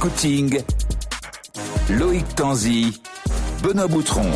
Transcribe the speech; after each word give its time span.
Scouting, 0.00 0.62
Loïc 1.90 2.34
Tanzi, 2.34 3.02
Benoît 3.62 3.86
Boutron. 3.86 4.30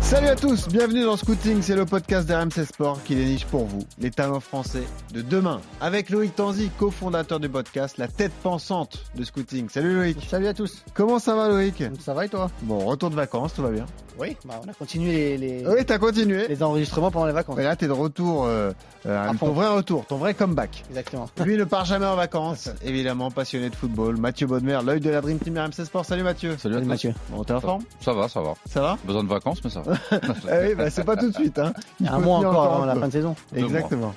Salut 0.00 0.28
à 0.28 0.36
tous, 0.36 0.68
bienvenue 0.68 1.02
dans 1.02 1.16
Scouting, 1.16 1.60
c'est 1.60 1.74
le 1.74 1.84
podcast 1.84 2.28
d'RMC 2.28 2.64
Sport 2.64 3.02
qui 3.02 3.16
déniche 3.16 3.46
pour 3.46 3.64
vous 3.64 3.80
les 3.98 4.12
talents 4.12 4.38
français 4.38 4.84
de 5.12 5.22
demain. 5.22 5.60
Avec 5.80 6.08
Loïc 6.08 6.36
Tanzi, 6.36 6.70
cofondateur 6.78 7.40
du 7.40 7.48
podcast, 7.48 7.98
la 7.98 8.06
tête 8.06 8.30
pensante 8.44 9.04
de 9.16 9.24
Scouting. 9.24 9.68
Salut 9.70 9.92
Loïc. 9.92 10.24
Salut 10.30 10.46
à 10.46 10.54
tous. 10.54 10.84
Comment 10.94 11.18
ça 11.18 11.34
va 11.34 11.48
Loïc? 11.48 11.82
Ça 11.98 12.14
va 12.14 12.26
et 12.26 12.28
toi? 12.28 12.48
Bon, 12.62 12.78
retour 12.78 13.10
de 13.10 13.16
vacances, 13.16 13.54
tout 13.54 13.62
va 13.62 13.70
bien. 13.70 13.86
Oui, 14.18 14.36
bah 14.44 14.60
on 14.64 14.68
a 14.70 14.72
continué 14.74 15.36
les, 15.36 15.58
les, 15.62 15.66
Oui, 15.66 15.84
t'as 15.84 15.98
continué. 15.98 16.46
les 16.46 16.62
enregistrements 16.62 17.10
pendant 17.10 17.26
les 17.26 17.32
vacances. 17.32 17.58
Et 17.58 17.62
là, 17.64 17.74
t'es 17.74 17.86
de 17.86 17.92
retour, 17.92 18.44
euh, 18.44 18.70
euh, 19.06 19.28
À 19.28 19.32
ton 19.32 19.38
fond. 19.38 19.52
vrai 19.52 19.66
retour, 19.68 20.06
ton 20.06 20.16
vrai 20.18 20.34
comeback. 20.34 20.84
Exactement. 20.88 21.26
Lui 21.44 21.56
ne 21.56 21.64
part 21.64 21.84
jamais 21.84 22.06
en 22.06 22.14
vacances, 22.16 22.70
évidemment 22.84 23.30
passionné 23.30 23.70
de 23.70 23.74
football. 23.74 24.16
Mathieu 24.16 24.46
Baudemer, 24.46 24.78
l'œil 24.84 25.00
de 25.00 25.10
la 25.10 25.20
Dream 25.20 25.38
Team 25.38 25.58
RMC 25.58 25.84
Sport. 25.84 26.04
Salut 26.04 26.22
Mathieu. 26.22 26.56
Salut, 26.58 26.74
Salut. 26.76 26.86
Mathieu. 26.86 27.14
Bon, 27.30 27.42
t'es 27.44 27.52
en 27.54 27.60
forme? 27.60 27.82
Ça 28.00 28.12
va, 28.12 28.28
ça 28.28 28.40
va. 28.40 28.54
Ça 28.66 28.80
va? 28.82 28.98
Besoin 29.04 29.24
de 29.24 29.28
vacances, 29.28 29.58
mais 29.64 29.70
ça 29.70 29.80
va. 29.82 29.94
Ah 30.12 30.18
oui, 30.62 30.74
bah, 30.76 30.90
c'est 30.90 31.04
pas 31.04 31.16
tout 31.16 31.30
de 31.30 31.34
suite. 31.34 31.58
Hein. 31.58 31.72
Il 32.00 32.06
y 32.06 32.08
a 32.08 32.14
un 32.14 32.18
mois 32.20 32.38
encore 32.38 32.72
avant 32.74 32.84
la 32.84 32.94
peu. 32.94 33.00
fin 33.00 33.06
de 33.08 33.12
saison. 33.12 33.34
Deux 33.52 33.60
mois. 33.60 33.68
Exactement. 33.68 34.14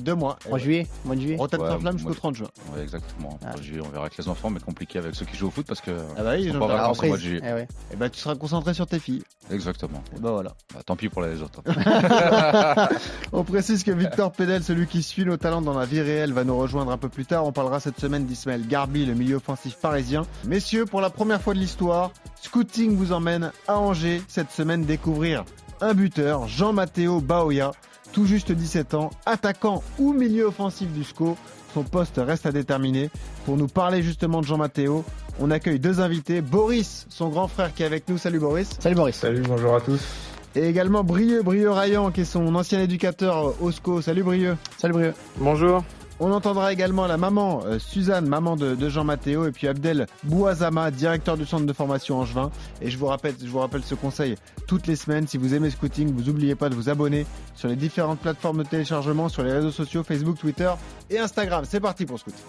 Deux 0.00 0.14
mois. 0.14 0.38
En 0.50 0.58
juillet, 0.58 0.86
mois 1.04 1.14
de 1.16 1.20
juillet. 1.20 1.36
Rotate 1.36 1.60
Ouais, 1.60 1.68
sans 1.68 1.78
flamme 1.80 1.94
jusqu'au 1.98 2.08
moi- 2.10 2.16
30 2.16 2.34
juin. 2.36 2.48
Ouais, 2.74 2.82
exactement. 2.82 3.38
Ah. 3.44 3.52
J'ai- 3.62 3.80
On 3.80 3.88
verra 3.88 4.02
avec 4.06 4.16
les 4.18 4.28
enfants, 4.28 4.50
mais 4.50 4.60
compliqué 4.60 4.98
avec 4.98 5.14
ceux 5.14 5.24
qui 5.24 5.36
jouent 5.36 5.48
au 5.48 5.50
foot 5.50 5.66
parce 5.66 5.80
que. 5.80 5.90
Ah 6.16 6.22
bah 6.22 6.32
oui, 6.36 6.44
Ils 6.46 6.58
pas 6.58 6.66
vacances 6.66 7.02
au 7.02 7.06
mois 7.06 7.16
de 7.16 7.22
juillet. 7.22 7.40
Eh 7.44 7.52
ouais. 7.52 7.68
Et 7.92 7.96
bah 7.96 8.08
tu 8.10 8.18
seras 8.20 8.34
concentré 8.34 8.74
sur 8.74 8.86
tes 8.86 8.98
filles. 8.98 9.22
Exactement. 9.50 10.02
Et 10.16 10.20
bah 10.20 10.30
voilà. 10.32 10.54
Bah, 10.74 10.80
tant 10.84 10.96
pis 10.96 11.08
pour 11.08 11.22
les 11.22 11.40
autres. 11.42 11.62
On 13.32 13.44
précise 13.44 13.84
que 13.84 13.90
Victor 13.90 14.32
Pédel, 14.32 14.62
celui 14.62 14.86
qui 14.86 15.02
suit 15.02 15.24
nos 15.24 15.36
talents 15.36 15.62
dans 15.62 15.78
la 15.78 15.86
vie 15.86 16.00
réelle, 16.00 16.32
va 16.32 16.44
nous 16.44 16.56
rejoindre 16.56 16.90
un 16.90 16.98
peu 16.98 17.08
plus 17.08 17.24
tard. 17.26 17.44
On 17.46 17.52
parlera 17.52 17.80
cette 17.80 17.98
semaine 18.00 18.26
d'Ismaël 18.26 18.66
Garbi, 18.66 19.06
le 19.06 19.14
milieu 19.14 19.36
offensif 19.36 19.76
parisien. 19.76 20.22
Messieurs, 20.44 20.86
pour 20.86 21.00
la 21.00 21.10
première 21.10 21.40
fois 21.40 21.54
de 21.54 21.58
l'histoire, 21.58 22.10
Scouting 22.42 22.96
vous 22.96 23.12
emmène 23.12 23.52
à 23.68 23.78
Angers 23.78 24.22
cette 24.28 24.50
semaine 24.50 24.84
découvrir 24.84 25.44
un 25.80 25.94
buteur, 25.94 26.46
Jean-Matteo 26.48 27.20
Baoya, 27.20 27.72
tout 28.14 28.24
juste 28.26 28.52
17 28.52 28.94
ans, 28.94 29.10
attaquant 29.26 29.82
ou 29.98 30.12
milieu 30.12 30.46
offensif 30.46 30.90
du 30.92 31.02
SCO. 31.04 31.36
Son 31.74 31.82
poste 31.82 32.20
reste 32.24 32.46
à 32.46 32.52
déterminer. 32.52 33.10
Pour 33.44 33.56
nous 33.56 33.66
parler 33.66 34.02
justement 34.02 34.40
de 34.40 34.46
Jean-Matteo, 34.46 35.04
on 35.40 35.50
accueille 35.50 35.80
deux 35.80 36.00
invités. 36.00 36.40
Boris, 36.40 37.06
son 37.10 37.28
grand 37.28 37.48
frère 37.48 37.74
qui 37.74 37.82
est 37.82 37.86
avec 37.86 38.08
nous. 38.08 38.16
Salut 38.16 38.38
Boris. 38.38 38.70
Salut 38.78 38.94
Boris. 38.94 39.16
Salut, 39.16 39.42
bonjour 39.42 39.74
à 39.74 39.80
tous. 39.80 40.00
Et 40.54 40.68
également 40.68 41.02
Brieux, 41.02 41.42
Brieux 41.42 41.70
Rayan, 41.70 42.12
qui 42.12 42.20
est 42.20 42.24
son 42.24 42.54
ancien 42.54 42.80
éducateur 42.80 43.60
au 43.60 43.72
SCO. 43.72 44.00
Salut 44.00 44.22
Brieux. 44.22 44.56
Salut 44.78 44.94
Brieux. 44.94 45.14
Bonjour. 45.38 45.82
On 46.20 46.30
entendra 46.30 46.72
également 46.72 47.06
la 47.08 47.16
maman, 47.16 47.62
euh, 47.66 47.78
Suzanne, 47.80 48.26
maman 48.28 48.54
de, 48.54 48.76
de 48.76 48.88
Jean 48.88 49.02
Mathéo, 49.02 49.46
et 49.46 49.50
puis 49.50 49.66
Abdel 49.66 50.06
Bouazama, 50.22 50.92
directeur 50.92 51.36
du 51.36 51.44
centre 51.44 51.66
de 51.66 51.72
formation 51.72 52.18
Angevin. 52.18 52.50
Et 52.80 52.88
je 52.88 52.96
vous 52.98 53.06
rappelle, 53.06 53.34
je 53.40 53.48
vous 53.48 53.58
rappelle 53.58 53.82
ce 53.82 53.96
conseil 53.96 54.36
toutes 54.68 54.86
les 54.86 54.94
semaines. 54.94 55.26
Si 55.26 55.38
vous 55.38 55.54
aimez 55.54 55.70
Scouting, 55.70 56.12
vous 56.14 56.22
n'oubliez 56.22 56.54
pas 56.54 56.68
de 56.68 56.76
vous 56.76 56.88
abonner 56.88 57.26
sur 57.56 57.68
les 57.68 57.74
différentes 57.76 58.20
plateformes 58.20 58.62
de 58.62 58.68
téléchargement, 58.68 59.28
sur 59.28 59.42
les 59.42 59.52
réseaux 59.52 59.72
sociaux, 59.72 60.04
Facebook, 60.04 60.38
Twitter 60.38 60.70
et 61.10 61.18
Instagram. 61.18 61.64
C'est 61.68 61.80
parti 61.80 62.06
pour 62.06 62.18
Scouting. 62.18 62.44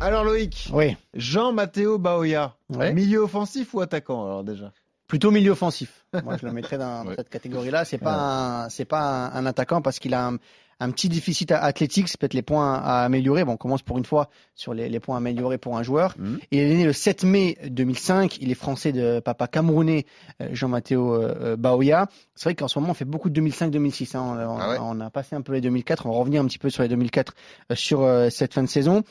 Alors 0.00 0.24
Loïc, 0.24 0.70
Oui. 0.72 0.96
Jean 1.14 1.52
Mathéo 1.52 1.98
Baoya, 1.98 2.54
milieu 2.70 3.18
offensif 3.24 3.74
ou 3.74 3.80
attaquant 3.80 4.24
alors 4.24 4.44
déjà? 4.44 4.72
Plutôt 5.08 5.30
milieu 5.30 5.50
offensif. 5.50 5.99
Moi, 6.24 6.36
je 6.40 6.46
le 6.46 6.52
mettrais 6.52 6.78
dans 6.78 7.06
Ouais. 7.06 7.14
cette 7.16 7.28
catégorie-là. 7.28 7.84
C'est 7.84 7.98
pas 7.98 8.66
c'est 8.70 8.84
pas 8.84 9.28
un, 9.28 9.34
un 9.34 9.46
attaquant 9.46 9.80
parce 9.80 9.98
qu'il 9.98 10.12
a 10.14 10.26
un, 10.28 10.36
un 10.82 10.90
petit 10.90 11.08
déficit 11.08 11.52
athlétique. 11.52 12.08
C'est 12.08 12.18
peut-être 12.18 12.34
les 12.34 12.42
points 12.42 12.74
à 12.74 13.04
améliorer. 13.04 13.44
Bon, 13.44 13.52
on 13.52 13.56
commence 13.56 13.82
pour 13.82 13.96
une 13.98 14.04
fois 14.04 14.28
sur 14.54 14.74
les, 14.74 14.88
les 14.88 14.98
points 14.98 15.16
améliorés 15.18 15.58
pour 15.58 15.76
un 15.76 15.82
joueur. 15.82 16.14
Mhm. 16.18 16.38
Il 16.50 16.58
est 16.58 16.74
né 16.74 16.84
le 16.84 16.92
7 16.92 17.22
mai 17.24 17.56
2005. 17.68 18.38
Il 18.40 18.50
est 18.50 18.54
français 18.54 18.90
de 18.92 19.20
papa 19.20 19.46
camerounais, 19.46 20.04
euh, 20.42 20.48
Jean-Matteo 20.52 21.14
euh, 21.14 21.34
euh, 21.40 21.56
Baoya. 21.56 22.08
C'est 22.34 22.44
vrai 22.44 22.54
qu'en 22.54 22.66
ce 22.68 22.78
moment, 22.78 22.90
on 22.92 22.94
fait 22.94 23.04
beaucoup 23.04 23.30
de 23.30 23.40
2005-2006. 23.40 24.16
hein. 24.16 24.46
On, 24.48 24.58
Ah 24.58 24.70
ouais? 24.70 24.76
on 24.80 25.00
a 25.00 25.10
passé 25.10 25.36
un 25.36 25.42
peu 25.42 25.52
les 25.52 25.60
2004. 25.60 26.06
On 26.06 26.10
va 26.12 26.18
revenir 26.18 26.42
un 26.42 26.46
petit 26.46 26.58
peu 26.58 26.70
sur 26.70 26.82
les 26.82 26.88
2004 26.88 27.34
euh, 27.70 27.74
sur 27.76 28.08
cette 28.30 28.54
fin 28.54 28.62
de 28.62 28.68
saison. 28.68 29.02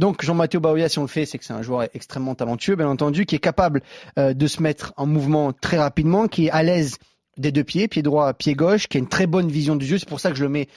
Donc 0.00 0.24
Jean-Matteo 0.24 0.60
Baoya, 0.60 0.88
si 0.88 0.98
on 0.98 1.02
le 1.02 1.08
fait, 1.08 1.26
c'est 1.26 1.36
que 1.36 1.44
c'est 1.44 1.52
un 1.52 1.60
joueur 1.60 1.86
extrêmement 1.92 2.34
talentueux, 2.34 2.74
bien 2.74 2.88
entendu, 2.88 3.26
qui 3.26 3.36
est 3.36 3.38
capable 3.38 3.82
euh, 4.18 4.32
de 4.32 4.46
se 4.46 4.62
mettre 4.62 4.94
en 4.96 5.04
mouvement 5.04 5.52
très 5.52 5.76
rapidement, 5.76 6.26
qui 6.26 6.46
est 6.46 6.50
à 6.50 6.62
l'aise 6.62 6.96
des 7.36 7.52
deux 7.52 7.64
pieds, 7.64 7.86
pied 7.86 8.00
droit, 8.00 8.32
pied 8.32 8.54
gauche, 8.54 8.86
qui 8.86 8.96
a 8.96 9.00
une 9.00 9.10
très 9.10 9.26
bonne 9.26 9.50
vision 9.50 9.76
du 9.76 9.84
jeu. 9.84 9.98
C'est 9.98 10.08
pour 10.08 10.18
ça 10.18 10.30
que 10.30 10.36
je 10.36 10.42
le 10.42 10.48
mets 10.48 10.68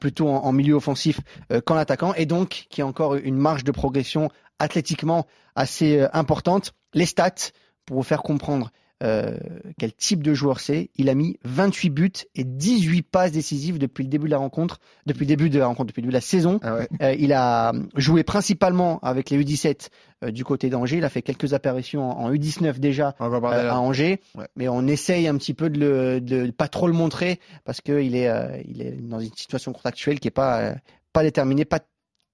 plutôt 0.00 0.28
en, 0.28 0.44
en 0.44 0.52
milieu 0.52 0.74
offensif 0.74 1.18
euh, 1.50 1.62
qu'en 1.62 1.76
attaquant, 1.76 2.12
et 2.12 2.26
donc 2.26 2.66
qui 2.68 2.82
a 2.82 2.86
encore 2.86 3.14
une 3.14 3.36
marge 3.36 3.64
de 3.64 3.72
progression 3.72 4.28
athlétiquement 4.58 5.26
assez 5.56 6.00
euh, 6.00 6.08
importante. 6.12 6.74
Les 6.92 7.06
stats, 7.06 7.52
pour 7.86 7.96
vous 7.96 8.02
faire 8.02 8.22
comprendre 8.22 8.70
euh, 9.04 9.36
quel 9.78 9.92
type 9.92 10.22
de 10.22 10.34
joueur 10.34 10.58
c'est, 10.60 10.90
il 10.96 11.08
a 11.08 11.14
mis 11.14 11.38
28 11.44 11.90
buts 11.90 12.12
et 12.34 12.42
18 12.44 13.02
passes 13.02 13.30
décisives 13.32 13.78
depuis 13.78 14.02
le 14.04 14.08
début 14.10 14.26
de 14.26 14.32
la 14.32 14.38
rencontre, 14.38 14.80
depuis 15.06 15.20
le 15.24 15.28
début 15.28 15.50
de 15.50 15.58
la 15.58 15.66
rencontre, 15.66 15.88
depuis 15.88 16.00
le 16.00 16.06
début 16.06 16.12
de 16.12 16.16
la 16.16 16.20
saison. 16.20 16.58
Ah 16.62 16.74
ouais. 16.74 16.88
Euh, 17.02 17.14
il 17.18 17.32
a 17.32 17.72
joué 17.96 18.24
principalement 18.24 18.98
avec 19.00 19.30
les 19.30 19.38
U17 19.42 19.88
euh, 20.24 20.30
du 20.32 20.44
côté 20.44 20.68
d'Angers. 20.68 20.96
Il 20.98 21.04
a 21.04 21.08
fait 21.10 21.22
quelques 21.22 21.54
apparitions 21.54 22.10
en, 22.10 22.24
en 22.24 22.32
U19 22.32 22.78
déjà 22.80 23.14
à 23.20 23.78
Angers, 23.78 24.20
Ouais. 24.34 24.46
mais 24.56 24.68
on 24.68 24.86
essaye 24.86 25.28
un 25.28 25.36
petit 25.36 25.54
peu 25.54 25.70
de, 25.70 25.78
le, 25.78 26.20
de 26.20 26.50
pas 26.50 26.68
trop 26.68 26.86
le 26.88 26.92
montrer 26.92 27.38
parce 27.64 27.80
qu'il 27.80 28.16
est, 28.16 28.28
il 28.66 28.82
est 28.82 28.92
dans 28.92 29.20
une 29.20 29.32
situation 29.34 29.72
contractuelle 29.72 30.18
qui 30.18 30.28
est 30.28 30.32
pas, 30.32 30.74
pas 31.12 31.22
déterminée, 31.22 31.64
pas 31.64 31.80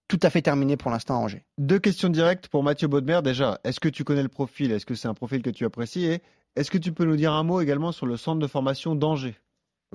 tout 0.08 0.20
à 0.22 0.28
fait 0.30 0.42
terminée 0.42 0.76
pour 0.76 0.90
l'instant 0.90 1.14
à 1.16 1.18
Angers. 1.18 1.44
Deux 1.58 1.78
questions 1.78 2.08
directes 2.10 2.48
pour 2.48 2.62
Mathieu 2.62 2.88
Baudemer. 2.88 3.20
Déjà, 3.22 3.58
est-ce 3.64 3.80
que 3.80 3.88
tu 3.88 4.04
connais 4.04 4.22
le 4.22 4.28
profil? 4.28 4.70
Est-ce 4.72 4.84
que 4.86 4.94
c'est 4.94 5.08
un 5.08 5.14
profil 5.14 5.42
que 5.42 5.50
tu 5.50 5.64
apprécies? 5.64 6.04
Et 6.06 6.22
est-ce 6.56 6.70
que 6.70 6.78
tu 6.78 6.92
peux 6.92 7.04
nous 7.04 7.16
dire 7.16 7.32
un 7.32 7.42
mot 7.42 7.60
également 7.60 7.92
sur 7.92 8.06
le 8.06 8.16
centre 8.16 8.38
de 8.40 8.46
formation 8.46 8.94
d'Angers 8.94 9.36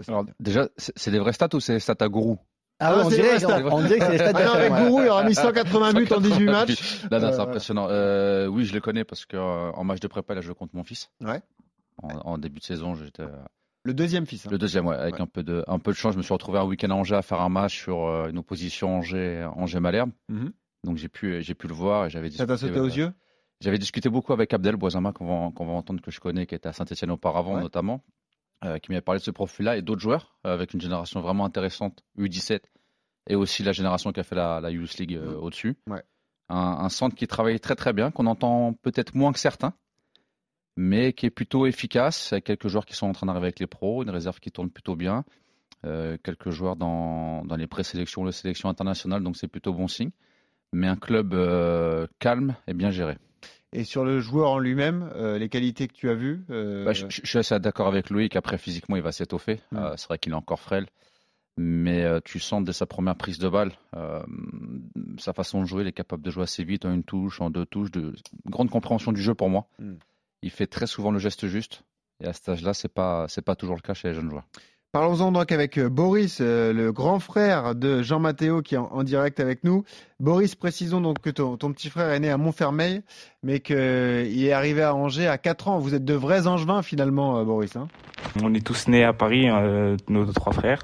Alors, 0.08 0.26
déjà, 0.40 0.68
c'est 0.78 1.12
des 1.12 1.20
vrais 1.20 1.34
stats 1.34 1.50
ou 1.54 1.60
c'est 1.60 1.74
des 1.74 1.80
stats 1.80 1.96
à 2.00 2.08
gourou 2.10 2.40
Ah, 2.80 2.94
Ah, 2.96 3.02
on, 3.06 3.10
c'est 3.10 3.16
dirait, 3.18 3.46
on, 3.46 3.74
on 3.76 3.82
dirait 3.84 4.00
que 4.00 4.06
c'est 4.06 4.12
les 4.12 4.18
stades 4.18 4.36
Ah 4.38 4.46
non, 4.46 4.54
avec. 4.54 4.72
Gourou, 4.74 5.02
il 5.02 5.08
aura 5.10 5.24
mis 5.24 5.36
180 5.36 5.94
buts 5.96 6.08
en 6.16 6.22
18 6.22 6.46
matchs. 6.46 7.04
Là, 7.12 7.20
là, 7.20 7.32
c'est 7.34 7.40
Euh, 7.40 7.44
impressionnant. 7.44 7.88
Euh, 7.90 8.48
oui, 8.48 8.66
je 8.66 8.74
les 8.74 8.82
connais 8.82 9.04
parce 9.04 9.26
que 9.26 9.36
euh, 9.38 9.72
en 9.72 9.84
match 9.84 10.00
de 10.00 10.08
prépa, 10.08 10.34
là, 10.36 10.42
je 10.42 10.52
compte 10.54 10.74
mon 10.74 10.84
fils. 10.84 11.10
Ouais. 11.22 11.42
En, 12.02 12.10
en 12.34 12.38
début 12.38 12.60
de 12.60 12.64
saison, 12.66 12.96
j'étais 12.96 13.24
euh, 13.24 13.28
Le 13.84 13.94
deuxième 13.94 14.26
fils. 14.26 14.46
hein. 14.46 14.50
le 14.52 14.58
deuxième, 14.58 14.86
ouais, 14.88 14.96
avec 14.96 15.16
Ouais. 15.16 15.22
un 15.22 15.28
peu 15.28 15.44
de 15.44 15.64
un 15.68 15.80
peu 15.80 15.92
de 15.92 15.98
chance. 15.98 16.14
Je 16.14 16.18
me 16.18 16.24
suis 16.24 16.34
retrouvé 16.34 16.60
un 16.60 16.64
week-end 16.66 16.90
à 16.92 16.94
Angers 16.94 17.16
à 17.16 17.22
faire 17.22 17.42
un 17.42 17.50
match 17.50 17.78
sur 17.78 18.06
euh, 18.06 18.30
une 18.30 18.38
opposition 18.38 18.98
Angers 19.00 19.46
Angers 19.56 19.80
Malherbe. 19.82 20.12
Mhm. 20.30 20.52
Donc 20.86 20.96
j'ai 20.96 21.10
pu 21.10 21.42
j'ai 21.42 21.54
pu 21.56 21.68
le 21.68 21.74
voir 21.74 22.06
et 22.06 22.10
j'avais 22.10 22.32
Ça 22.32 22.48
t'a 22.48 22.56
sauté 22.56 22.80
aux 22.80 22.86
euh, 22.86 22.96
yeux? 22.96 23.12
J'avais 23.62 23.78
discuté 23.78 24.10
beaucoup 24.10 24.32
avec 24.34 24.54
Abdel 24.54 24.76
Boisama, 24.78 25.12
qu'on 25.12 25.26
va, 25.26 25.66
va 25.66 25.72
entendre, 25.74 26.02
que 26.02 26.12
je 26.12 26.20
connais, 26.20 26.46
qui 26.46 26.56
était 26.56 26.70
à 26.70 26.74
Saint-Etienne 26.74 27.12
auparavant 27.12 27.56
Ouais. 27.56 27.62
notamment, 27.62 28.04
euh, 28.64 28.78
qui 28.80 28.92
m'avait 28.92 29.02
parlé 29.02 29.20
de 29.20 29.24
ce 29.24 29.32
profil-là 29.32 29.76
et 29.78 29.82
d'autres 29.82 30.02
joueurs, 30.02 30.38
euh, 30.46 30.54
avec 30.54 30.74
une 30.74 30.80
génération 30.82 31.20
vraiment 31.20 31.44
intéressante, 31.46 32.04
U17, 32.18 32.62
et 33.28 33.36
aussi 33.36 33.64
la 33.64 33.74
génération 33.74 34.12
qui 34.14 34.20
a 34.22 34.24
fait 34.24 34.36
la, 34.36 34.62
la 34.62 34.72
Youth 34.72 34.98
League 34.98 35.14
euh, 35.16 35.36
au-dessus. 35.36 35.76
Ouais. 35.88 36.02
Un, 36.48 36.56
un 36.58 36.90
centre 36.90 37.16
qui 37.16 37.28
travaille 37.28 37.60
très 37.60 37.76
très 37.76 37.92
bien, 37.92 38.12
qu'on 38.12 38.28
entend 38.28 38.74
peut-être 38.74 39.14
moins 39.14 39.34
que 39.34 39.40
certains, 39.40 39.74
mais 40.78 41.12
qui 41.12 41.26
est 41.26 41.30
plutôt 41.32 41.66
efficace, 41.66 42.32
avec 42.32 42.46
quelques 42.46 42.70
joueurs 42.70 42.86
qui 42.86 42.96
sont 42.96 43.08
en 43.08 43.12
train 43.12 43.28
d'arriver 43.28 43.48
avec 43.48 43.60
les 43.60 43.68
pros, 43.68 44.04
une 44.04 44.10
réserve 44.10 44.40
qui 44.40 44.52
tourne 44.52 44.70
plutôt 44.70 44.96
bien, 44.96 45.26
euh, 45.86 46.18
quelques 46.24 46.50
joueurs 46.50 46.78
dans, 46.78 47.44
dans 47.44 47.56
les 47.58 47.68
présélections, 47.68 48.24
les 48.24 48.32
sélections 48.32 48.70
internationales, 48.70 49.22
donc 49.22 49.36
c'est 49.36 49.48
plutôt 49.50 49.74
bon 49.74 49.88
signe. 49.90 50.12
Mais 50.72 50.88
un 50.88 50.96
club 50.96 51.36
calme 52.20 52.56
et 52.68 52.74
bien 52.74 52.92
géré. 52.92 53.18
Et 53.72 53.84
sur 53.84 54.04
le 54.04 54.20
joueur 54.20 54.52
en 54.52 54.60
lui-même, 54.60 55.12
euh, 55.16 55.38
les 55.38 55.50
qualités 55.50 55.88
que 55.88 55.94
tu 55.94 56.10
as 56.10 56.16
vues 56.16 56.44
euh, 56.50 56.86
Bah, 56.86 56.94
je, 56.94 57.06
je 57.10 57.26
suis 57.26 57.38
assez 57.38 57.60
d'accord 57.60 57.88
avec 57.88 58.10
Loïc. 58.10 58.36
Après, 58.36 58.58
physiquement, 58.58 58.96
il 58.96 59.04
va 59.04 59.12
s'étoffer. 59.12 59.60
Mm. 59.72 59.78
Euh, 59.78 59.94
c'est 59.96 60.08
vrai 60.08 60.18
qu'il 60.18 60.32
est 60.32 60.36
encore 60.36 60.60
frêle. 60.60 60.88
Mais 61.62 62.06
tu 62.24 62.40
sens 62.40 62.64
dès 62.64 62.72
sa 62.72 62.86
première 62.86 63.18
prise 63.18 63.38
de 63.38 63.50
balle, 63.50 63.74
sa 65.18 65.34
façon 65.34 65.60
de 65.60 65.66
jouer, 65.66 65.84
il 65.84 65.90
est 65.90 65.92
capable 65.92 66.24
de 66.24 66.32
jouer 66.32 66.44
assez 66.44 66.64
vite 66.64 66.86
en 66.86 66.94
une 66.94 67.04
touche, 67.04 67.42
en 67.42 67.50
deux 67.50 67.66
touches. 67.66 67.92
De... 67.92 68.14
Grande 68.46 68.70
compréhension 68.70 69.12
du 69.12 69.22
jeu 69.22 69.36
pour 69.36 69.50
moi. 69.50 69.68
Mm. 69.78 69.96
Il 70.42 70.52
fait 70.52 70.68
très 70.68 70.88
souvent 70.88 71.12
le 71.12 71.20
geste 71.20 71.48
juste. 71.48 71.84
Et 72.24 72.28
à 72.28 72.34
cet 72.34 72.48
âge-là, 72.48 72.74
c'est 72.74 72.94
pas 72.94 73.26
c'est 73.28 73.42
pas 73.42 73.58
toujours 73.58 73.76
le 73.76 73.82
cas 73.82 73.94
chez 73.94 74.08
les 74.08 74.14
jeunes 74.14 74.30
joueurs. 74.30 74.48
Parlons-en 74.92 75.32
donc 75.32 75.52
avec 75.52 75.78
euh, 75.78 75.88
Boris, 75.88 76.40
euh, 76.42 76.74
le 76.74 76.92
grand 76.92 77.20
frère 77.20 77.76
de 77.76 78.02
Jean 78.02 78.20
Mathéo 78.20 78.64
qui 78.64 78.74
est 78.74 78.80
en, 78.80 78.90
en 78.92 79.04
direct 79.04 79.40
avec 79.40 79.64
nous. 79.64 79.84
Boris, 80.20 80.56
précisons 80.56 81.00
donc 81.00 81.20
que 81.20 81.30
ton, 81.30 81.58
ton 81.58 81.72
petit 81.72 81.92
frère 81.92 82.10
est 82.10 82.20
né 82.20 82.32
à 82.32 82.38
Montfermeil, 82.38 83.04
mais 83.44 83.60
qu'il 83.60 83.78
est 83.78 84.52
arrivé 84.52 84.82
à 84.82 84.96
Angers 84.96 85.28
à 85.28 85.38
4 85.38 85.68
ans. 85.68 85.78
Vous 85.78 85.94
êtes 85.94 86.06
de 86.06 86.16
vrais 86.16 86.48
angevins 86.48 86.82
finalement, 86.82 87.38
euh, 87.38 87.44
Boris. 87.44 87.76
hein 87.76 87.88
On 88.42 88.52
est 88.56 88.66
tous 88.66 88.88
nés 88.88 89.04
à 89.04 89.14
Paris, 89.14 89.48
euh, 89.48 89.96
nos 90.08 90.26
trois 90.34 90.54
frères. 90.54 90.82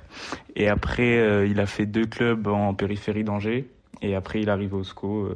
Et 0.56 0.68
après, 0.70 1.18
euh, 1.18 1.48
il 1.48 1.60
a 1.60 1.66
fait 1.66 1.88
deux 1.88 2.06
clubs 2.06 2.46
en 2.46 2.76
périphérie 2.76 3.24
d'Angers. 3.24 3.68
Et 4.04 4.14
après, 4.14 4.40
il 4.42 4.52
arrive 4.52 4.76
au 4.76 4.84
SCO. 4.84 5.24
euh, 5.26 5.36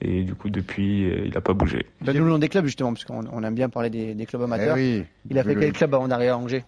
et 0.00 0.22
du 0.22 0.34
coup, 0.34 0.48
depuis, 0.48 1.10
euh, 1.10 1.26
il 1.26 1.34
n'a 1.34 1.42
pas 1.42 1.52
bougé. 1.52 1.84
Donne-nous 2.00 2.24
le 2.24 2.30
nom 2.30 2.38
des 2.38 2.48
clubs 2.48 2.64
justement, 2.64 2.94
parce 2.94 3.04
qu'on 3.04 3.20
on 3.30 3.42
aime 3.42 3.54
bien 3.54 3.68
parler 3.68 3.90
des, 3.90 4.14
des 4.14 4.24
clubs 4.24 4.42
amateurs. 4.42 4.76
Eh 4.78 5.00
oui. 5.00 5.04
Il 5.30 5.38
a 5.38 5.42
fait 5.42 5.50
Oui, 5.50 5.56
quel 5.60 5.68
oui. 5.68 5.72
club 5.72 5.94
avant 5.94 6.08
d'arriver 6.08 6.30
à 6.30 6.38
Angers? 6.38 6.64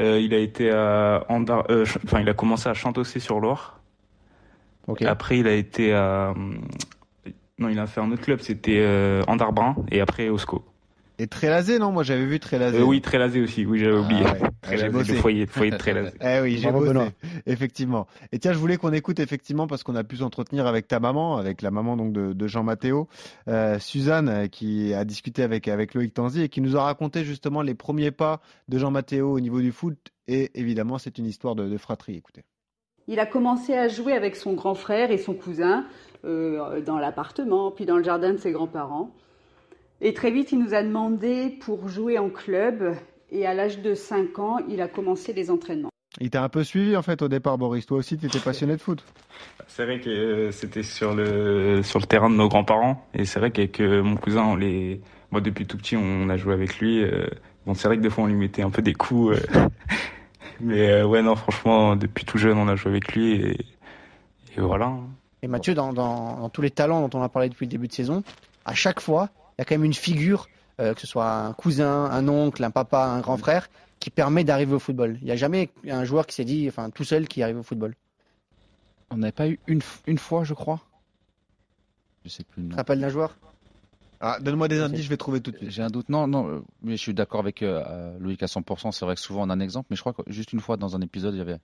Euh, 0.00 0.20
il 0.20 0.32
a 0.34 0.38
été 0.38 0.70
à 0.70 1.24
Andar- 1.28 1.66
euh, 1.70 1.84
enfin, 2.04 2.20
il 2.20 2.28
a 2.28 2.34
commencé 2.34 2.68
à 2.68 2.74
Chantossé 2.74 3.20
sur 3.20 3.40
Loire. 3.40 3.80
Ok. 4.86 5.02
Après, 5.02 5.38
il 5.38 5.46
a 5.46 5.54
été 5.54 5.92
à. 5.92 6.34
Non, 7.58 7.68
il 7.68 7.78
a 7.78 7.86
fait 7.86 8.00
un 8.00 8.10
autre 8.12 8.22
club, 8.22 8.40
c'était 8.40 8.78
euh, 8.78 9.22
Andarbrin 9.26 9.74
et 9.90 10.00
après 10.00 10.28
Osco. 10.28 10.64
Et 11.20 11.26
Trélazé, 11.26 11.78
non? 11.78 11.90
Moi 11.90 12.02
j'avais 12.04 12.24
vu 12.26 12.38
Trélazé. 12.38 12.78
Euh, 12.78 12.84
oui, 12.84 13.00
Trélazé 13.00 13.40
aussi, 13.40 13.66
oui, 13.66 13.78
j'avais 13.80 13.96
Ah 13.96 14.00
oublié. 14.00 14.22
ouais. 14.22 14.30
J'ai 14.70 14.76
Trélazé, 14.76 14.88
bossé. 14.90 15.12
le 15.12 15.18
foyer, 15.18 15.46
foyer 15.46 15.70
de 15.72 15.76
Trélazé. 15.78 16.12
Eh 16.20 16.40
oui, 16.40 16.58
j'ai 16.58 16.70
bossé. 16.70 16.88
Benoît. 16.88 17.08
Effectivement. 17.46 18.06
Et 18.32 18.38
tiens, 18.38 18.52
je 18.52 18.58
voulais 18.58 18.76
qu'on 18.76 18.92
écoute 18.92 19.18
effectivement 19.18 19.66
parce 19.66 19.82
qu'on 19.82 19.96
a 19.96 20.04
pu 20.04 20.16
s'entretenir 20.18 20.66
avec 20.66 20.86
ta 20.88 21.00
maman, 21.00 21.36
avec 21.36 21.62
la 21.62 21.70
maman 21.70 21.96
donc 21.96 22.12
de, 22.12 22.32
de 22.32 22.46
Jean 22.46 22.62
Mathéo, 22.62 23.08
euh, 23.48 23.78
Suzanne, 23.78 24.48
qui 24.50 24.94
a 24.94 25.04
discuté 25.04 25.42
avec 25.42 25.66
avec 25.68 25.94
Loïc 25.94 26.14
Tanzi 26.14 26.42
et 26.42 26.48
qui 26.48 26.60
nous 26.60 26.76
a 26.76 26.82
raconté 26.84 27.24
justement 27.24 27.62
les 27.62 27.74
premiers 27.74 28.10
pas 28.10 28.40
de 28.68 28.78
Jean 28.78 28.90
Mathéo 28.90 29.32
au 29.32 29.40
niveau 29.40 29.60
du 29.60 29.72
foot. 29.72 29.98
Et 30.28 30.50
évidemment, 30.54 30.98
c'est 30.98 31.18
une 31.18 31.26
histoire 31.26 31.54
de, 31.56 31.66
de 31.68 31.76
fratrie. 31.78 32.16
Écoutez. 32.16 32.42
Il 33.06 33.18
a 33.20 33.26
commencé 33.26 33.74
à 33.74 33.88
jouer 33.88 34.12
avec 34.12 34.36
son 34.36 34.52
grand 34.52 34.74
frère 34.74 35.10
et 35.10 35.16
son 35.18 35.32
cousin 35.34 35.86
euh, 36.26 36.80
dans 36.82 36.98
l'appartement, 36.98 37.70
puis 37.70 37.86
dans 37.86 37.96
le 37.96 38.02
jardin 38.04 38.32
de 38.32 38.36
ses 38.36 38.52
grands-parents. 38.52 39.10
Et 40.00 40.14
très 40.14 40.30
vite, 40.30 40.52
il 40.52 40.58
nous 40.62 40.74
a 40.74 40.82
demandé 40.82 41.50
pour 41.60 41.88
jouer 41.88 42.18
en 42.18 42.30
club. 42.30 42.94
Et 43.30 43.46
à 43.46 43.54
l'âge 43.54 43.80
de 43.80 43.94
5 43.94 44.38
ans, 44.38 44.58
il 44.68 44.80
a 44.80 44.88
commencé 44.88 45.32
les 45.32 45.50
entraînements. 45.50 45.90
Il 46.20 46.30
t'a 46.30 46.42
un 46.42 46.48
peu 46.48 46.64
suivi 46.64 46.96
en 46.96 47.02
fait 47.02 47.20
au 47.22 47.28
départ, 47.28 47.58
Boris. 47.58 47.84
Toi 47.86 47.98
aussi, 47.98 48.16
tu 48.16 48.26
étais 48.26 48.38
passionné 48.38 48.74
de 48.76 48.80
foot. 48.80 49.04
C'est 49.66 49.84
vrai 49.84 50.00
que 50.00 50.08
euh, 50.08 50.50
c'était 50.50 50.82
sur 50.82 51.14
le 51.14 51.82
sur 51.82 52.00
le 52.00 52.06
terrain 52.06 52.30
de 52.30 52.34
nos 52.34 52.48
grands-parents 52.48 53.06
et 53.14 53.24
c'est 53.24 53.38
vrai 53.38 53.50
qu'avec 53.50 53.80
euh, 53.80 54.02
mon 54.02 54.16
cousin, 54.16 54.42
on 54.42 54.56
les, 54.56 55.00
moi 55.30 55.40
depuis 55.40 55.66
tout 55.66 55.76
petit, 55.76 55.96
on 55.96 56.28
a 56.30 56.36
joué 56.36 56.54
avec 56.54 56.78
lui. 56.78 57.02
euh, 57.02 57.26
Bon, 57.66 57.74
c'est 57.74 57.86
vrai 57.86 57.98
que 57.98 58.02
des 58.02 58.08
fois 58.08 58.24
on 58.24 58.28
lui 58.28 58.34
mettait 58.34 58.62
un 58.62 58.70
peu 58.70 58.80
des 58.80 58.94
coups, 58.94 59.36
euh, 59.36 59.68
mais 60.60 60.88
euh, 60.90 61.06
ouais 61.06 61.20
non, 61.22 61.36
franchement, 61.36 61.94
depuis 61.96 62.24
tout 62.24 62.38
jeune, 62.38 62.56
on 62.56 62.66
a 62.66 62.74
joué 62.76 62.90
avec 62.90 63.12
lui 63.12 63.32
et, 63.34 63.50
et 64.56 64.60
voilà. 64.60 64.94
Et 65.42 65.48
Mathieu, 65.48 65.74
dans, 65.74 65.92
dans, 65.92 66.38
dans 66.40 66.48
tous 66.48 66.62
les 66.62 66.70
talents 66.70 67.06
dont 67.06 67.18
on 67.18 67.22
a 67.22 67.28
parlé 67.28 67.50
depuis 67.50 67.66
le 67.66 67.70
début 67.70 67.86
de 67.86 67.92
saison, 67.92 68.22
à 68.64 68.74
chaque 68.74 69.00
fois, 69.00 69.28
il 69.58 69.60
y 69.60 69.62
a 69.62 69.64
quand 69.64 69.74
même 69.74 69.84
une 69.84 69.94
figure, 69.94 70.48
euh, 70.80 70.94
que 70.94 71.00
ce 71.00 71.06
soit 71.08 71.28
un 71.30 71.52
cousin, 71.52 72.04
un 72.04 72.28
oncle, 72.28 72.62
un 72.62 72.70
papa, 72.70 73.04
un 73.04 73.20
grand 73.20 73.36
frère, 73.36 73.68
qui 73.98 74.10
permet 74.10 74.44
d'arriver 74.44 74.74
au 74.74 74.78
football. 74.78 75.18
Il 75.20 75.24
n'y 75.24 75.32
a 75.32 75.36
jamais 75.36 75.70
un 75.88 76.04
joueur 76.04 76.26
qui 76.26 76.34
s'est 76.36 76.44
dit, 76.44 76.68
enfin, 76.68 76.90
tout 76.90 77.04
seul 77.04 77.26
qui 77.26 77.42
arrive 77.42 77.58
au 77.58 77.62
football. 77.64 77.94
On 79.10 79.16
n'avait 79.16 79.32
pas 79.32 79.48
eu 79.48 79.58
une, 79.66 79.80
f- 79.80 80.00
une 80.06 80.18
fois, 80.18 80.44
je 80.44 80.54
crois. 80.54 80.80
Je 82.24 82.30
sais 82.30 82.44
plus. 82.44 82.62
Tu 82.64 82.68
te 82.70 82.76
rappelles 82.76 83.00
d'un 83.00 83.08
joueur? 83.08 83.36
Ah, 84.20 84.38
donne-moi 84.40 84.66
des 84.68 84.80
indices, 84.80 85.02
je 85.04 85.08
vais 85.08 85.16
trouver 85.16 85.40
tout 85.40 85.50
de 85.52 85.56
suite. 85.58 85.70
J'ai 85.70 85.82
un 85.82 85.88
doute. 85.90 86.08
Non, 86.08 86.26
non, 86.26 86.48
euh, 86.48 86.60
mais 86.82 86.92
je 86.96 87.00
suis 87.02 87.14
d'accord 87.14 87.40
avec 87.40 87.62
euh, 87.62 88.16
Loïc 88.18 88.42
à 88.42 88.46
100%. 88.46 88.92
C'est 88.92 89.04
vrai 89.04 89.14
que 89.14 89.20
souvent 89.20 89.42
on 89.46 89.50
a 89.50 89.54
un 89.54 89.60
exemple, 89.60 89.86
mais 89.90 89.96
je 89.96 90.00
crois 90.02 90.12
que 90.12 90.22
juste 90.26 90.52
une 90.52 90.60
fois 90.60 90.76
dans 90.76 90.96
un 90.96 91.00
épisode, 91.00 91.34
il 91.34 91.38
y 91.38 91.40
avait 91.40 91.58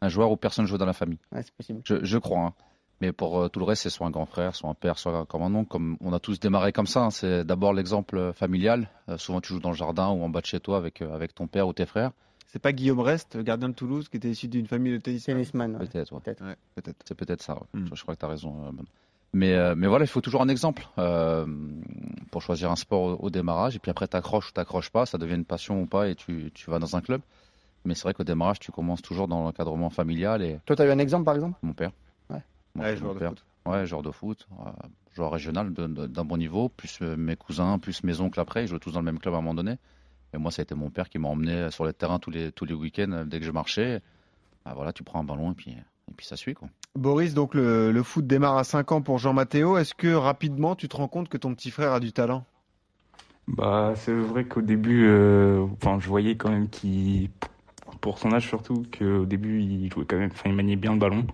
un 0.00 0.08
joueur 0.08 0.30
où 0.32 0.36
personne 0.36 0.66
jouait 0.66 0.78
dans 0.78 0.86
la 0.86 0.92
famille. 0.94 1.18
Ouais, 1.30 1.42
c'est 1.42 1.52
possible. 1.52 1.80
Je, 1.84 2.04
je 2.04 2.18
crois. 2.18 2.40
hein. 2.40 2.54
Mais 3.02 3.10
pour 3.12 3.40
euh, 3.40 3.48
tout 3.48 3.58
le 3.58 3.64
reste, 3.64 3.82
c'est 3.82 3.90
soit 3.90 4.06
un 4.06 4.10
grand 4.10 4.26
frère, 4.26 4.54
soit 4.54 4.70
un 4.70 4.74
père, 4.74 4.96
soit 4.96 5.26
comme 5.26 5.42
un 5.42 5.52
oncle. 5.52 5.68
Comme 5.68 5.96
on 6.00 6.12
a 6.12 6.20
tous 6.20 6.38
démarré 6.38 6.72
comme 6.72 6.86
ça. 6.86 7.00
hein. 7.06 7.10
C'est 7.10 7.42
d'abord 7.44 7.72
l'exemple 7.74 8.16
euh, 8.16 8.32
familial. 8.32 8.88
Euh, 9.08 9.18
souvent, 9.18 9.40
tu 9.40 9.52
joues 9.52 9.58
dans 9.58 9.70
le 9.70 9.76
jardin 9.76 10.08
ou 10.10 10.22
en 10.22 10.28
bas 10.28 10.40
de 10.40 10.46
chez 10.46 10.60
toi 10.60 10.76
avec, 10.76 11.02
euh, 11.02 11.12
avec 11.12 11.34
ton 11.34 11.48
père 11.48 11.66
ou 11.66 11.72
tes 11.72 11.84
frères. 11.84 12.12
C'est 12.46 12.60
pas 12.60 12.72
Guillaume 12.72 13.00
Rest, 13.00 13.36
gardien 13.38 13.70
de 13.70 13.74
Toulouse, 13.74 14.08
qui 14.08 14.18
était 14.18 14.30
issu 14.30 14.46
d'une 14.46 14.68
famille 14.68 14.92
de 14.92 14.98
tennis. 14.98 15.24
Tennisman. 15.24 15.72
ouais. 15.76 15.86
Peut-être. 15.88 16.12
ouais. 16.12 16.20
Peut-être. 16.20 16.44
Ouais, 16.44 16.56
peut-être. 16.76 16.96
C'est 17.04 17.16
peut-être 17.16 17.42
ça. 17.42 17.54
ouais. 17.54 17.60
Hmm. 17.80 17.86
Je, 17.90 17.94
je 17.96 18.02
crois 18.02 18.14
que 18.14 18.20
tu 18.20 18.26
as 18.26 18.28
raison. 18.28 18.72
Mais, 19.32 19.54
euh, 19.54 19.74
mais 19.76 19.88
voilà, 19.88 20.04
il 20.04 20.08
faut 20.08 20.20
toujours 20.20 20.42
un 20.42 20.48
exemple 20.48 20.86
euh, 20.98 21.44
pour 22.30 22.42
choisir 22.42 22.70
un 22.70 22.76
sport 22.76 23.02
au, 23.02 23.26
au 23.26 23.30
démarrage. 23.30 23.74
Et 23.74 23.78
puis 23.80 23.90
après, 23.90 24.06
t'accroches 24.06 24.50
ou 24.50 24.52
t'accroches 24.52 24.90
pas, 24.90 25.06
ça 25.06 25.18
devient 25.18 25.34
une 25.34 25.44
passion 25.44 25.80
ou 25.82 25.86
pas, 25.86 26.08
et 26.08 26.14
tu, 26.14 26.50
tu 26.54 26.70
vas 26.70 26.78
dans 26.78 26.94
un 26.94 27.00
club. 27.00 27.20
Mais 27.84 27.94
c'est 27.96 28.02
vrai 28.04 28.14
qu'au 28.14 28.22
démarrage, 28.22 28.60
tu 28.60 28.70
commences 28.70 29.02
toujours 29.02 29.26
dans 29.26 29.42
l'encadrement 29.42 29.90
familial. 29.90 30.42
Et 30.42 30.60
Toi, 30.66 30.76
tu 30.76 30.82
as 30.82 30.86
eu 30.86 30.90
un 30.90 30.98
exemple, 31.00 31.24
par 31.24 31.34
exemple? 31.34 31.58
Mon 31.62 31.72
père. 31.72 31.90
Ouais. 32.78 32.96
Joueur 32.96 33.14
de 33.14 33.18
père. 33.18 33.30
foot. 33.30 33.44
Ouais, 33.66 33.86
joueur 33.86 34.02
de 34.02 34.10
foot, 34.10 34.48
euh, 34.60 34.70
joueur 35.14 35.30
régional 35.30 35.72
d'un 35.72 36.24
bon 36.24 36.36
niveau, 36.36 36.68
plus 36.68 36.98
euh, 37.02 37.16
mes 37.16 37.36
cousins, 37.36 37.78
plus 37.78 38.02
mes 38.02 38.20
oncles 38.20 38.40
après. 38.40 38.64
Ils 38.64 38.68
jouaient 38.68 38.80
tous 38.80 38.92
dans 38.92 39.00
le 39.00 39.04
même 39.04 39.18
club 39.20 39.34
à 39.34 39.36
un 39.38 39.40
moment 39.40 39.54
donné. 39.54 39.76
Et 40.34 40.38
moi, 40.38 40.50
ça 40.50 40.62
a 40.62 40.64
été 40.64 40.74
mon 40.74 40.90
père 40.90 41.08
qui 41.08 41.18
m'a 41.18 41.28
emmené 41.28 41.70
sur 41.70 41.84
les 41.84 41.92
terrains 41.92 42.18
tous 42.18 42.30
les, 42.30 42.50
tous 42.50 42.64
les 42.64 42.74
week-ends 42.74 43.12
euh, 43.12 43.24
dès 43.24 43.38
que 43.38 43.46
je 43.46 43.52
marchais. 43.52 44.00
Bah, 44.64 44.72
voilà, 44.74 44.92
tu 44.92 45.04
prends 45.04 45.20
un 45.20 45.24
ballon 45.24 45.52
et 45.52 45.54
puis, 45.54 45.70
et 45.72 46.14
puis 46.16 46.26
ça 46.26 46.36
suit. 46.36 46.54
Quoi. 46.54 46.68
Boris, 46.96 47.34
donc 47.34 47.54
le, 47.54 47.92
le 47.92 48.02
foot 48.02 48.26
démarre 48.26 48.56
à 48.56 48.64
5 48.64 48.90
ans 48.92 49.02
pour 49.02 49.18
Jean 49.18 49.32
Mathéo. 49.32 49.76
Est-ce 49.76 49.94
que 49.94 50.12
rapidement 50.12 50.74
tu 50.74 50.88
te 50.88 50.96
rends 50.96 51.08
compte 51.08 51.28
que 51.28 51.36
ton 51.38 51.54
petit 51.54 51.70
frère 51.70 51.92
a 51.92 52.00
du 52.00 52.12
talent? 52.12 52.44
Bah, 53.48 53.92
c'est 53.96 54.12
vrai 54.14 54.44
qu'au 54.44 54.62
début, 54.62 55.06
euh, 55.06 55.66
enfin, 55.80 55.98
je 56.00 56.08
voyais 56.08 56.36
quand 56.36 56.50
même 56.50 56.68
qu'il, 56.68 57.28
pour 58.00 58.18
son 58.18 58.32
âge 58.32 58.46
surtout, 58.48 58.84
qu'au 58.96 59.24
début, 59.26 59.60
il 59.60 59.90
jouait 59.92 60.04
quand 60.04 60.16
même, 60.16 60.30
enfin, 60.32 60.48
il 60.48 60.54
maniait 60.54 60.76
bien 60.76 60.92
le 60.92 60.98
ballon. 60.98 61.26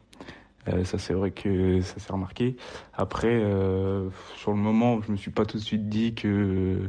Euh, 0.66 0.84
ça, 0.84 0.99
c'est 0.99 1.14
vrai 1.14 1.31
que 1.31 1.81
ça 1.81 1.99
s'est 1.99 2.12
remarqué. 2.12 2.56
Après, 2.94 3.31
euh, 3.32 4.08
sur 4.37 4.50
le 4.50 4.58
moment, 4.58 5.00
je 5.02 5.12
me 5.12 5.16
suis 5.16 5.31
pas 5.31 5.46
tout 5.46 5.56
de 5.56 5.62
suite 5.62 5.88
dit 5.88 6.14
que 6.14 6.81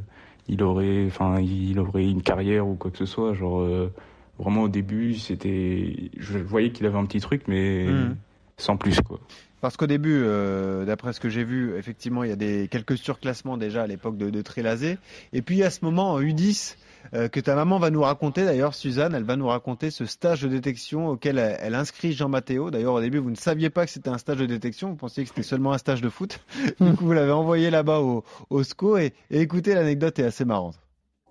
il 0.48 0.64
aurait, 0.64 1.06
enfin, 1.06 1.40
il 1.40 1.78
aurait 1.80 2.06
une 2.10 2.24
carrière 2.24 2.68
ou 2.68 2.76
quoi 2.76 2.90
que 2.92 2.98
ce 2.98 3.06
soit. 3.06 3.34
Genre, 3.34 3.60
euh, 3.62 3.94
vraiment 4.40 4.64
au 4.64 4.70
début, 4.70 5.14
c'était, 5.16 6.10
je 6.18 6.40
voyais 6.40 6.72
qu'il 6.72 6.86
avait 6.88 6.98
un 6.98 7.06
petit 7.06 7.20
truc, 7.20 7.44
mais 7.48 7.86
Mhm. 7.86 8.16
sans 8.58 8.76
plus, 8.76 9.00
quoi. 9.02 9.20
Parce 9.62 9.78
qu'au 9.78 9.88
début, 9.88 10.22
euh, 10.24 10.86
d'après 10.86 11.14
ce 11.14 11.20
que 11.20 11.30
j'ai 11.30 11.44
vu, 11.44 11.76
effectivement, 11.78 12.24
il 12.24 12.30
y 12.30 12.34
a 12.34 12.38
des 12.38 12.68
quelques 12.70 12.98
surclassements 12.98 13.58
déjà 13.58 13.84
à 13.84 13.88
l'époque 13.88 14.18
de, 14.18 14.30
de 14.30 14.42
Trélazé. 14.42 14.98
Et 15.34 15.42
puis 15.42 15.64
à 15.64 15.70
ce 15.70 15.84
moment, 15.84 16.14
en 16.14 16.22
U10, 16.22 16.76
euh, 17.14 17.28
que 17.28 17.40
ta 17.40 17.56
maman 17.56 17.80
va 17.80 17.90
nous 17.90 18.02
raconter, 18.02 18.46
d'ailleurs, 18.46 18.74
Suzanne, 18.74 19.14
elle 19.16 19.24
va 19.24 19.36
nous 19.36 19.48
raconter 19.48 19.92
ce 19.92 20.06
stage 20.06 20.42
de 20.42 20.48
détection 20.48 21.10
auquel 21.10 21.38
elle, 21.38 21.58
elle 21.60 21.76
inscrit 21.76 22.14
Jean 22.14 22.30
Mathéo. 22.30 22.72
D'ailleurs, 22.72 22.94
au 22.94 23.02
début, 23.02 23.18
vous 23.18 23.32
ne 23.32 23.36
saviez 23.36 23.70
pas 23.70 23.86
que 23.86 23.92
c'était 23.92 24.10
un 24.10 24.18
stage 24.18 24.38
de 24.38 24.46
détection, 24.46 24.90
vous 24.90 24.96
pensiez 24.96 25.24
que 25.24 25.30
c'était 25.30 25.44
seulement 25.44 25.74
un 25.74 25.78
stage 25.78 26.02
de 26.02 26.10
foot. 26.10 26.40
du 26.80 26.94
coup, 26.94 27.06
vous 27.06 27.14
l'avez 27.14 27.32
envoyé 27.32 27.70
là-bas 27.70 28.00
au, 28.00 28.24
au 28.50 28.64
SCO. 28.64 28.98
Et, 28.98 29.14
et 29.32 29.42
écoutez, 29.42 29.74
l'anecdote 29.74 30.20
est 30.20 30.26
assez 30.26 30.46
marrante. 30.46 30.80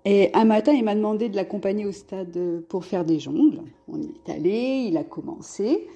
Et 0.04 0.30
un 0.34 0.44
matin, 0.44 0.72
il 0.72 0.84
m'a 0.84 0.94
demandé 0.94 1.28
de 1.28 1.36
l'accompagner 1.36 1.84
au 1.84 1.92
stade 1.92 2.62
pour 2.68 2.84
faire 2.84 3.04
des 3.04 3.18
jongles. 3.18 3.60
On 3.88 4.00
y 4.00 4.06
est 4.06 4.32
allé, 4.32 4.86
il 4.88 4.96
a 4.96 5.04
commencé. 5.04 5.86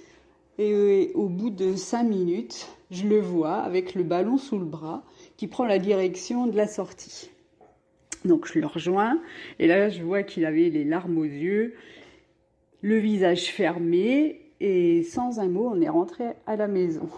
Et 0.58 0.72
euh, 0.72 1.06
au 1.14 1.28
bout 1.28 1.50
de 1.50 1.74
cinq 1.76 2.04
minutes, 2.04 2.68
je 2.90 3.06
le 3.06 3.20
vois 3.20 3.56
avec 3.56 3.94
le 3.94 4.02
ballon 4.02 4.36
sous 4.36 4.58
le 4.58 4.66
bras 4.66 5.02
qui 5.36 5.46
prend 5.46 5.64
la 5.64 5.78
direction 5.78 6.46
de 6.46 6.56
la 6.56 6.66
sortie. 6.66 7.30
Donc 8.24 8.46
je 8.46 8.58
le 8.58 8.66
rejoins 8.66 9.20
et 9.58 9.66
là 9.66 9.88
je 9.88 10.02
vois 10.02 10.22
qu'il 10.22 10.44
avait 10.44 10.68
les 10.68 10.84
larmes 10.84 11.18
aux 11.18 11.24
yeux, 11.24 11.74
le 12.80 12.98
visage 12.98 13.46
fermé 13.46 14.40
et 14.60 15.02
sans 15.02 15.40
un 15.40 15.48
mot 15.48 15.72
on 15.74 15.80
est 15.80 15.88
rentré 15.88 16.26
à 16.46 16.54
la 16.54 16.68
maison. 16.68 17.08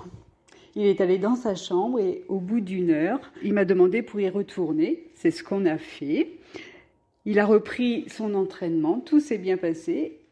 Il 0.76 0.86
est 0.86 1.00
allé 1.00 1.18
dans 1.18 1.36
sa 1.36 1.54
chambre 1.54 2.00
et 2.00 2.24
au 2.28 2.38
bout 2.38 2.60
d'une 2.60 2.90
heure, 2.90 3.32
il 3.42 3.52
m'a 3.52 3.64
demandé 3.64 4.02
pour 4.02 4.20
y 4.20 4.28
retourner. 4.28 5.04
C'est 5.14 5.30
ce 5.30 5.44
qu'on 5.44 5.66
a 5.66 5.78
fait. 5.78 6.38
Il 7.24 7.38
a 7.38 7.46
repris 7.46 8.06
son 8.08 8.34
entraînement, 8.34 9.00
tout 9.00 9.20
s'est 9.20 9.38
bien 9.38 9.56
passé 9.56 10.23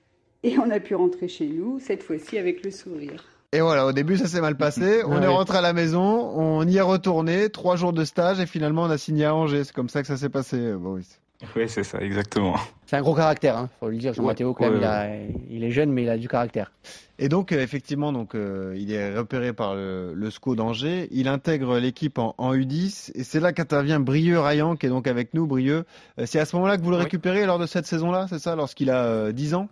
et 0.42 0.58
on 0.58 0.70
a 0.70 0.80
pu 0.80 0.94
rentrer 0.94 1.28
chez 1.28 1.46
nous, 1.46 1.78
cette 1.80 2.02
fois-ci 2.02 2.38
avec 2.38 2.64
le 2.64 2.70
sourire. 2.70 3.24
Et 3.54 3.60
voilà, 3.60 3.86
au 3.86 3.92
début, 3.92 4.16
ça 4.16 4.26
s'est 4.26 4.40
mal 4.40 4.56
passé. 4.56 5.02
On 5.06 5.18
Ouais. 5.18 5.24
est 5.24 5.26
rentré 5.26 5.58
à 5.58 5.60
la 5.60 5.72
maison, 5.74 6.02
on 6.34 6.66
y 6.66 6.78
est 6.78 6.80
retourné, 6.80 7.50
trois 7.50 7.76
jours 7.76 7.92
de 7.92 8.02
stage, 8.04 8.40
et 8.40 8.46
finalement, 8.46 8.82
on 8.84 8.90
a 8.90 8.96
signé 8.96 9.26
à 9.26 9.34
Angers. 9.34 9.64
C'est 9.64 9.74
comme 9.74 9.90
ça 9.90 10.00
que 10.00 10.08
ça 10.08 10.16
s'est 10.16 10.30
passé, 10.30 10.72
Boris. 10.72 11.20
Ouais, 11.56 11.66
c'est 11.66 11.82
ça, 11.82 11.98
exactement. 12.00 12.54
C'est 12.86 12.96
un 12.96 13.02
gros 13.02 13.14
caractère, 13.14 13.58
hein, 13.58 13.68
faut 13.80 13.88
le 13.90 13.96
dire. 13.96 14.14
Jean 14.14 14.24
Ouais, 14.24 14.34
quand 14.34 14.60
même, 14.60 14.74
ouais, 14.74 14.78
il, 14.78 14.84
a- 14.84 15.16
il 15.50 15.64
est 15.64 15.70
jeune, 15.72 15.90
mais 15.92 16.04
il 16.04 16.08
a 16.08 16.16
du 16.16 16.28
caractère. 16.28 16.72
Et 17.18 17.28
donc, 17.28 17.50
euh, 17.52 17.60
effectivement, 17.60 18.12
donc, 18.12 18.34
euh, 18.34 18.74
il 18.78 18.92
est 18.92 19.14
repéré 19.18 19.52
par 19.52 19.74
le, 19.74 20.14
le 20.14 20.30
SCO 20.30 20.54
d'Angers. 20.54 21.08
Il 21.10 21.26
intègre 21.28 21.78
l'équipe 21.78 22.18
en, 22.18 22.34
en 22.38 22.54
U10. 22.54 23.10
Et 23.16 23.24
c'est 23.24 23.40
là 23.40 23.52
qu'intervient 23.52 23.98
Brieux 24.00 24.38
Rayan, 24.38 24.76
qui 24.76 24.86
est 24.86 24.88
donc 24.88 25.06
avec 25.08 25.34
nous. 25.34 25.46
Brieux, 25.46 25.84
Euh, 26.18 26.24
c'est 26.26 26.38
à 26.38 26.44
ce 26.46 26.54
moment-là 26.56 26.78
que 26.78 26.82
vous 26.82 26.90
le 26.90 26.96
Oui. 26.96 27.02
récupérez 27.02 27.44
lors 27.44 27.58
de 27.58 27.66
cette 27.66 27.86
saison-là, 27.86 28.26
c'est 28.30 28.38
ça 28.38 28.54
Lorsqu'il 28.56 28.88
a 28.90 29.04
euh, 29.04 29.32
10 29.32 29.54
ans? 29.54 29.68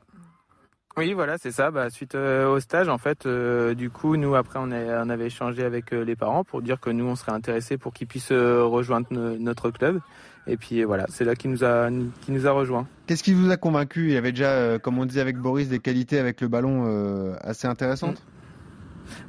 Oui, 0.97 1.12
voilà, 1.12 1.38
c'est 1.38 1.52
ça. 1.52 1.70
Bah, 1.70 1.88
suite 1.88 2.14
euh, 2.14 2.49
au 2.49 2.61
stage, 2.61 2.88
en 2.88 2.99
fait, 2.99 3.26
euh, 3.26 3.75
du 3.75 3.90
coup, 3.90 4.16
nous, 4.16 4.35
après, 4.35 4.59
on, 4.61 4.70
avait 4.73 5.26
échangé 5.26 5.64
avec 5.64 5.92
euh, 5.92 6.04
les 6.04 6.16
parents 6.16 6.44
pour 6.44 6.62
dire 6.62 6.80
que 6.80 6.90
nous, 6.90 7.04
on 7.06 7.16
serait 7.16 7.32
intéressés 7.32 7.78
pour 7.78 7.92
qu'ils 7.92 8.06
puissent 8.06 8.32
rejoindre 8.32 9.06
no- 9.11 9.38
notre 9.38 9.70
club. 9.70 10.00
Et 10.47 10.56
puis, 10.56 10.82
voilà, 10.82 11.06
c'est 11.09 11.25
là 11.25 11.37
qu'il 11.37 11.50
nous 11.50 11.64
a, 11.64 11.88
qu'il 12.23 12.35
nous 12.35 12.47
a 12.47 12.50
rejoint. 12.50 12.87
Qu'est-ce 13.06 13.23
qui 13.23 13.35
vous 13.35 13.50
a 13.50 13.56
convaincu? 13.56 14.11
Il 14.11 14.16
avait 14.16 14.32
déjà, 14.32 14.78
comme 14.78 14.99
on 14.99 15.06
disait 15.06 15.20
avec 15.20 15.37
Boris, 15.37 15.68
des 15.68 15.78
qualités 15.78 16.18
avec 16.18 16.40
le 16.40 16.49
ballon 16.49 17.37
assez 17.42 17.68
intéressantes? 17.68 18.23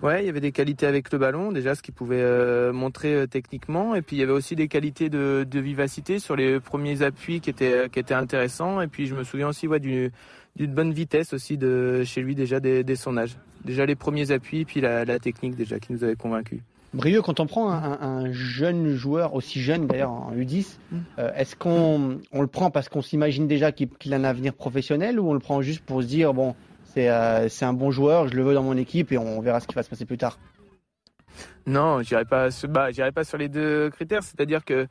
Ouais, 0.03 0.23
il 0.23 0.25
y 0.25 0.29
avait 0.29 0.39
des 0.41 0.51
qualités 0.51 0.85
avec 0.85 1.11
le 1.11 1.17
ballon, 1.19 1.51
déjà 1.51 1.75
ce 1.75 1.81
qu'il 1.81 1.93
pouvait 1.93 2.21
euh, 2.21 2.71
montrer 2.73 3.13
euh, 3.13 3.27
techniquement, 3.27 3.95
et 3.95 4.01
puis 4.01 4.15
il 4.17 4.19
y 4.19 4.23
avait 4.23 4.31
aussi 4.31 4.55
des 4.55 4.67
qualités 4.67 5.09
de, 5.09 5.45
vivacité 5.53 6.19
sur 6.19 6.35
les 6.35 6.59
premiers 6.59 7.01
appuis 7.01 7.39
qui 7.41 7.49
étaient 7.49 7.89
qui 7.91 7.99
étaient 7.99 8.13
intéressants, 8.13 8.81
et 8.81 8.87
puis 8.87 9.05
je 9.07 9.15
me 9.15 9.23
souviens 9.23 9.47
aussi 9.49 9.67
ouais, 9.67 9.79
d'une 9.79 10.09
d'une 10.57 10.73
bonne 10.73 10.91
vitesse 10.91 11.33
aussi 11.33 11.57
de 11.57 12.03
chez 12.03 12.21
lui 12.21 12.35
déjà 12.35 12.59
dès, 12.59 12.83
dès 12.83 12.95
son 12.97 13.15
âge. 13.17 13.37
Déjà 13.63 13.85
les 13.85 13.95
premiers 13.95 14.31
appuis, 14.31 14.65
puis 14.65 14.81
la, 14.81 15.05
technique 15.19 15.55
déjà 15.55 15.79
qui 15.79 15.93
nous 15.93 16.03
avait 16.03 16.15
convaincus. 16.15 16.59
Brieux, 16.93 17.21
quand 17.21 17.39
on 17.39 17.45
prend 17.45 17.69
un, 17.71 17.81
un- 17.93 17.99
un 18.01 18.31
jeune 18.33 18.95
joueur, 18.95 19.33
aussi 19.33 19.61
jeune 19.61 19.87
d'ailleurs 19.87 20.11
en 20.11 20.33
U10, 20.35 20.77
Mm. 20.91 20.97
euh, 21.19 21.31
est-ce 21.37 21.55
qu'on 21.55 22.19
on 22.33 22.41
le 22.41 22.47
prend 22.47 22.69
parce 22.69 22.89
qu'on 22.89 23.01
s'imagine 23.01 23.47
déjà 23.47 23.71
qu'il 23.71 23.89
a 24.13 24.17
un 24.17 24.25
avenir 24.25 24.53
professionnel 24.53 25.17
ou 25.21 25.29
on 25.29 25.33
le 25.33 25.39
prend 25.39 25.61
juste 25.61 25.85
pour 25.85 26.01
se 26.01 26.07
dire, 26.07 26.33
bon, 26.33 26.53
c'est 26.93 27.09
euh, 27.09 27.49
c'est 27.49 27.65
un 27.65 27.73
bon 27.73 27.91
joueur, 27.91 28.27
je 28.27 28.35
le 28.35 28.43
veux 28.43 28.53
dans 28.53 28.63
mon 28.63 28.77
équipe 28.77 29.11
et 29.11 29.17
on 29.17 29.41
verra 29.41 29.59
ce 29.59 29.67
qui 29.67 29.75
va 29.75 29.83
se 29.83 29.89
passer 29.89 30.05
plus 30.05 30.17
tard 30.17 30.39
Non, 31.65 32.01
j'irai 32.01 32.25
pas, 32.25 32.49
bah, 32.69 32.89
pas 33.13 33.23
sur 33.23 33.37
les 33.37 33.49
deux 33.49 33.89
critères. 33.89 34.23
C'est-à-dire 34.23 34.65
que 34.65 34.87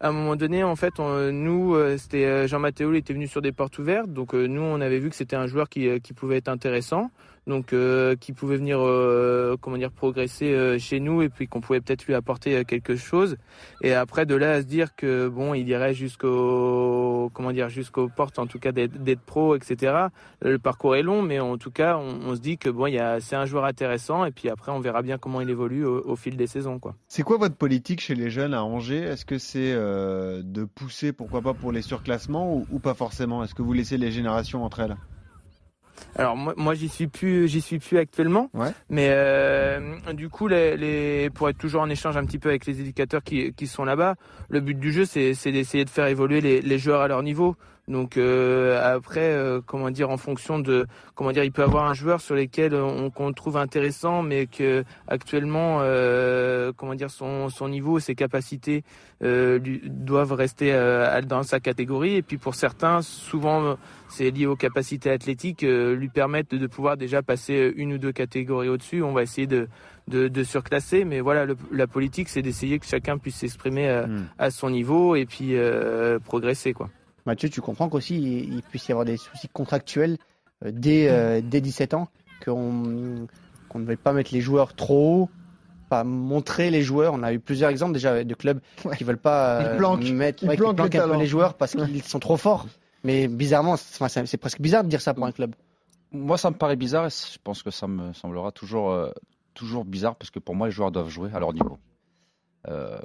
à 0.00 0.08
un 0.08 0.12
moment 0.12 0.34
donné, 0.34 0.64
en 0.64 0.74
fait, 0.74 0.98
nous, 0.98 1.74
euh, 1.74 1.96
c'était 1.96 2.24
euh, 2.24 2.46
Jean 2.48 2.58
Mathéo, 2.58 2.92
il 2.92 2.96
était 2.96 3.12
venu 3.12 3.28
sur 3.28 3.40
des 3.40 3.52
portes 3.52 3.78
ouvertes. 3.78 4.12
Donc 4.12 4.34
nous, 4.34 4.62
on 4.62 4.80
avait 4.80 4.98
vu 4.98 5.10
que 5.10 5.16
c'était 5.16 5.36
un 5.36 5.46
joueur 5.46 5.68
qui 5.68 6.00
pouvait 6.14 6.38
être 6.38 6.48
intéressant 6.48 7.10
donc 7.46 7.72
euh, 7.72 8.14
qui 8.14 8.32
pouvait 8.32 8.56
venir 8.56 8.78
euh, 8.80 9.56
comment 9.60 9.76
dire 9.76 9.90
progresser 9.90 10.52
euh, 10.52 10.78
chez 10.78 11.00
nous 11.00 11.22
et 11.22 11.28
puis 11.28 11.48
qu'on 11.48 11.60
pouvait 11.60 11.80
peut-être 11.80 12.06
lui 12.06 12.14
apporter 12.14 12.64
quelque 12.64 12.96
chose. 12.96 13.36
Et 13.82 13.94
après 13.94 14.26
de 14.26 14.34
là 14.34 14.52
à 14.52 14.60
se 14.60 14.66
dire 14.66 14.94
que 14.94 15.28
bon 15.28 15.54
il 15.54 15.68
irait 15.68 15.94
jusqu'au 15.94 17.30
comment 17.34 17.52
dire 17.52 17.68
jusqu'aux 17.68 18.08
portes 18.08 18.38
en 18.38 18.46
tout 18.46 18.58
cas 18.58 18.72
d'être 18.72 19.20
pro 19.20 19.56
etc 19.56 20.06
le 20.40 20.58
parcours 20.58 20.96
est 20.96 21.02
long 21.02 21.22
mais 21.22 21.40
en 21.40 21.58
tout 21.58 21.70
cas 21.70 21.96
on, 21.96 22.34
se 22.34 22.40
dit 22.40 22.58
que 22.58 22.70
bon 22.70 22.86
il 22.86 22.94
y 22.94 22.98
a 22.98 23.20
c'est 23.20 23.36
un 23.36 23.44
joueur 23.44 23.64
intéressant 23.64 24.24
et 24.24 24.30
puis 24.30 24.48
après 24.48 24.72
on 24.72 24.80
verra 24.80 25.02
bien 25.02 25.18
comment 25.18 25.40
il 25.40 25.50
évolue 25.50 25.84
au, 25.84 26.16
fil 26.16 26.36
des 26.36 26.46
saisons 26.46 26.78
quoi. 26.78 26.94
C'est 27.08 27.22
quoi 27.22 27.38
votre 27.38 27.56
politique 27.56 28.00
chez 28.00 28.14
les 28.14 28.30
jeunes 28.30 28.54
à 28.54 28.62
Angers? 28.62 29.02
Est-ce 29.02 29.24
que 29.24 29.38
c'est 29.38 29.72
de 29.74 30.64
pousser 30.64 31.12
pourquoi 31.12 31.40
pas 31.42 31.54
pour 31.54 31.72
les 31.72 31.82
surclassements 31.82 32.54
ou, 32.54 32.66
ou 32.70 32.78
pas 32.78 32.94
forcément? 32.94 33.42
Est-ce 33.42 33.54
que 33.54 33.62
vous 33.62 33.72
laissez 33.72 33.98
les 33.98 34.12
générations 34.12 34.64
entre 34.64 34.80
elles? 34.80 34.96
Alors 36.16 36.36
moi, 36.36 36.54
moi 36.56 36.74
j'y 36.74 36.88
suis 36.88 37.06
plus, 37.06 37.48
j'y 37.48 37.60
suis 37.60 37.78
plus 37.78 37.98
actuellement. 37.98 38.50
Mais 38.90 39.08
euh, 39.10 39.80
du 40.12 40.28
coup, 40.28 40.48
les, 40.48 40.76
les, 40.76 41.30
pour 41.30 41.48
être 41.48 41.58
toujours 41.58 41.82
en 41.82 41.90
échange 41.90 42.16
un 42.16 42.24
petit 42.24 42.38
peu 42.38 42.48
avec 42.48 42.66
les 42.66 42.80
éducateurs 42.80 43.22
qui, 43.22 43.52
qui 43.54 43.66
sont 43.66 43.84
là-bas, 43.84 44.16
le 44.48 44.60
but 44.60 44.78
du 44.78 44.92
jeu, 44.92 45.04
c'est, 45.04 45.34
c'est 45.34 45.52
d'essayer 45.52 45.84
de 45.84 45.90
faire 45.90 46.06
évoluer 46.06 46.40
les, 46.40 46.60
les 46.60 46.78
joueurs 46.78 47.00
à 47.00 47.08
leur 47.08 47.22
niveau. 47.22 47.56
Donc 47.88 48.16
euh, 48.16 48.80
après, 48.94 49.32
euh, 49.32 49.60
comment 49.64 49.90
dire, 49.90 50.10
en 50.10 50.16
fonction 50.16 50.60
de, 50.60 50.86
comment 51.16 51.32
dire, 51.32 51.42
il 51.42 51.50
peut 51.50 51.64
avoir 51.64 51.86
un 51.86 51.94
joueur 51.94 52.20
sur 52.20 52.36
lequel 52.36 52.76
on, 52.76 53.10
qu'on 53.10 53.32
trouve 53.32 53.56
intéressant, 53.56 54.22
mais 54.22 54.46
que 54.46 54.84
actuellement, 55.08 55.80
euh, 55.80 56.72
comment 56.76 56.94
dire, 56.94 57.10
son, 57.10 57.48
son 57.48 57.68
niveau, 57.68 57.98
ses 57.98 58.14
capacités 58.14 58.84
lui, 59.20 59.82
doivent 59.84 60.32
rester 60.32 60.72
dans 61.26 61.42
sa 61.42 61.60
catégorie. 61.60 62.16
Et 62.16 62.22
puis 62.22 62.38
pour 62.38 62.54
certains, 62.54 63.02
souvent, 63.02 63.76
c'est 64.08 64.30
lié 64.30 64.46
aux 64.46 64.56
capacités 64.56 65.10
athlétiques, 65.10 65.62
lui 65.62 66.08
permettre 66.08 66.56
de, 66.56 66.66
pouvoir 66.66 66.96
déjà 66.96 67.22
passer 67.22 67.72
une 67.76 67.92
ou 67.92 67.98
deux 67.98 68.12
catégories 68.12 68.68
au-dessus. 68.68 69.02
On 69.02 69.12
va 69.12 69.22
essayer 69.22 69.46
de, 69.46 69.68
de, 70.08 70.26
de 70.26 70.42
surclasser, 70.44 71.04
mais 71.04 71.20
voilà, 71.20 71.46
la 71.70 71.86
politique, 71.86 72.28
c'est 72.28 72.42
d'essayer 72.42 72.80
que 72.80 72.86
chacun 72.86 73.16
puisse 73.18 73.36
s'exprimer 73.36 73.88
à, 73.88 74.06
hmm. 74.08 74.28
à 74.38 74.50
son 74.50 74.70
niveau 74.70 75.14
et 75.14 75.24
puis 75.24 75.54
progresser, 76.24 76.72
quoi. 76.72 76.88
Mathieu, 77.26 77.48
tu 77.48 77.60
comprends 77.60 77.88
qu'aussi 77.88 78.16
il, 78.16 78.62
puisse 78.62 78.88
y 78.88 78.92
avoir 78.92 79.04
des 79.04 79.16
soucis 79.16 79.48
contractuels 79.48 80.18
euh, 80.64 80.70
dès, 80.72 81.08
euh, 81.08 81.40
dès 81.42 81.60
17 81.60 81.94
ans, 81.94 82.08
qu'on 82.44 82.72
ne 82.72 83.84
veuille 83.84 83.96
pas 83.96 84.12
mettre 84.12 84.32
les 84.32 84.40
joueurs 84.40 84.74
trop 84.74 85.22
haut, 85.22 85.30
pas 85.88 86.04
montrer 86.04 86.70
les 86.70 86.82
joueurs. 86.82 87.14
On 87.14 87.22
a 87.22 87.32
eu 87.32 87.38
plusieurs 87.38 87.70
exemples 87.70 87.92
déjà 87.92 88.24
de 88.24 88.34
clubs 88.34 88.60
qui 88.96 89.04
veulent 89.04 89.18
pas 89.18 89.60
euh, 89.60 89.96
mettre 90.12 90.44
peu 90.46 91.16
les 91.18 91.26
joueurs 91.26 91.54
parce 91.54 91.72
qu'ils 91.72 92.02
sont 92.02 92.20
trop 92.20 92.36
forts. 92.36 92.66
Mais 93.04 93.26
bizarrement, 93.28 93.76
c'est 93.76 94.36
presque 94.36 94.60
bizarre 94.60 94.84
de 94.84 94.88
dire 94.88 95.00
ça 95.00 95.14
pour 95.14 95.26
un 95.26 95.32
club. 95.32 95.54
Moi, 96.12 96.36
ça 96.38 96.50
me 96.50 96.56
paraît 96.56 96.76
bizarre 96.76 97.06
et 97.06 97.10
je 97.10 97.38
pense 97.42 97.62
que 97.62 97.70
ça 97.70 97.86
me 97.86 98.12
semblera 98.12 98.52
toujours, 98.52 99.10
toujours 99.54 99.84
bizarre 99.84 100.14
parce 100.16 100.30
que 100.30 100.38
pour 100.38 100.54
moi, 100.54 100.68
les 100.68 100.72
joueurs 100.72 100.92
doivent 100.92 101.08
jouer 101.08 101.30
à 101.34 101.40
leur 101.40 101.52
niveau. 101.52 101.78
Euh, 102.68 102.98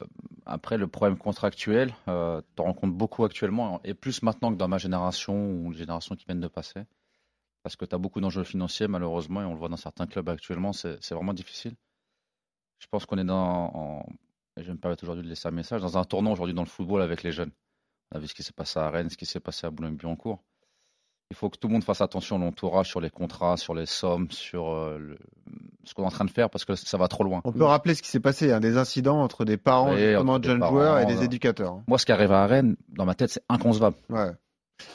après, 0.57 0.77
le 0.77 0.87
problème 0.87 1.17
contractuel, 1.17 1.93
euh, 2.07 2.41
tu 2.55 2.63
compte 2.63 2.93
beaucoup 2.93 3.23
actuellement, 3.25 3.79
et 3.83 3.93
plus 3.93 4.21
maintenant 4.23 4.51
que 4.51 4.57
dans 4.57 4.67
ma 4.67 4.77
génération 4.77 5.51
ou 5.51 5.71
les 5.71 5.77
générations 5.77 6.15
qui 6.15 6.25
viennent 6.25 6.41
de 6.41 6.47
passer, 6.47 6.81
parce 7.63 7.75
que 7.75 7.85
tu 7.85 7.95
as 7.95 7.97
beaucoup 7.97 8.21
d'enjeux 8.21 8.43
financiers, 8.43 8.87
malheureusement, 8.87 9.41
et 9.41 9.45
on 9.45 9.53
le 9.53 9.59
voit 9.59 9.69
dans 9.69 9.77
certains 9.77 10.07
clubs 10.07 10.29
actuellement, 10.29 10.73
c'est 10.73 11.11
vraiment 11.11 11.33
difficile. 11.33 11.75
Je 12.79 12.87
pense 12.91 13.05
qu'on 13.05 13.17
est 13.17 13.23
dans, 13.23 14.05
et 14.57 14.63
je 14.63 14.71
me 14.71 14.77
permets 14.77 14.97
aujourd'hui 15.01 15.23
de 15.23 15.29
laisser 15.29 15.47
un 15.47 15.51
message, 15.51 15.81
dans 15.81 15.97
un 15.97 16.03
tournant 16.03 16.31
aujourd'hui 16.31 16.53
dans 16.53 16.63
le 16.63 16.69
football 16.69 17.01
avec 17.01 17.23
les 17.23 17.31
jeunes. 17.31 17.51
On 18.11 18.17
a 18.17 18.19
vu 18.19 18.27
ce 18.27 18.33
qui 18.35 18.43
s'est 18.43 18.53
passé 18.53 18.79
à 18.79 18.89
Rennes, 18.89 19.09
ce 19.09 19.17
qui 19.17 19.25
s'est 19.25 19.39
passé 19.39 19.67
à 19.67 19.71
Boulogne-Billancourt 19.71 20.41
il 21.29 21.35
faut 21.35 21.49
que 21.49 21.57
tout 21.57 21.67
le 21.67 21.73
monde 21.73 21.83
fasse 21.83 22.01
attention 22.01 22.37
à 22.37 22.39
l'entourage, 22.39 22.89
sur 22.89 23.01
les 23.01 23.09
contrats, 23.09 23.57
sur 23.57 23.73
les 23.73 23.85
sommes, 23.85 24.31
sur 24.31 24.69
euh, 24.69 25.17
ce 25.87 25.93
qu'on 25.93 26.03
est 26.03 26.07
en 26.07 26.11
train 26.11 26.25
de 26.25 26.31
faire, 26.31 26.49
parce 26.49 26.65
que 26.65 26.75
ça 26.75 26.97
va 26.97 27.07
trop 27.07 27.23
loin. 27.23 27.41
On 27.43 27.51
peut 27.51 27.63
rappeler 27.63 27.95
ce 27.95 28.01
qui 28.01 28.09
s'est 28.09 28.19
passé, 28.19 28.51
hein, 28.51 28.59
des 28.59 28.77
incidents 28.77 29.21
entre 29.21 29.45
des 29.45 29.57
parents 29.57 29.95
justement, 29.95 30.39
de 30.39 30.47
jeunes 30.47 30.63
joueurs 30.63 30.99
et 30.99 31.05
des 31.05 31.23
éducateurs. 31.23 31.73
Hein. 31.73 31.83
Moi, 31.87 31.97
ce 31.97 32.05
qui 32.05 32.11
arrive 32.11 32.31
à 32.31 32.45
Rennes, 32.45 32.75
dans 32.89 33.05
ma 33.05 33.15
tête, 33.15 33.31
c'est 33.31 33.43
inconcevable. 33.49 33.95
Ouais. 34.09 34.31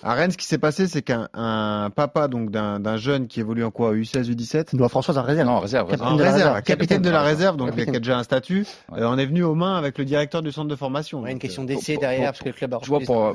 À 0.05 0.15
Rennes, 0.15 0.31
ce 0.31 0.37
qui 0.37 0.47
s'est 0.47 0.59
passé, 0.59 0.87
c'est 0.87 1.03
qu'un 1.03 1.91
papa 1.97 2.29
donc 2.29 2.51
d'un 2.51 2.97
jeune 2.97 3.27
qui 3.27 3.41
évolue 3.41 3.65
en 3.65 3.73
quoi 3.73 3.95
U16, 3.95 4.31
U17 4.31 4.69
Il 4.73 4.79
doit 4.79 4.89
François 4.89 5.19
en 5.19 5.23
réserve. 5.23 5.49
Non, 5.49 5.55
en 5.55 5.61
réserve. 5.61 5.89
Capitaine, 5.91 6.17
de, 6.17 6.23
la 6.23 6.33
réserve. 6.33 6.63
capitaine 6.63 7.03
de 7.03 7.11
la 7.11 7.23
réserve, 7.23 7.57
donc 7.57 7.73
il 7.77 7.89
a 7.89 7.99
déjà 7.99 8.19
un 8.19 8.23
statut. 8.23 8.65
Euh, 8.93 9.05
on 9.05 9.19
est 9.19 9.27
venu 9.27 9.43
aux 9.43 9.57
mains 9.57 9.77
avec 9.77 9.99
le 9.99 10.05
directeur 10.05 10.41
du 10.41 10.53
centre 10.53 10.69
de 10.69 10.77
formation. 10.77 11.27
une 11.27 11.41
question 11.41 11.65
d'essai 11.65 11.97
derrière, 11.97 12.31
parce 12.31 12.41
que 12.41 12.49
le 12.51 12.55
club 12.55 12.75
a 12.75 12.79
Tu 12.79 12.91
vois, 12.91 13.01
pour, 13.01 13.35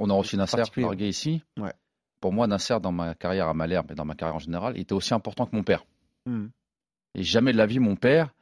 on 0.00 0.10
a 0.10 0.12
reçu 0.12 0.36
Nasser 0.36 0.58
largué 0.76 1.08
ici. 1.08 1.42
Ouais 1.58 1.72
pour 2.20 2.32
moi, 2.32 2.46
Nasser, 2.46 2.78
dans 2.80 2.92
ma 2.92 3.14
carrière 3.14 3.48
à 3.48 3.54
Malherbe 3.54 3.92
et 3.92 3.94
dans 3.94 4.04
ma 4.04 4.14
carrière 4.14 4.36
en 4.36 4.40
général, 4.40 4.74
il 4.76 4.82
était 4.82 4.94
aussi 4.94 5.14
important 5.14 5.46
que 5.46 5.54
mon 5.54 5.62
père. 5.62 5.84
Hmm. 6.26 6.46
Et 7.16 7.22
jamais 7.22 7.52
de 7.52 7.56
la 7.56 7.66
vie, 7.66 7.80
mon 7.80 7.96
père 7.96 8.32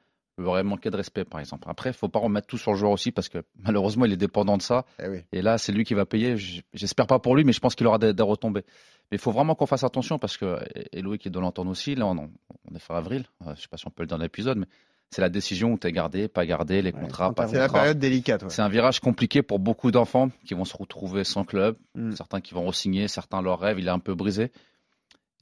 aurait 0.43 0.65
manqué 0.65 0.91
de 0.91 0.97
respect, 0.97 1.25
par 1.25 1.39
exemple. 1.39 1.69
Après, 1.71 1.91
il 1.91 1.93
ne 1.93 1.97
faut 1.97 2.09
pas 2.09 2.19
remettre 2.19 2.49
tout 2.49 2.59
sur 2.59 2.73
le 2.73 2.77
joueur 2.77 2.91
aussi, 2.91 3.13
parce 3.13 3.29
que 3.29 3.39
malheureusement, 3.61 4.05
il 4.05 4.13
est 4.13 4.17
dépendant 4.17 4.57
de 4.57 4.63
ça. 4.63 4.85
Eh 5.01 5.25
et 5.31 5.43
là, 5.43 5.59
c'est 5.59 5.71
lui 5.71 5.85
qui 5.85 5.95
va 5.95 6.07
payer. 6.07 6.37
J'espère 6.73 7.07
pas 7.07 7.21
pour 7.21 7.37
lui, 7.37 7.45
mais 7.45 7.53
je 7.53 7.61
pense 7.61 7.77
qu'il 7.77 7.87
aura 7.87 7.99
des, 7.99 8.13
retombées. 8.23 8.65
Mais 9.11 9.17
il 9.17 9.21
faut 9.21 9.31
vraiment 9.31 9.55
qu'on 9.55 9.67
fasse 9.67 9.85
attention, 9.85 10.19
parce 10.19 10.37
que, 10.37 10.59
et 10.93 11.03
Louis 11.03 11.19
qui 11.19 11.31
doit 11.31 11.41
l'entendre 11.41 11.71
aussi, 11.71 11.95
là, 11.95 12.07
on, 12.07 12.17
on 12.17 12.75
est 12.75 12.81
fin 12.81 12.97
avril, 12.97 13.27
euh, 13.43 13.47
je 13.47 13.51
ne 13.51 13.57
sais 13.57 13.69
pas 13.69 13.77
si 13.77 13.87
on 13.87 13.91
peut 13.91 14.03
le 14.03 14.09
dire 14.09 14.19
dans 14.19 14.25
l'épisode, 14.25 14.59
mais 14.59 14.67
c'est 15.11 15.21
la 15.21 15.29
décision 15.29 15.73
où 15.73 15.79
tu 15.79 15.87
es 15.87 15.93
gardé, 15.93 16.27
pas 16.27 16.45
gardé, 16.45 16.83
les 16.83 16.91
contrats, 16.91 17.33
pas 17.33 17.47
C'est 17.47 17.59
la 17.59 17.69
période 17.69 17.99
délicate. 18.01 18.51
C'est 18.51 18.63
un 18.63 18.69
virage 18.69 18.99
compliqué 18.99 19.43
pour 19.43 19.61
beaucoup 19.61 19.93
d'enfants 19.93 20.31
qui 20.45 20.55
vont 20.55 20.65
se 20.65 20.77
retrouver 20.77 21.23
sans 21.23 21.45
club, 21.45 21.77
mm. 21.95 22.13
certains 22.13 22.41
qui 22.41 22.55
vont 22.55 22.67
re-signer, 22.67 23.07
certains 23.07 23.41
leur 23.41 23.61
rêve, 23.61 23.79
il 23.79 23.87
est 23.87 23.93
un 23.93 24.01
peu 24.01 24.17
brisé. 24.17 24.51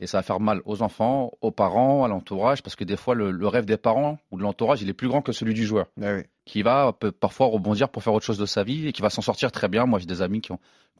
Et 0.03 0.09
ça 0.09 0.19
va 0.19 0.23
faire 0.23 0.41
mal 0.41 0.61
aux 0.65 0.83
enfants, 0.83 1.31
aux 1.43 1.53
parents, 1.53 2.03
à 2.03 2.09
l'entourage, 2.09 2.61
parce 2.61 2.75
que 2.75 2.83
des 2.83 2.97
fois, 2.97 3.15
le, 3.15 3.47
rêve 3.47 3.67
des 3.67 3.77
parents 3.77 4.19
ou 4.33 4.37
de 4.37 4.43
l'entourage, 4.43 4.83
il 4.83 4.89
est 4.89 4.95
plus 4.95 5.07
grand 5.07 5.23
que 5.23 5.31
celui 5.31 5.55
du 5.55 5.65
joueur, 5.65 5.87
ah 6.03 6.17
qui 6.45 6.63
va 6.63 6.93
parfois 7.21 7.47
rebondir 7.47 7.89
pour 7.89 8.03
faire 8.03 8.13
autre 8.13 8.27
chose 8.27 8.37
de 8.37 8.45
sa 8.45 8.65
vie 8.65 8.89
et 8.89 8.93
qui 8.93 9.01
va 9.01 9.11
s'en 9.11 9.23
sortir 9.23 9.53
très 9.53 9.69
bien. 9.69 9.87
Moi, 9.87 10.01
j'ai 10.01 10.07
des 10.07 10.21
amis 10.21 10.41
qui 10.41 10.51
ont, 10.51 10.59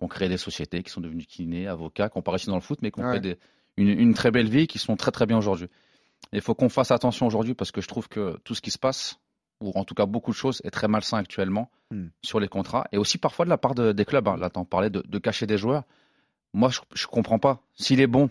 créé 0.09 0.29
des 0.29 0.37
sociétés, 0.37 0.85
qui 0.85 0.91
sont 0.93 1.01
devenus 1.01 1.27
kinés, 1.27 1.67
avocats, 1.67 2.11
qui 2.11 2.19
ont 2.19 2.23
pas 2.23 2.31
réussi 2.31 2.47
dans 2.47 2.55
le 2.55 2.61
foot, 2.61 2.79
mais 2.81 2.93
qui 2.93 3.01
ont 3.01 3.13
fait 3.13 3.39
une, 3.77 3.89
une, 3.89 4.15
très 4.15 4.31
belle 4.31 4.49
vie, 4.49 4.69
qui 4.69 4.79
sont 4.79 4.95
très 4.95 5.11
très 5.11 5.27
bien 5.27 5.37
aujourd'hui. 5.37 5.67
Il 6.33 6.41
faut 6.41 6.55
qu'on 6.55 6.69
fasse 6.69 6.93
attention 6.93 7.27
aujourd'hui 7.27 7.55
parce 7.55 7.73
que 7.73 7.81
je 7.81 7.89
trouve 7.89 8.09
que 8.09 8.39
tout 8.45 8.55
ce 8.55 8.61
qui 8.61 8.71
se 8.71 8.79
passe, 8.79 9.19
ou 9.61 9.73
en 9.75 9.83
tout 9.83 9.95
cas 9.95 10.07
beaucoup 10.07 10.31
de 10.31 10.37
choses, 10.37 10.61
est 10.63 10.71
très 10.71 10.87
malsain 10.87 11.19
actuellement 11.19 11.73
hmm. 11.91 12.07
sur 12.23 12.39
les 12.39 12.49
contrats. 12.49 12.87
Et 12.93 12.99
aussi 12.99 13.19
parfois 13.19 13.47
de 13.47 13.51
la 13.51 13.59
part 13.59 13.75
des 13.75 14.05
clubs. 14.05 14.29
Hein. 14.29 14.37
Là, 14.37 14.49
tu 14.49 14.61
en 14.61 14.65
parlais 14.65 14.91
de, 14.91 15.19
cacher 15.19 15.47
des 15.47 15.59
joueurs. 15.59 15.83
Moi, 16.53 16.71
je 16.71 16.81
ne 17.05 17.11
comprends 17.11 17.41
pas. 17.41 17.63
S'il 17.75 18.01
est 18.01 18.07
bon 18.07 18.31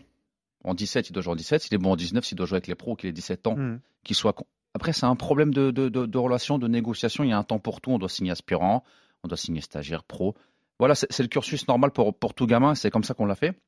en 0.63 0.73
17, 0.73 1.09
il 1.09 1.13
doit 1.13 1.23
jouer 1.23 1.33
en 1.33 1.35
17. 1.35 1.63
S'il 1.63 1.73
est 1.73 1.77
bon 1.77 1.91
en 1.91 1.95
19, 1.95 2.23
s'il 2.23 2.37
doit 2.37 2.45
jouer 2.45 2.57
avec 2.57 2.67
les 2.67 2.75
pros, 2.75 2.95
qu'il 2.95 3.09
ait 3.09 3.13
17 3.13 3.47
ans, 3.47 3.55
hmm. 3.55 3.79
qu'il 4.03 4.15
soit. 4.15 4.35
Après, 4.73 4.93
c'est 4.93 5.05
un 5.05 5.15
problème 5.15 5.53
de, 5.53 5.71
de, 5.71 5.89
de, 5.89 6.17
relation, 6.17 6.57
de 6.57 6.67
négociation. 6.67 7.23
Il 7.23 7.29
y 7.29 7.33
a 7.33 7.37
un 7.37 7.43
temps 7.43 7.59
pour 7.59 7.81
tout. 7.81 7.91
On 7.91 7.99
doit 7.99 8.09
signer 8.09 8.31
aspirant, 8.31 8.83
on 9.23 9.27
doit 9.27 9.37
signer 9.37 9.61
stagiaire 9.61 10.03
pro. 10.03 10.35
Voilà, 10.79 10.95
c'est 10.95 11.19
le 11.19 11.27
cursus 11.27 11.67
normal 11.67 11.91
pour, 11.91 12.17
pour 12.17 12.33
tout 12.33 12.47
gamin. 12.47 12.73
C'est 12.73 12.89
comme 12.89 13.03
ça 13.03 13.13
qu'on 13.13 13.25
l'a 13.25 13.35
fait. 13.35 13.59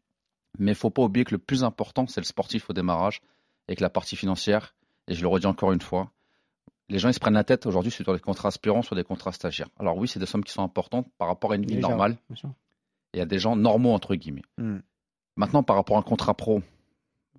Mais 0.60 0.72
il 0.72 0.76
faut 0.76 0.90
pas 0.90 1.04
oublier 1.04 1.26
que 1.26 1.34
le 1.34 1.40
plus 1.40 1.64
important, 1.64 2.08
c'est 2.08 2.22
le 2.22 2.26
sportif 2.26 2.70
au 2.70 2.74
démarrage 2.74 3.22
et 3.68 3.76
que 3.76 3.82
la 3.82 3.90
partie 3.90 4.16
financière, 4.16 4.76
et 5.08 5.16
je 5.16 5.22
le 5.22 5.28
redis 5.28 5.48
encore 5.48 5.72
une 5.72 5.82
fois, 5.82 6.12
les 6.90 7.00
gens 7.00 7.10
ils 7.10 7.14
se 7.14 7.20
prennent 7.20 7.34
la 7.34 7.44
tête 7.44 7.66
aujourd'hui 7.66 7.92
sur 7.92 8.14
des 8.14 8.20
contrats 8.20 8.50
aspirants, 8.50 8.82
sur 8.82 8.96
des 8.96 9.04
contrats 9.04 9.32
stagiaires. 9.32 9.70
Alors 9.80 9.98
oui, 9.98 10.08
c'est 10.08 10.20
des 10.20 10.26
sommes 10.26 10.44
qui 10.44 10.52
sont 10.52 10.64
importantes 10.64 11.08
par 11.18 11.28
rapport 11.28 11.54
à 11.54 11.56
une 11.56 11.66
vie 11.66 11.78
normale. 11.78 12.18
Il 13.14 13.20
y 13.20 13.22
a 13.22 13.26
des 13.26 13.40
gens 13.40 13.56
normaux 13.56 13.94
entre 13.94 14.16
guillemets. 14.16 14.44
Hmm. 14.58 14.80
Maintenant, 15.36 15.64
par 15.64 15.76
rapport 15.76 15.98
à 15.98 16.00
un 16.00 16.04
contrat 16.04 16.36
pro 16.36 16.62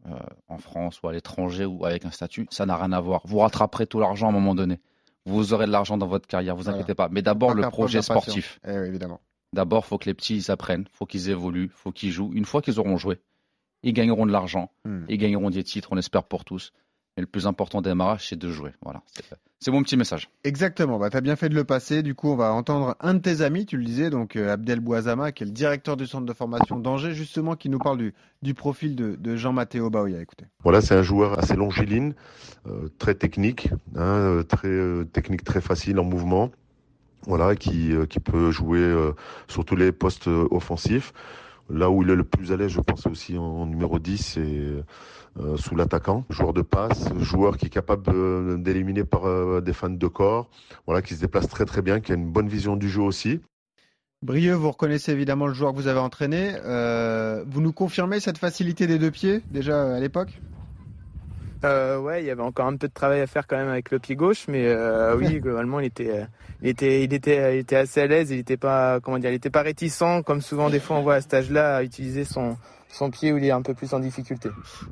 euh, 0.06 0.18
en 0.48 0.58
France 0.58 1.00
ou 1.02 1.08
à 1.08 1.12
l'étranger 1.12 1.64
ou 1.64 1.84
avec 1.84 2.04
un 2.04 2.10
statut, 2.10 2.46
ça 2.50 2.66
n'a 2.66 2.76
rien 2.76 2.92
à 2.92 3.00
voir. 3.00 3.22
Vous 3.24 3.38
rattraperez 3.38 3.86
tout 3.86 4.00
l'argent 4.00 4.26
à 4.26 4.30
un 4.30 4.32
moment 4.32 4.54
donné. 4.54 4.80
Vous 5.26 5.54
aurez 5.54 5.66
de 5.66 5.72
l'argent 5.72 5.96
dans 5.96 6.06
votre 6.06 6.26
carrière, 6.26 6.54
vous 6.56 6.68
inquiétez 6.68 6.94
pas. 6.94 7.08
Mais 7.10 7.22
d'abord 7.22 7.54
le 7.54 7.68
projet 7.68 8.02
sportif. 8.02 8.60
Eh 8.66 8.72
évidemment. 8.72 9.20
D'abord, 9.54 9.86
faut 9.86 9.98
que 9.98 10.06
les 10.06 10.14
petits 10.14 10.36
ils 10.36 10.50
apprennent, 10.50 10.86
faut 10.92 11.06
qu'ils 11.06 11.30
évoluent, 11.30 11.70
faut 11.72 11.92
qu'ils 11.92 12.10
jouent. 12.10 12.32
Une 12.34 12.44
fois 12.44 12.60
qu'ils 12.60 12.80
auront 12.80 12.98
joué, 12.98 13.20
ils 13.84 13.92
gagneront 13.92 14.26
de 14.26 14.32
l'argent, 14.32 14.70
hmm. 14.84 15.04
ils 15.08 15.16
gagneront 15.16 15.50
des 15.50 15.62
titres, 15.62 15.88
on 15.92 15.96
espère 15.96 16.24
pour 16.24 16.44
tous. 16.44 16.72
Mais 17.16 17.20
le 17.20 17.26
plus 17.26 17.46
important 17.46 17.80
des 17.80 17.90
démarrage, 17.90 18.28
c'est 18.28 18.38
de 18.38 18.50
jouer. 18.50 18.72
Voilà, 18.82 19.02
c'est 19.60 19.70
mon 19.70 19.82
petit 19.82 19.96
message. 19.96 20.28
Exactement, 20.42 20.98
bah, 20.98 21.08
tu 21.10 21.16
as 21.16 21.20
bien 21.20 21.36
fait 21.36 21.48
de 21.48 21.54
le 21.54 21.64
passer. 21.64 22.02
Du 22.02 22.14
coup, 22.14 22.28
on 22.28 22.36
va 22.36 22.52
entendre 22.52 22.96
un 23.00 23.14
de 23.14 23.20
tes 23.20 23.40
amis, 23.40 23.64
tu 23.64 23.76
le 23.76 23.84
disais, 23.84 24.10
donc 24.10 24.36
euh, 24.36 24.52
Abdel 24.52 24.80
Bouazama, 24.80 25.32
qui 25.32 25.42
est 25.42 25.46
le 25.46 25.52
directeur 25.52 25.96
du 25.96 26.06
centre 26.06 26.26
de 26.26 26.32
formation 26.32 26.78
d'Angers, 26.78 27.14
justement, 27.14 27.56
qui 27.56 27.68
nous 27.68 27.78
parle 27.78 27.98
du, 27.98 28.14
du 28.42 28.52
profil 28.52 28.94
de, 28.94 29.36
Jean-Mathéo 29.36 29.90
Baoya. 29.90 30.20
Écoutez. 30.20 30.44
Voilà, 30.64 30.80
c'est 30.80 30.94
un 30.94 31.02
joueur 31.02 31.38
assez 31.38 31.56
longiligne, 31.56 32.12
euh, 32.66 32.88
très 32.98 33.14
technique, 33.14 33.70
hein, 33.96 34.02
euh, 34.02 34.42
très 34.42 35.04
technique, 35.12 35.44
très 35.44 35.60
facile 35.60 35.98
en 35.98 36.04
mouvement. 36.04 36.50
Voilà, 37.26 37.56
qui, 37.56 37.92
qui 38.10 38.20
peut 38.20 38.50
jouer 38.50 38.94
sur 39.48 39.64
tous 39.64 39.76
les 39.76 39.92
postes 39.92 40.26
offensifs. 40.26 41.14
Là 41.70 41.90
où 41.90 42.02
il 42.02 42.10
est 42.10 42.16
le 42.16 42.24
plus 42.24 42.52
à 42.52 42.56
l'aise, 42.56 42.70
je 42.70 42.80
pense 42.80 43.06
aussi 43.06 43.38
en, 43.38 43.66
numéro 43.66 43.98
10, 43.98 44.18
c'est 44.18 44.40
euh, 45.40 45.56
sous 45.56 45.74
l'attaquant, 45.74 46.24
joueur 46.28 46.52
de 46.52 46.62
passe, 46.62 47.08
joueur 47.18 47.56
qui 47.56 47.66
est 47.66 47.70
capable 47.70 48.62
d'éliminer 48.62 49.04
par 49.04 49.26
euh, 49.26 49.60
des 49.60 49.72
fans 49.72 49.88
de 49.90 50.06
corps, 50.06 50.50
voilà, 50.86 51.00
qui 51.02 51.14
se 51.14 51.20
déplace 51.20 51.48
très 51.48 51.64
très 51.64 51.82
bien, 51.82 52.00
qui 52.00 52.12
a 52.12 52.14
une 52.14 52.30
bonne 52.30 52.48
vision 52.48 52.76
du 52.76 52.88
jeu 52.88 53.02
aussi. 53.02 53.40
Brieux, 54.22 54.54
vous 54.54 54.70
reconnaissez 54.70 55.12
évidemment 55.12 55.46
le 55.46 55.52
joueur 55.52 55.72
que 55.72 55.76
vous 55.76 55.86
avez 55.86 56.00
entraîné. 56.00 56.54
Euh, 56.64 57.44
vous 57.46 57.60
nous 57.60 57.72
confirmez 57.72 58.20
cette 58.20 58.38
facilité 58.38 58.86
des 58.86 58.98
deux 58.98 59.10
pieds 59.10 59.42
déjà 59.50 59.96
à 59.96 60.00
l'époque? 60.00 60.40
Euh, 61.64 61.98
ouais, 61.98 62.22
il 62.22 62.26
y 62.26 62.30
avait 62.30 62.42
encore 62.42 62.66
un 62.66 62.76
peu 62.76 62.88
de 62.88 62.92
travail 62.92 63.20
à 63.20 63.26
faire 63.26 63.46
quand 63.46 63.56
même 63.56 63.68
avec 63.68 63.90
le 63.90 63.98
pied 63.98 64.16
gauche, 64.16 64.46
mais 64.48 64.66
euh, 64.66 65.16
oui, 65.18 65.40
globalement, 65.40 65.80
il 65.80 65.86
était, 65.86 66.10
euh, 66.10 66.24
il 66.62 66.68
était, 66.68 67.04
il 67.04 67.12
était, 67.12 67.56
il 67.56 67.60
était 67.60 67.76
assez 67.76 68.00
à 68.00 68.06
l'aise. 68.06 68.30
Il 68.30 68.36
n'était 68.36 68.56
pas, 68.56 69.00
comment 69.00 69.18
dire, 69.18 69.30
il 69.30 69.34
était 69.34 69.50
pas 69.50 69.62
réticent, 69.62 70.22
comme 70.24 70.40
souvent 70.40 70.70
des 70.70 70.80
fois 70.80 70.96
on 70.96 71.02
voit 71.02 71.14
à 71.14 71.20
cet 71.20 71.34
âge-là, 71.34 71.76
à 71.76 71.82
utiliser 71.82 72.24
son, 72.24 72.56
son 72.88 73.10
pied 73.10 73.32
où 73.32 73.38
il 73.38 73.44
est 73.44 73.50
un 73.50 73.62
peu 73.62 73.74
plus 73.74 73.92
en 73.92 73.98
difficulté. 73.98 74.50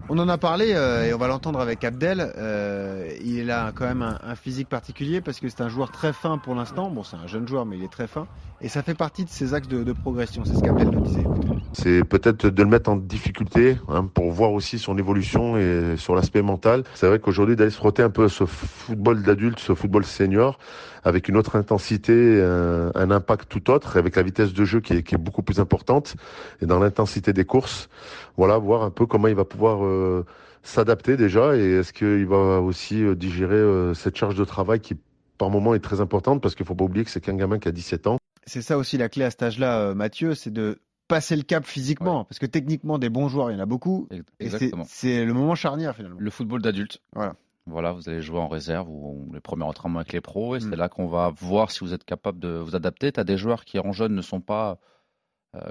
On 0.09 0.19
en 0.19 0.29
a 0.29 0.39
parlé 0.39 0.73
euh, 0.73 1.05
et 1.05 1.15
on 1.15 1.19
va 1.19 1.29
l'entendre 1.29 1.61
avec 1.61 1.85
Abdel. 1.85 2.33
Euh, 2.37 3.09
il 3.25 3.51
a 3.51 3.73
quand 3.73 3.85
même 3.85 4.03
un, 4.03 4.19
un, 4.23 4.35
physique 4.35 4.69
particulier 4.69 5.21
parce 5.21 5.39
que 5.39 5.49
c'est 5.49 5.61
un 5.61 5.69
joueur 5.69 5.91
très 5.91 6.13
fin 6.13 6.39
pour 6.39 6.55
l'instant. 6.55 6.91
Bon, 6.91 7.05
c'est 7.05 7.17
un 7.17 7.27
jeune 7.27 7.47
joueur, 7.47 7.65
mais 7.65 7.77
il 7.77 7.85
est 7.85 7.93
très 7.93 8.07
fin. 8.07 8.27
Et 8.61 8.69
ça 8.69 8.83
fait 8.83 8.95
partie 8.95 9.25
de 9.25 9.31
ses 9.31 9.55
axes 9.55 9.69
de, 9.69 9.83
de 9.83 9.93
progression. 9.93 10.45
C'est 10.45 10.55
ce 10.55 10.63
qu'Abdel 10.63 10.91
nous 10.91 11.01
disait. 11.01 11.25
C'est 11.73 12.05
peut-être 12.05 12.49
de 12.49 12.63
le 12.63 12.69
mettre 12.69 12.91
en 12.91 12.97
difficulté 12.97 13.77
hein, 13.89 14.09
pour 14.13 14.31
voir 14.31 14.53
aussi 14.53 14.79
son 14.79 14.99
évolution 14.99 15.57
et 15.57 15.97
sur 15.97 16.15
l'aspect 16.15 16.43
mental. 16.43 16.85
C'est 16.95 17.07
vrai 17.07 17.19
qu'aujourd'hui, 17.19 17.57
d'aller 17.57 17.71
se 17.71 17.77
frotter 17.77 18.03
un 18.03 18.11
peu 18.11 18.25
à 18.25 18.29
ce 18.29 18.45
football 18.45 19.23
d'adulte, 19.23 19.59
ce 19.59 19.75
football 19.75 20.05
senior, 20.05 20.59
avec 21.03 21.29
une 21.29 21.37
autre 21.37 21.57
intensité, 21.57 22.41
un, 22.43 22.93
un, 22.95 23.11
impact 23.11 23.49
tout 23.49 23.71
autre, 23.71 23.97
avec 23.97 24.17
la 24.17 24.23
vitesse 24.23 24.53
de 24.53 24.65
jeu 24.65 24.81
qui 24.81 24.93
est, 24.93 25.03
qui 25.03 25.15
est 25.15 25.19
beaucoup 25.19 25.43
plus 25.43 25.59
importante 25.59 26.15
et 26.61 26.67
dans 26.67 26.79
l'intensité 26.79 27.33
des 27.33 27.45
courses. 27.45 27.89
Voilà, 28.37 28.59
voir 28.59 28.83
un 28.83 28.91
peu 28.91 29.07
comment 29.07 29.29
il 29.29 29.35
va 29.35 29.45
pouvoir 29.45 29.85
euh, 29.85 30.25
s'adapter 30.63 31.17
déjà 31.17 31.57
et 31.57 31.79
est-ce 31.79 31.93
qu'il 31.93 32.27
va 32.27 32.61
aussi 32.61 33.03
euh, 33.03 33.15
digérer 33.15 33.55
euh, 33.55 33.95
cette 33.95 34.17
charge 34.17 34.35
de 34.35 34.45
travail 34.45 34.81
qui 34.81 34.97
par 35.39 35.51
moment 35.51 35.75
est 35.75 35.81
très 35.81 36.01
importante 36.01 36.41
parce 36.41 36.55
qu'il 36.55 36.67
faut 36.67 36.75
pas 36.75 36.85
oublier 36.85 37.05
que 37.05 37.11
c'est 37.11 37.21
qu'un 37.21 37.35
gamin 37.35 37.59
qui 37.59 37.69
a 37.69 37.73
17 37.73 38.07
ans. 38.07 38.19
C'est 38.47 38.63
ça 38.63 38.79
aussi 38.79 38.99
la 38.99 39.09
clé 39.09 39.25
à 39.25 39.31
cet 39.31 39.43
âge-là, 39.43 39.95
Mathieu, 39.95 40.35
c'est 40.35 40.51
de 40.51 40.79
passer 41.09 41.37
le 41.37 41.43
cap 41.43 41.65
physiquement 41.65 42.21
ouais. 42.21 42.27
parce 42.29 42.39
que 42.39 42.47
techniquement 42.47 42.99
des 42.99 43.09
bons 43.09 43.29
joueurs 43.29 43.51
il 43.51 43.55
y 43.55 43.57
en 43.57 43.63
a 43.63 43.67
beaucoup 43.67 44.09
Exactement. 44.41 44.85
et 44.85 44.87
c'est 44.89 45.25
le 45.25 45.33
moment 45.33 45.55
charnière 45.55 45.97
finalement. 45.97 46.17
Le 46.19 46.31
football 46.31 46.63
d'adulte. 46.63 47.01
Voilà. 47.15 47.35
Voilà, 47.67 47.93
vous 47.93 48.09
allez 48.09 48.23
jouer 48.23 48.41
en 48.41 48.49
réserve 48.49 48.89
ou 48.89 49.31
les 49.33 49.41
premiers 49.41 49.65
entraînements 49.65 50.01
avec 50.01 50.13
les 50.13 50.21
pros 50.21 50.57
et 50.57 50.61
c'est 50.61 50.75
là 50.75 50.89
qu'on 50.89 51.07
va 51.07 51.33
voir 51.39 51.71
si 51.71 51.81
vous 51.81 51.95
êtes 51.95 52.05
capable 52.05 52.41
de 52.41 52.49
vous 52.49 52.75
adapter. 52.75 53.13
Tu 53.13 53.21
as 53.21 53.25
des 53.25 53.37
joueurs 53.37 53.65
qui 53.65 53.79
en 53.79 53.93
jeunes 53.93 54.15
ne 54.15 54.23
sont 54.23 54.41
pas 54.41 54.79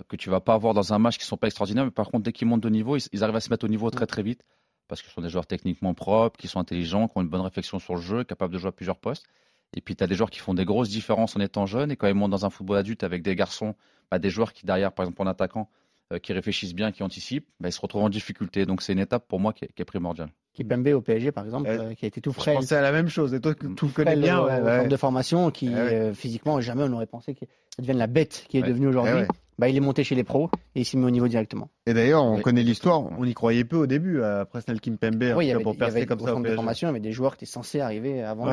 que 0.08 0.16
tu 0.16 0.30
vas 0.30 0.42
pas 0.42 0.54
avoir 0.54 0.74
dans 0.74 0.94
un 0.94 1.00
match 1.00 1.18
qui 1.18 1.26
sont 1.26 1.38
pas 1.38 1.48
extraordinaires, 1.48 1.86
mais 1.86 1.92
par 1.92 2.10
contre 2.10 2.24
dès 2.24 2.32
qu'ils 2.32 2.48
montent 2.48 2.62
de 2.62 2.70
niveau, 2.70 2.98
ils, 2.98 3.24
arrivent 3.24 3.36
à 3.36 3.40
se 3.40 3.50
mettre 3.50 3.66
au 3.66 3.68
niveau 3.68 3.90
très 3.90 4.06
très 4.06 4.22
vite 4.22 4.44
parce 4.92 5.02
ce 5.02 5.10
sont 5.10 5.22
des 5.22 5.30
joueurs 5.30 5.48
techniquement 5.48 5.94
propres, 5.94 6.38
qui 6.38 6.50
sont 6.50 6.60
intelligents, 6.60 7.08
qui 7.08 7.18
ont 7.18 7.22
une 7.22 7.30
bonne 7.30 7.40
réflexion 7.40 7.80
sur 7.80 7.96
le 7.96 8.02
jeu, 8.02 8.26
capables 8.26 8.54
de 8.54 8.60
jouer 8.60 8.68
à 8.68 8.72
plusieurs 8.74 8.98
postes. 8.98 9.26
Et 9.74 9.80
puis 9.80 9.96
tu 9.96 10.04
as 10.04 10.08
des 10.08 10.16
joueurs 10.16 10.30
qui 10.30 10.40
font 10.40 10.54
des 10.54 10.66
grosses 10.66 10.90
différences 10.90 11.38
en 11.38 11.40
étant 11.40 11.66
jeunes 11.66 11.92
et 11.92 11.96
quand 11.96 12.08
ils 12.08 12.14
montent 12.14 12.32
dans 12.32 12.46
un 12.46 12.50
football 12.50 12.76
adulte 12.76 13.04
avec 13.06 13.24
des 13.24 13.34
garçons, 13.38 13.74
bah, 14.12 14.20
des 14.20 14.30
joueurs 14.30 14.52
qui 14.52 14.66
derrière, 14.66 14.92
par 14.92 15.06
exemple 15.06 15.22
en 15.22 15.28
attaquant, 15.28 15.62
euh, 15.62 15.81
qui 16.20 16.34
réfléchissent 16.34 16.76
bien, 16.76 16.92
qui 16.92 17.04
anticipent, 17.04 17.48
bah, 17.60 17.70
ils 17.70 17.74
se 17.74 17.82
retrouvent 17.82 18.04
en 18.04 18.10
difficulté. 18.10 18.66
Donc 18.66 18.82
c'est 18.82 18.94
une 18.94 19.00
étape 19.00 19.28
pour 19.28 19.40
moi 19.40 19.54
qui 19.54 19.66
est, 19.66 19.70
qui 19.74 19.82
est 19.82 19.86
primordiale. 19.86 20.30
Kipembe 20.54 20.88
au 20.88 21.02
PSG 21.02 21.32
par 21.32 21.46
exemple, 21.46 21.70
euh, 21.70 21.94
qui 21.94 22.06
a 22.06 22.08
été 22.08 22.20
tout 22.20 22.34
frais. 22.34 22.52
Je 22.52 22.58
pensais 22.58 22.76
à 22.76 22.82
la 22.82 22.92
même 22.92 23.08
chose. 23.08 23.34
Et 23.34 23.40
toi, 23.40 23.54
tu 23.56 23.86
le 23.86 23.92
connais 23.92 24.16
bien. 24.16 24.44
Ouais, 24.44 24.62
ouais. 24.62 24.88
de 24.88 24.98
formation 24.98 25.50
qui 25.52 25.74
euh, 25.74 26.14
physiquement 26.14 26.60
jamais 26.60 26.84
on 26.84 26.94
aurait 26.94 27.06
pensé 27.06 27.34
que 27.34 27.46
ça 27.76 27.82
devienne 27.82 27.98
la 27.98 28.08
bête 28.08 28.46
qui 28.50 28.58
est 28.58 28.62
devenue 28.62 28.88
aujourd'hui. 28.88 29.26
Bah, 29.58 29.70
il 29.70 29.78
est 29.78 29.82
monté 29.82 30.04
chez 30.04 30.16
les 30.16 30.24
pros 30.24 30.50
et 30.74 30.82
il 30.82 30.86
s'est 30.86 30.98
mis 30.98 31.06
au 31.06 31.12
niveau 31.12 31.28
directement. 31.28 31.70
Et 31.86 31.94
d'ailleurs, 31.94 32.24
on 32.24 32.42
connaît 32.42 32.64
l'histoire. 32.64 33.04
On 33.20 33.24
y 33.26 33.34
croyait 33.36 33.64
peu 33.64 33.78
au 33.78 33.86
début 33.86 34.24
à 34.24 34.46
Presnel 34.46 34.82
Kimpembe. 34.82 35.34
Oui, 35.36 35.46
il 35.46 35.50
y 35.50 35.52
avait, 35.52 35.62
pour 35.62 35.76
avait, 35.80 36.08
comme 36.08 36.22
au 36.22 36.26
ça 36.26 36.56
formation, 36.56 36.88
il 36.88 36.90
y 36.90 36.96
avait 36.96 37.00
des 37.00 37.12
joueurs 37.12 37.38
qui 37.38 37.44
étaient 37.46 37.52
censés 37.52 37.80
arriver 37.80 38.24
avant. 38.24 38.52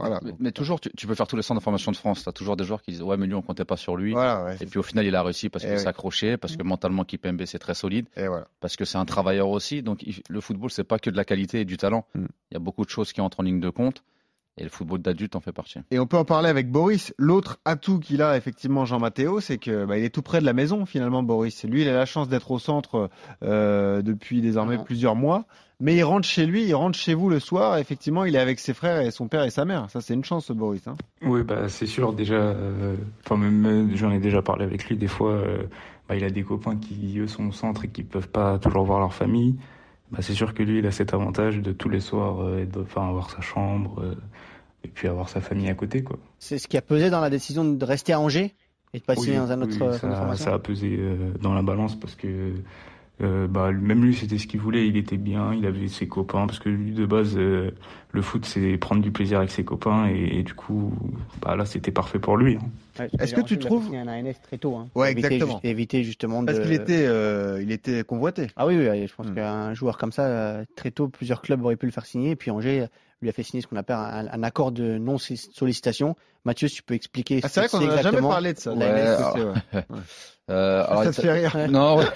Voilà. 0.00 0.20
Mais, 0.22 0.32
mais, 0.38 0.52
toujours, 0.52 0.80
tu, 0.80 0.90
tu, 0.96 1.06
peux 1.06 1.14
faire 1.14 1.26
tous 1.26 1.36
les 1.36 1.42
centres 1.42 1.60
de 1.60 1.64
formation 1.64 1.92
de 1.92 1.96
France. 1.96 2.22
Tu 2.22 2.28
as 2.28 2.32
toujours 2.32 2.56
des 2.56 2.64
joueurs 2.64 2.82
qui 2.82 2.90
disent 2.92 3.02
Ouais, 3.02 3.16
mais 3.16 3.26
lui, 3.26 3.34
on 3.34 3.42
comptait 3.42 3.64
pas 3.64 3.76
sur 3.76 3.96
lui. 3.96 4.12
Voilà, 4.12 4.44
ouais, 4.44 4.56
et 4.60 4.66
puis 4.66 4.78
au 4.78 4.82
final, 4.82 5.06
il 5.06 5.14
a 5.14 5.22
réussi 5.22 5.48
parce 5.48 5.64
qu'il 5.64 5.74
oui. 5.74 5.80
s'est 5.80 5.88
accroché, 5.88 6.36
parce 6.36 6.56
que 6.56 6.62
mentalement, 6.62 7.04
Kipembe, 7.04 7.44
c'est 7.44 7.58
très 7.58 7.74
solide. 7.74 8.06
Et 8.16 8.26
voilà. 8.26 8.46
Parce 8.60 8.76
que 8.76 8.84
c'est 8.84 8.98
un 8.98 9.04
travailleur 9.04 9.48
aussi. 9.48 9.82
Donc 9.82 10.02
il, 10.02 10.22
le 10.28 10.40
football, 10.40 10.70
c'est 10.70 10.84
pas 10.84 10.98
que 10.98 11.10
de 11.10 11.16
la 11.16 11.24
qualité 11.24 11.60
et 11.60 11.64
du 11.64 11.76
talent. 11.76 12.06
Mm. 12.14 12.24
Il 12.50 12.54
y 12.54 12.56
a 12.56 12.60
beaucoup 12.60 12.84
de 12.84 12.90
choses 12.90 13.12
qui 13.12 13.20
entrent 13.20 13.40
en 13.40 13.42
ligne 13.42 13.60
de 13.60 13.70
compte. 13.70 14.02
Et 14.58 14.64
le 14.64 14.68
football 14.68 15.00
d'adulte 15.00 15.36
en 15.36 15.40
fait 15.40 15.52
partie. 15.52 15.78
Et 15.90 15.98
on 15.98 16.06
peut 16.06 16.18
en 16.18 16.24
parler 16.24 16.48
avec 16.48 16.70
Boris. 16.70 17.14
L'autre 17.18 17.58
atout 17.64 17.98
qu'il 17.98 18.20
a 18.20 18.36
effectivement 18.36 18.84
Jean 18.84 18.98
Matteo, 18.98 19.40
c'est 19.40 19.56
que 19.58 19.86
bah, 19.86 19.96
il 19.96 20.04
est 20.04 20.10
tout 20.10 20.22
près 20.22 20.40
de 20.40 20.44
la 20.44 20.52
maison 20.52 20.84
finalement 20.84 21.22
Boris. 21.22 21.64
Lui, 21.64 21.82
il 21.82 21.88
a 21.88 21.94
la 21.94 22.04
chance 22.04 22.28
d'être 22.28 22.50
au 22.50 22.58
centre 22.58 23.08
euh, 23.42 24.02
depuis 24.02 24.40
désormais 24.42 24.76
Ah. 24.78 24.84
plusieurs 24.84 25.16
mois. 25.16 25.46
Mais 25.82 25.96
il 25.96 26.02
rentre 26.02 26.28
chez 26.28 26.44
lui, 26.44 26.64
il 26.64 26.74
rentre 26.74 26.98
chez 26.98 27.14
vous 27.14 27.30
le 27.30 27.40
soir. 27.40 27.78
Effectivement, 27.78 28.26
il 28.26 28.36
est 28.36 28.38
avec 28.40 28.58
ses 28.58 28.74
frères 28.74 29.00
et 29.00 29.10
son 29.10 29.28
père 29.28 29.44
et 29.44 29.50
sa 29.50 29.64
mère. 29.64 29.88
Ça, 29.88 30.02
c'est 30.02 30.12
une 30.12 30.24
chance, 30.24 30.50
Boris. 30.50 30.86
Hein. 30.86 30.96
Oui, 31.22 31.42
bah 31.42 31.70
c'est 31.70 31.86
sûr. 31.86 32.12
Déjà, 32.12 32.34
euh, 32.34 32.96
enfin 33.24 33.38
même 33.38 33.96
j'en 33.96 34.10
ai 34.10 34.18
déjà 34.18 34.42
parlé 34.42 34.64
avec 34.64 34.84
lui. 34.86 34.98
Des 34.98 35.06
fois, 35.06 35.30
euh, 35.32 35.62
bah, 36.06 36.16
il 36.16 36.24
a 36.24 36.28
des 36.28 36.42
copains 36.42 36.76
qui 36.76 37.18
eux 37.18 37.28
sont 37.28 37.46
au 37.48 37.52
centre 37.52 37.86
et 37.86 37.88
qui 37.88 38.02
peuvent 38.02 38.28
pas 38.28 38.58
toujours 38.58 38.84
voir 38.84 38.98
leur 39.00 39.14
famille. 39.14 39.56
Bah, 40.10 40.18
c'est 40.20 40.34
sûr 40.34 40.54
que 40.54 40.62
lui, 40.62 40.78
il 40.78 40.86
a 40.86 40.90
cet 40.90 41.14
avantage 41.14 41.60
de 41.60 41.72
tous 41.72 41.88
les 41.88 42.00
soirs, 42.00 42.40
euh, 42.42 42.64
de, 42.64 42.80
enfin, 42.80 43.08
avoir 43.08 43.30
sa 43.30 43.40
chambre 43.40 44.00
euh, 44.02 44.14
et 44.84 44.88
puis 44.88 45.08
avoir 45.08 45.28
sa 45.28 45.40
famille 45.40 45.68
à 45.68 45.74
côté, 45.74 46.02
quoi. 46.02 46.18
C'est 46.38 46.58
ce 46.58 46.66
qui 46.68 46.76
a 46.76 46.82
pesé 46.82 47.10
dans 47.10 47.20
la 47.20 47.30
décision 47.30 47.64
de 47.64 47.84
rester 47.84 48.12
à 48.12 48.20
Angers 48.20 48.54
et 48.92 48.98
de 48.98 49.04
passer 49.04 49.30
oui, 49.30 49.36
dans 49.36 49.52
un 49.52 49.62
autre 49.62 49.76
oui, 49.80 49.86
de 49.86 50.36
ça, 50.36 50.54
a 50.54 50.58
pesé 50.58 50.96
euh, 50.98 51.32
dans 51.40 51.54
la 51.54 51.62
balance 51.62 51.98
parce 51.98 52.16
que 52.16 52.54
euh, 53.22 53.46
bah, 53.46 53.70
même 53.70 54.02
lui, 54.02 54.14
c'était 54.14 54.38
ce 54.38 54.46
qu'il 54.46 54.60
voulait. 54.60 54.88
Il 54.88 54.96
était 54.96 55.18
bien, 55.18 55.52
il 55.52 55.66
avait 55.66 55.88
ses 55.88 56.08
copains 56.08 56.46
parce 56.46 56.58
que 56.58 56.70
lui, 56.70 56.92
de 56.92 57.04
base, 57.06 57.36
euh, 57.36 57.70
le 58.12 58.22
foot, 58.22 58.46
c'est 58.46 58.78
prendre 58.78 59.02
du 59.02 59.10
plaisir 59.10 59.38
avec 59.38 59.50
ses 59.50 59.62
copains 59.64 60.08
et, 60.08 60.38
et 60.38 60.42
du 60.42 60.54
coup, 60.54 60.92
bah, 61.42 61.54
là, 61.54 61.66
c'était 61.66 61.90
parfait 61.92 62.18
pour 62.18 62.36
lui. 62.36 62.56
hein. 62.56 62.68
Ouais, 63.00 63.08
Est-ce 63.18 63.34
que 63.34 63.40
tu 63.40 63.58
trouves- 63.58 63.94
un 63.94 64.06
ANS 64.08 64.34
très 64.42 64.58
tôt 64.58 64.76
hein, 64.76 64.88
Ouais, 64.94 65.12
éviter 65.12 65.34
exactement. 65.34 65.60
éviter 65.64 66.04
justement 66.04 66.44
Parce 66.44 66.58
de... 66.58 66.62
qu'il 66.64 66.72
était, 66.72 67.06
euh, 67.06 67.60
il 67.62 67.72
était 67.72 68.04
convoité. 68.04 68.48
Ah 68.56 68.66
oui, 68.66 68.76
oui, 68.76 69.06
je 69.06 69.14
pense 69.14 69.26
Hmm. 69.26 69.34
qu'un 69.34 69.74
joueur 69.74 69.98
comme 69.98 70.12
ça, 70.12 70.62
très 70.76 70.90
tôt, 70.90 71.08
plusieurs 71.08 71.40
clubs 71.42 71.62
auraient 71.64 71.76
pu 71.76 71.86
le 71.86 71.92
faire 71.92 72.06
signer. 72.06 72.30
Et 72.30 72.36
puis 72.36 72.50
Angers 72.50 72.86
lui 73.22 73.28
a 73.28 73.32
fait 73.32 73.42
signer 73.42 73.60
ce 73.62 73.66
qu'on 73.66 73.76
appelle 73.76 73.96
un, 73.96 74.28
un 74.30 74.42
accord 74.42 74.72
de 74.72 74.98
non-sollicitation. 74.98 76.16
Mathieu, 76.44 76.68
si 76.68 76.76
tu 76.76 76.82
peux 76.82 76.94
expliquer 76.94 77.40
Ah, 77.42 77.48
ce 77.48 77.54
c'est 77.54 77.60
vrai 77.60 77.68
qu'on 77.68 77.80
c'est 77.80 77.86
en 77.86 77.98
a 77.98 78.02
jamais 78.02 78.20
parlé 78.20 78.52
de 78.54 78.58
ça. 78.58 78.72
Ouais, 78.72 78.84
alors-. 78.84 79.54
Euh, 80.50 80.84
alors, 80.88 81.04
ça 81.04 81.12
te 81.12 81.20
fait 81.22 81.30
rire. 81.32 81.56
Non, 81.70 81.98
ouais. 81.98 82.06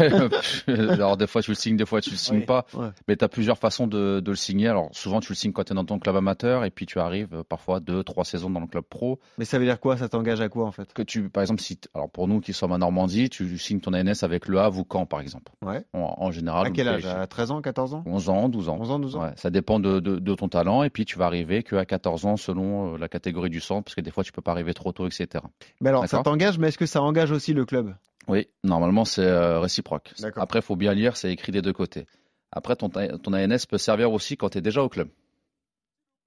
alors 0.90 1.16
des 1.16 1.28
fois 1.28 1.40
tu 1.40 1.52
le 1.52 1.54
signes, 1.54 1.76
des 1.76 1.86
fois 1.86 2.00
tu 2.00 2.10
le 2.10 2.16
signes 2.16 2.38
Oui. 2.38 2.44
pas. 2.44 2.66
Ouais. 2.74 2.88
Mais 3.06 3.14
tu 3.16 3.24
as 3.24 3.28
plusieurs 3.28 3.58
façons 3.58 3.86
de, 3.86 4.18
de 4.18 4.30
le 4.30 4.36
signer. 4.36 4.66
Alors 4.66 4.88
souvent 4.90 5.20
tu 5.20 5.30
le 5.30 5.36
signes 5.36 5.52
quand 5.52 5.62
tu 5.62 5.72
es 5.72 5.76
dans 5.76 5.84
ton 5.84 6.00
club 6.00 6.16
amateur 6.16 6.64
et 6.64 6.70
puis 6.70 6.84
tu 6.84 6.98
arrives 6.98 7.32
euh, 7.32 7.42
parfois 7.48 7.78
deux, 7.78 8.02
trois 8.02 8.24
saisons 8.24 8.50
dans 8.50 8.58
le 8.58 8.66
club 8.66 8.82
pro. 8.84 9.20
Mais 9.38 9.44
ça 9.44 9.58
veut 9.60 9.64
dire 9.64 9.78
quoi? 9.78 9.96
Ça 9.96 10.08
t'engage 10.08 10.40
à 10.40 10.48
quoi 10.48 10.66
en 10.66 10.72
fait? 10.72 10.92
Que 10.92 11.02
tu, 11.02 11.28
par 11.28 11.42
exemple, 11.44 11.60
si 11.62 11.78
alors 11.94 12.10
pour 12.10 12.26
nous 12.26 12.40
qui 12.40 12.52
sommes 12.52 12.72
à 12.72 12.78
Normandie, 12.78 13.28
tu 13.30 13.56
signes 13.56 13.78
ton 13.78 13.94
ANS 13.94 14.22
avec 14.22 14.48
Le 14.48 14.58
Havre 14.58 14.78
ou 14.80 14.86
Caen 14.90 15.06
par 15.06 15.20
exemple? 15.20 15.52
Ouais. 15.62 15.84
En, 15.92 16.16
en 16.18 16.32
général. 16.32 16.66
À 16.66 16.70
quel 16.70 16.88
âge? 16.88 17.06
À 17.06 17.28
13 17.28 17.52
ans, 17.52 17.62
14 17.62 17.94
ans? 17.94 18.02
11 18.04 18.28
ans, 18.30 18.48
12 18.48 18.68
ans. 18.68 18.78
11 18.80 18.90
ans, 18.90 18.98
12 18.98 19.16
ans 19.16 19.22
Ouais, 19.22 19.32
ça 19.36 19.50
dépend 19.50 19.78
de, 19.78 20.00
de, 20.00 20.18
de 20.18 20.34
ton 20.34 20.48
talent 20.48 20.82
et 20.82 20.90
puis 20.90 21.04
tu 21.04 21.18
vas 21.20 21.26
arriver 21.26 21.62
qu'à 21.62 21.84
14 21.84 22.26
ans 22.26 22.36
selon 22.36 22.94
euh, 22.94 22.98
la 22.98 23.06
catégorie 23.08 23.50
du 23.50 23.60
centre 23.60 23.84
parce 23.84 23.94
que 23.94 24.00
des 24.00 24.10
fois 24.14 24.24
tu 24.24 24.32
peux 24.32 24.42
pas 24.42 24.52
arriver 24.52 24.72
trop 24.74 24.92
tôt, 24.92 25.06
etc. 25.06 25.44
Mais 25.80 25.90
alors, 25.90 26.06
ça 26.08 26.22
t'engage, 26.22 26.58
mais 26.58 26.68
est-ce 26.68 26.78
que 26.78 26.86
ça 26.86 27.02
engage 27.02 27.30
aussi 27.30 27.52
le 27.52 27.64
club? 27.64 27.94
Oui, 28.28 28.48
normalement 28.62 29.04
c'est 29.04 29.26
euh, 29.26 29.60
réciproque. 29.60 30.14
D'accord. 30.20 30.42
Après, 30.42 30.60
il 30.60 30.62
faut 30.64 30.76
bien 30.76 30.94
lire, 30.94 31.16
c'est 31.16 31.30
écrit 31.30 31.52
des 31.52 31.60
deux 31.60 31.72
côtés. 31.74 32.06
Après, 32.52 32.76
ton, 32.76 32.88
ton 32.88 33.32
ANS 33.34 33.66
peut 33.68 33.78
servir 33.78 34.12
aussi 34.12 34.36
quand 34.36 34.48
tu 34.50 34.58
es 34.58 34.60
déjà 34.62 34.82
au 34.82 34.88
club. 34.88 35.08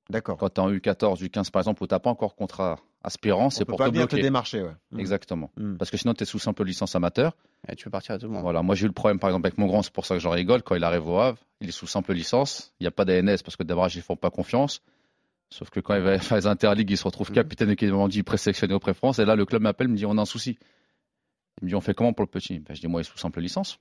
D'accord. 0.09 0.37
Quand 0.37 0.49
tu 0.49 0.61
es 0.61 0.63
en 0.63 0.71
U14, 0.71 1.21
U15 1.23 1.51
par 1.51 1.61
exemple, 1.61 1.83
où 1.83 1.87
tu 1.87 1.93
n'as 1.93 1.99
pas 1.99 2.09
encore 2.09 2.35
contrat 2.35 2.79
aspirant, 3.03 3.45
On 3.47 3.49
c'est 3.49 3.65
peut 3.65 3.71
pour 3.71 3.77
pas 3.77 3.87
te 3.87 3.91
bien 3.91 4.05
te 4.05 4.11
bloquer. 4.11 4.21
démarcher, 4.23 4.61
ouais. 4.61 4.71
Mm. 4.91 4.99
Exactement. 4.99 5.51
Mm. 5.57 5.75
Parce 5.77 5.91
que 5.91 5.97
sinon, 5.97 6.13
tu 6.13 6.23
es 6.23 6.25
sous 6.25 6.39
simple 6.39 6.63
licence 6.63 6.95
amateur. 6.95 7.35
Ouais, 7.67 7.75
tu 7.75 7.85
peux 7.85 7.89
partir 7.89 8.15
à 8.15 8.17
tout 8.17 8.25
le 8.27 8.31
monde. 8.31 8.41
Voilà. 8.41 8.61
Moi, 8.61 8.75
j'ai 8.75 8.85
eu 8.85 8.87
le 8.87 8.93
problème, 8.93 9.19
par 9.19 9.29
exemple, 9.29 9.47
avec 9.47 9.57
mon 9.57 9.67
grand, 9.67 9.81
c'est 9.81 9.91
pour 9.93 10.05
ça 10.05 10.15
que 10.15 10.21
j'en 10.21 10.31
rigole. 10.31 10.63
Quand 10.63 10.75
il 10.75 10.83
arrive 10.83 11.07
au 11.07 11.17
Havre, 11.19 11.37
il 11.61 11.69
est 11.69 11.73
sous 11.73 11.87
simple 11.87 12.13
licence. 12.13 12.73
Il 12.79 12.83
n'y 12.83 12.87
a 12.87 12.91
pas 12.91 13.03
d'ANS 13.05 13.37
parce 13.43 13.57
que 13.57 13.63
d'abord, 13.63 13.87
ils 13.93 13.97
ne 13.97 14.01
font 14.03 14.15
pas 14.15 14.29
confiance. 14.29 14.81
Sauf 15.49 15.69
que 15.69 15.79
quand 15.79 15.95
il 15.95 16.01
va 16.01 16.17
faire 16.19 16.37
les 16.37 16.47
interligues, 16.47 16.91
il 16.91 16.97
se 16.97 17.03
retrouve 17.03 17.29
Mhm. 17.29 17.35
capitaine 17.35 17.69
équivalent 17.69 18.07
dit 18.07 18.23
présélectionné 18.23 18.73
au 18.73 18.79
pré-France. 18.79 19.19
Et 19.19 19.25
là, 19.25 19.35
le 19.35 19.45
club 19.45 19.61
m'appelle, 19.61 19.87
me 19.87 19.95
dit 19.95 20.05
on 20.05 20.17
a 20.17 20.21
un 20.21 20.25
souci. 20.25 20.57
Il 21.61 21.65
me 21.65 21.69
dit 21.69 21.75
on 21.75 21.81
fait 21.81 21.93
comment 21.93 22.13
pour 22.13 22.23
le 22.25 22.29
petit? 22.29 22.59
Ben, 22.59 22.75
Je 22.75 22.81
dis 22.81 22.87
moi, 22.87 23.01
il 23.01 23.05
est 23.05 23.09
sous 23.09 23.17
simple 23.17 23.39
licence. 23.41 23.79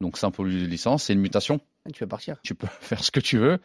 Donc, 0.00 0.16
simple 0.18 0.44
licence, 0.46 1.04
c'est 1.04 1.12
une 1.12 1.20
mutation. 1.20 1.60
Tu 1.92 2.00
peux 2.00 2.08
partir. 2.08 2.36
tu 2.42 2.54
peux 2.54 2.66
faire 2.80 3.02
ce 3.04 3.10
que 3.10 3.20
tu 3.20 3.38
veux. 3.38 3.58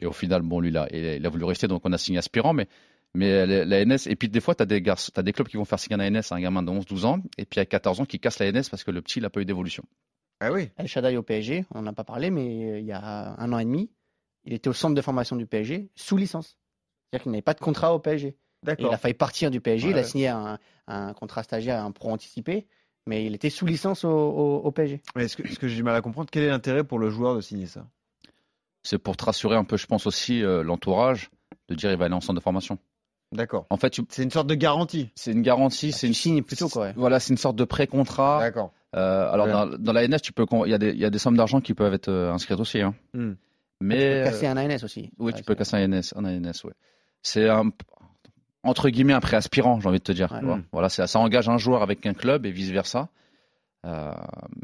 Et 0.00 0.06
au 0.06 0.12
final, 0.12 0.42
bon, 0.42 0.60
lui, 0.60 0.70
là, 0.70 0.88
il 0.92 1.04
a, 1.06 1.14
il 1.16 1.26
a 1.26 1.28
voulu 1.28 1.44
rester, 1.44 1.68
donc 1.68 1.82
on 1.84 1.92
a 1.92 1.98
signé 1.98 2.18
aspirant, 2.18 2.52
mais, 2.54 2.68
mais 3.14 3.44
la, 3.46 3.64
la 3.64 3.84
NS, 3.84 4.06
et 4.06 4.16
puis 4.16 4.28
des 4.28 4.40
fois, 4.40 4.54
tu 4.54 4.62
as 4.62 4.66
des 4.66 4.80
garçons, 4.80 5.10
t'as 5.14 5.22
des 5.22 5.32
clubs 5.32 5.48
qui 5.48 5.56
vont 5.56 5.64
faire 5.64 5.78
signer 5.78 5.96
un 6.02 6.14
ANS 6.14 6.22
à 6.30 6.36
un 6.36 6.40
gamin 6.40 6.62
de 6.62 6.70
11-12 6.70 7.04
ans, 7.06 7.18
et 7.36 7.44
puis 7.44 7.60
à 7.60 7.66
14 7.66 8.00
ans, 8.00 8.04
qui 8.06 8.18
casse 8.18 8.38
la 8.38 8.50
NS 8.50 8.68
parce 8.70 8.82
que 8.84 8.90
le 8.90 9.02
petit, 9.02 9.18
il 9.18 9.22
n'a 9.22 9.30
pas 9.30 9.40
eu 9.40 9.44
d'évolution. 9.44 9.82
Ah 10.40 10.52
oui. 10.52 10.70
El 10.78 10.86
Shaddai 10.86 11.16
au 11.16 11.22
PSG, 11.22 11.66
on 11.74 11.82
n'en 11.82 11.90
a 11.90 11.92
pas 11.92 12.04
parlé, 12.04 12.30
mais 12.30 12.70
euh, 12.72 12.78
il 12.78 12.86
y 12.86 12.92
a 12.92 13.34
un 13.38 13.52
an 13.52 13.58
et 13.58 13.64
demi, 13.64 13.90
il 14.44 14.54
était 14.54 14.68
au 14.68 14.72
centre 14.72 14.94
de 14.94 15.02
formation 15.02 15.36
du 15.36 15.46
PSG 15.46 15.90
sous 15.96 16.16
licence. 16.16 16.56
C'est-à-dire 17.10 17.22
qu'il 17.24 17.32
n'avait 17.32 17.42
pas 17.42 17.54
de 17.54 17.60
contrat 17.60 17.94
au 17.94 17.98
PSG. 17.98 18.28
Et 18.28 18.72
il 18.78 18.86
a 18.86 18.98
failli 18.98 19.14
partir 19.14 19.50
du 19.50 19.60
PSG, 19.60 19.90
il 19.90 19.96
a 19.98 20.04
signé 20.04 20.28
un, 20.28 20.58
un 20.86 21.12
contrat 21.14 21.42
stagiaire, 21.42 21.82
un 21.82 21.90
pro 21.92 22.10
anticipé. 22.10 22.66
Mais 23.06 23.24
il 23.24 23.34
était 23.34 23.48
sous 23.50 23.64
licence 23.66 24.04
au, 24.04 24.10
au, 24.10 24.56
au 24.58 24.70
PSG. 24.70 25.00
Mais 25.16 25.26
ce 25.26 25.36
que, 25.36 25.66
j'ai 25.68 25.74
du 25.76 25.82
mal 25.82 25.96
à 25.96 26.02
comprendre, 26.02 26.28
quel 26.30 26.42
est 26.44 26.48
l'intérêt 26.50 26.84
pour 26.84 26.98
le 26.98 27.08
joueur 27.08 27.34
de 27.34 27.40
signer 27.40 27.66
ça? 27.66 27.86
C'est 28.82 28.98
pour 28.98 29.16
te 29.16 29.24
rassurer 29.24 29.56
un 29.56 29.64
peu, 29.64 29.76
je 29.76 29.86
pense 29.86 30.06
aussi, 30.06 30.42
euh, 30.42 30.62
l'entourage, 30.62 31.30
de 31.68 31.74
dire 31.74 31.90
il 31.90 31.96
va 31.96 32.04
aller 32.04 32.14
en 32.14 32.20
centre 32.20 32.38
de 32.38 32.42
formation. 32.42 32.78
D'accord. 33.32 33.66
En 33.70 33.76
fait, 33.78 33.90
tu- 33.90 34.02
C'est 34.10 34.22
une 34.22 34.30
sorte 34.30 34.46
de 34.48 34.54
garantie. 34.54 35.10
c'est 35.14 35.32
une 35.32 35.42
garantie, 35.42 35.92
c'est 35.92 36.00
Tu 36.00 36.06
une 36.08 36.14
signes 36.14 36.42
plutôt, 36.42 36.68
quoi, 36.68 36.86
ouais. 36.86 36.92
Voilà, 36.96 37.20
c'est 37.20 37.30
une 37.32 37.38
sorte 37.38 37.56
de 37.56 37.64
pré-contrat. 37.64 38.40
D'accord. 38.40 38.72
Euh, 38.96 39.30
alors 39.32 39.46
Ouais. 39.46 39.52
dans, 39.52 39.66
dans 39.66 39.92
la 39.92 40.04
NS, 40.04 40.20
tu 40.20 40.32
peux, 40.32 40.46
con- 40.46 40.64
il 40.66 40.70
y 40.70 40.74
a 40.74 40.78
des, 40.78 40.90
il 40.90 40.98
y 40.98 41.04
a 41.04 41.10
des 41.10 41.18
sommes 41.18 41.36
d'argent 41.36 41.60
qui 41.60 41.74
peuvent 41.74 41.94
être 41.94 42.08
euh, 42.08 42.32
inscrites 42.32 42.58
aussi. 42.60 42.80
Hein. 42.80 42.94
Hmm. 43.14 43.32
Mais 43.80 44.22
Casser 44.24 44.46
un 44.46 44.56
ANS 44.58 44.82
aussi. 44.84 45.10
oui, 45.18 45.26
Ouais, 45.26 45.32
tu 45.32 45.38
c'est- 45.38 45.44
peux 45.44 45.54
casser 45.54 45.76
un 45.76 45.88
NS, 45.88 46.12
un 46.16 46.24
ANS, 46.24 46.64
ouais. 46.64 46.72
C'est 47.22 47.48
un 47.48 47.70
entre 48.62 48.90
guillemets 48.90 49.14
un 49.14 49.20
prêt 49.20 49.36
aspirant, 49.36 49.80
j'ai 49.80 49.88
envie 49.88 49.98
de 49.98 50.04
te 50.04 50.12
dire. 50.12 50.32
Ouais. 50.32 50.42
Mm. 50.42 50.64
Voilà, 50.72 50.88
ça 50.88 51.18
engage 51.18 51.48
un 51.48 51.56
joueur 51.58 51.82
avec 51.82 52.04
un 52.06 52.14
club 52.14 52.44
et 52.46 52.50
vice 52.50 52.70
versa. 52.70 53.08
Euh, 53.86 54.12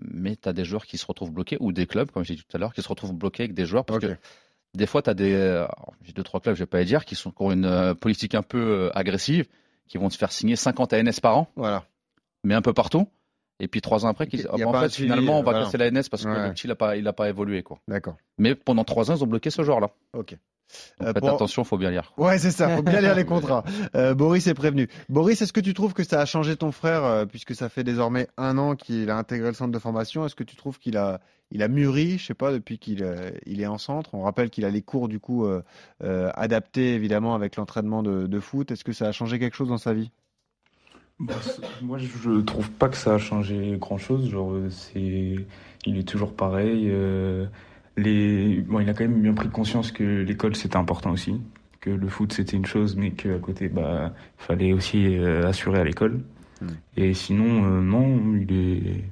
mais 0.03 0.37
tu 0.37 0.49
as 0.49 0.53
des 0.53 0.65
joueurs 0.65 0.85
qui 0.85 0.99
se 0.99 1.07
retrouvent 1.07 1.33
bloqués 1.33 1.57
ou 1.61 1.73
des 1.73 1.87
clubs, 1.87 2.11
comme 2.11 2.23
j'ai 2.25 2.35
dit 2.35 2.43
tout 2.47 2.55
à 2.57 2.59
l'heure, 2.59 2.75
qui 2.75 2.83
se 2.83 2.89
retrouvent 2.89 3.15
bloqués 3.15 3.45
avec 3.45 3.55
des 3.55 3.65
joueurs 3.65 3.85
parce 3.87 4.01
que 4.01 4.17
des 4.75 4.85
fois 4.87 5.01
tu 5.01 5.09
as 5.09 5.15
des 5.15 5.33
euh, 5.33 5.67
j'ai 6.03 6.13
deux 6.13 6.23
trois 6.23 6.41
clubs, 6.41 6.55
je 6.55 6.61
vais 6.61 6.67
pas 6.67 6.79
les 6.79 6.85
dire, 6.85 7.07
qui 7.07 7.15
sont 7.15 7.31
qui 7.31 7.43
ont 7.43 7.51
une 7.51 7.65
euh, 7.65 7.95
politique 7.95 8.35
un 8.35 8.43
peu 8.43 8.91
agressive, 8.95 9.47
qui 9.89 9.97
vont 9.97 10.11
te 10.11 10.17
faire 10.17 10.33
signer 10.33 10.55
50 10.57 10.93
ANS 10.93 11.21
par 11.23 11.39
an, 11.39 11.49
Voilà. 11.57 11.85
mais 12.45 12.55
un 12.55 12.63
peu 12.63 12.75
partout. 12.75 13.09
Et 13.59 13.69
puis 13.69 13.81
trois 13.81 14.05
ans 14.05 14.09
après, 14.11 14.27
qui 14.27 14.45
ah, 14.51 14.55
bah, 14.59 14.67
en 14.67 14.81
fait, 14.83 14.91
suivi, 14.91 15.09
finalement, 15.09 15.39
on 15.39 15.43
va 15.43 15.53
voilà. 15.53 15.65
casser 15.65 15.79
la 15.79 15.91
NS 15.91 16.11
parce 16.11 16.25
que 16.25 16.29
Ouais. 16.29 16.49
le 16.49 16.53
petit 16.53 16.67
il 16.67 17.07
a 17.09 17.13
pas, 17.15 17.29
évolué 17.31 17.63
quoi. 17.63 17.79
D'accord. 17.89 18.19
Mais 18.37 18.55
pendant 18.55 18.85
trois 18.85 19.11
ans, 19.11 19.17
ils 19.17 19.25
ont 19.25 19.27
bloqué 19.27 19.49
ce 19.49 19.63
joueur-là. 19.63 19.89
Ok. 20.13 20.37
Donc, 21.01 21.09
Euh, 21.09 21.13
faites 21.13 21.21
pour- 21.21 21.31
attention, 21.31 21.65
faut 21.65 21.79
bien 21.79 21.91
lire. 21.91 22.13
Ouais, 22.17 22.39
c'est 22.39 22.51
ça. 22.51 22.69
Faut 22.77 22.83
bien 22.83 23.01
lire 23.01 23.15
les 23.15 23.25
contrats. 23.27 23.65
Euh, 23.95 24.15
Boris 24.15 24.47
est 24.47 24.55
prévenu. 24.55 24.89
Boris, 25.09 25.41
est-ce 25.43 25.53
que 25.53 25.61
tu 25.61 25.75
trouves 25.75 25.95
que 25.95 26.03
ça 26.05 26.21
a 26.21 26.25
changé 26.27 26.57
ton 26.57 26.73
frère, 26.73 27.05
euh, 27.05 27.25
puisque 27.27 27.55
ça 27.55 27.69
fait 27.69 27.85
désormais 27.85 28.29
un 28.37 28.59
an 28.59 28.75
qu'il 28.75 29.09
a 29.11 29.17
intégré 29.17 29.49
le 29.49 29.55
centre 29.55 29.73
de 29.73 29.79
formation? 29.79 30.27
Est-ce 30.27 30.35
que 30.35 30.45
tu 30.45 30.57
trouves 30.57 30.79
qu'il 30.79 30.97
a, 30.97 31.21
il 31.53 31.63
a 31.63 31.69
mûri, 31.69 32.19
je 32.19 32.27
sais 32.27 32.35
pas, 32.35 32.51
depuis 32.53 32.79
qu'il 32.79 33.03
euh, 33.05 33.31
il 33.47 33.61
est 33.61 33.67
en 33.67 33.79
centre 33.79 34.11
On 34.15 34.23
rappelle 34.23 34.51
qu'il 34.51 34.65
a 34.65 34.71
les 34.71 34.83
cours 34.83 35.07
du 35.09 35.21
coup 35.21 35.45
euh, 35.47 35.63
euh, 36.03 36.31
adaptés 36.35 36.95
évidemment 36.95 37.35
avec 37.37 37.57
l'entraînement 37.57 38.03
de, 38.03 38.27
de 38.27 38.41
foot. 38.41 38.71
Est-ce 38.73 38.83
que 38.85 38.93
ça 38.93 39.07
a 39.07 39.13
changé 39.13 39.39
quelque 39.39 39.55
chose 39.57 39.69
dans 39.69 39.79
sa 39.79 39.95
vie? 39.95 40.11
Bah, 41.19 41.35
moi, 41.81 41.97
je 41.99 42.41
trouve 42.43 42.71
pas 42.71 42.89
que 42.91 42.97
ça 42.97 43.15
a 43.15 43.19
changé 43.19 43.77
grand-chose. 43.79 44.29
Genre, 44.29 44.53
euh, 44.53 44.69
c'est, 44.69 45.37
il 45.87 45.99
est 45.99 46.07
toujours 46.07 46.35
pareil. 46.35 46.89
euh, 46.91 47.47
les, 47.97 48.61
bon, 48.61 48.81
il 48.81 48.89
a 48.89 48.95
quand 48.95 49.05
même 49.05 49.21
bien 49.23 49.35
pris 49.35 49.49
conscience 49.49 49.93
que 49.93 50.05
l'école 50.23 50.55
c'était 50.57 50.77
important 50.77 51.11
aussi, 51.13 51.41
que 51.81 51.91
le 51.91 52.09
foot 52.09 52.33
c'était 52.33 52.57
une 52.57 52.67
chose, 52.67 52.97
mais 52.97 53.11
qu'à 53.13 53.39
côté, 53.39 53.69
bah, 53.69 54.13
il 54.39 54.45
fallait 54.45 54.73
aussi 54.73 55.17
euh, 55.17 55.47
assurer 55.49 55.81
à 55.81 55.85
l'école. 55.85 56.21
Mm. 56.61 56.67
Et 56.97 57.15
sinon, 57.15 57.65
euh, 57.65 57.81
non, 57.81 58.35
il 58.35 58.53
est, 58.53 59.05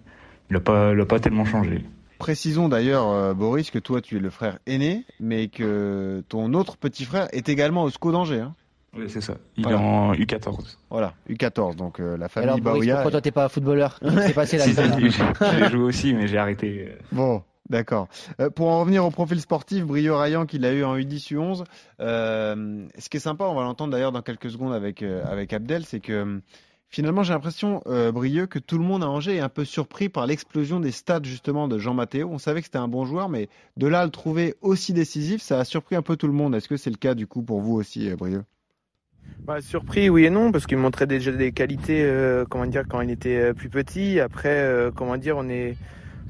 il 0.50 0.56
a 0.56 0.60
pas, 0.60 0.92
il 0.92 1.00
a 1.00 1.06
pas 1.06 1.18
tellement 1.20 1.44
changé. 1.44 1.84
Précisons 2.18 2.68
d'ailleurs, 2.68 3.08
euh, 3.08 3.34
Boris, 3.34 3.70
que 3.70 3.78
toi 3.78 4.00
tu 4.00 4.16
es 4.16 4.20
le 4.20 4.30
frère 4.30 4.58
aîné, 4.66 5.04
mais 5.20 5.48
que 5.48 6.22
ton 6.28 6.52
autre 6.54 6.76
petit 6.76 7.04
frère 7.04 7.28
est 7.32 7.48
également 7.48 7.82
au 7.84 7.90
SCO 7.90 8.12
d'Angers. 8.12 8.40
Hein. 8.40 8.54
Oui, 8.96 9.06
c'est 9.08 9.20
ça. 9.20 9.34
Il 9.56 9.64
Voilà. 9.64 9.78
est 9.78 9.82
en 9.82 10.12
U14. 10.12 10.76
Voilà, 10.88 11.14
U14, 11.28 11.74
donc 11.74 11.98
euh, 11.98 12.16
la 12.16 12.28
famille 12.28 12.48
Alors, 12.50 12.60
Boris, 12.60 12.78
Baouya. 12.80 12.94
pourquoi 12.94 13.10
toi 13.10 13.20
t'es 13.20 13.32
pas 13.32 13.48
footballeur? 13.48 13.98
Qu'est-ce 13.98 14.14
qui 14.14 14.22
s'est 14.28 14.32
passé 14.32 14.56
là 14.58 14.64
Si, 14.68 14.74
si, 14.74 15.10
si, 15.10 15.22
j'ai 15.58 15.70
joué 15.70 15.82
aussi, 15.82 16.14
mais 16.14 16.28
j'ai 16.28 16.38
arrêté. 16.38 16.92
Bon, 17.10 17.42
d'accord. 17.68 18.08
Euh, 18.40 18.50
pour 18.50 18.68
en 18.68 18.80
revenir 18.80 19.04
au 19.04 19.10
profil 19.10 19.40
sportif, 19.40 19.84
Brio 19.84 20.16
Rayan, 20.16 20.46
qu'il 20.46 20.64
a 20.64 20.72
eu 20.72 20.84
en 20.84 20.96
U10 20.96 21.32
U11, 21.32 21.64
euh, 22.00 22.86
ce 22.98 23.08
qui 23.08 23.16
est 23.16 23.20
sympa, 23.20 23.44
on 23.44 23.54
va 23.54 23.62
l'entendre 23.62 23.92
d'ailleurs 23.92 24.12
dans 24.12 24.22
quelques 24.22 24.50
secondes 24.50 24.72
avec, 24.72 25.02
euh, 25.02 25.24
Abdel, 25.50 25.84
c'est 25.84 26.00
que 26.00 26.12
euh, 26.12 26.40
finalement 26.88 27.22
j'ai 27.22 27.32
l'impression, 27.32 27.82
Brieux, 28.12 28.46
que 28.46 28.58
tout 28.58 28.78
le 28.78 28.84
monde 28.84 29.02
à 29.02 29.08
Angers 29.08 29.36
est 29.36 29.40
un 29.40 29.48
peu 29.48 29.64
surpris 29.64 30.08
par 30.08 30.26
l'explosion 30.26 30.80
des 30.80 30.92
stats 30.92 31.22
justement 31.22 31.68
de 31.68 31.78
Jean 31.78 31.94
Matteo. 31.94 32.28
On 32.30 32.38
savait 32.38 32.60
que 32.60 32.66
c'était 32.66 32.78
un 32.78 32.88
bon 32.88 33.04
joueur, 33.04 33.28
mais 33.28 33.48
de 33.76 33.86
là 33.86 34.00
à 34.00 34.04
le 34.04 34.10
trouver 34.10 34.54
aussi 34.60 34.92
décisif, 34.92 35.42
ça 35.42 35.58
a 35.58 35.64
surpris 35.64 35.96
un 35.96 36.02
peu 36.02 36.16
tout 36.16 36.26
le 36.26 36.32
monde. 36.32 36.54
Est-ce 36.54 36.68
que 36.68 36.76
c'est 36.76 36.90
le 36.90 36.96
cas 36.96 37.14
du 37.14 37.26
coup 37.26 37.42
pour 37.42 37.60
vous 37.60 37.74
aussi, 37.74 38.10
Brieux 38.14 38.44
Bah, 39.40 39.60
surpris, 39.60 40.08
oui 40.08 40.24
et 40.24 40.30
non, 40.30 40.52
parce 40.52 40.66
qu'il 40.66 40.78
montrait 40.78 41.08
déjà 41.08 41.32
des 41.32 41.50
qualités, 41.50 42.08
comment 42.48 42.66
dire, 42.66 42.84
quand 42.88 43.00
il 43.00 43.10
était 43.10 43.52
plus 43.54 43.70
petit. 43.70 44.20
Après, 44.20 44.90
comment 44.94 45.16
dire, 45.16 45.36
on 45.36 45.48
est 45.48 45.76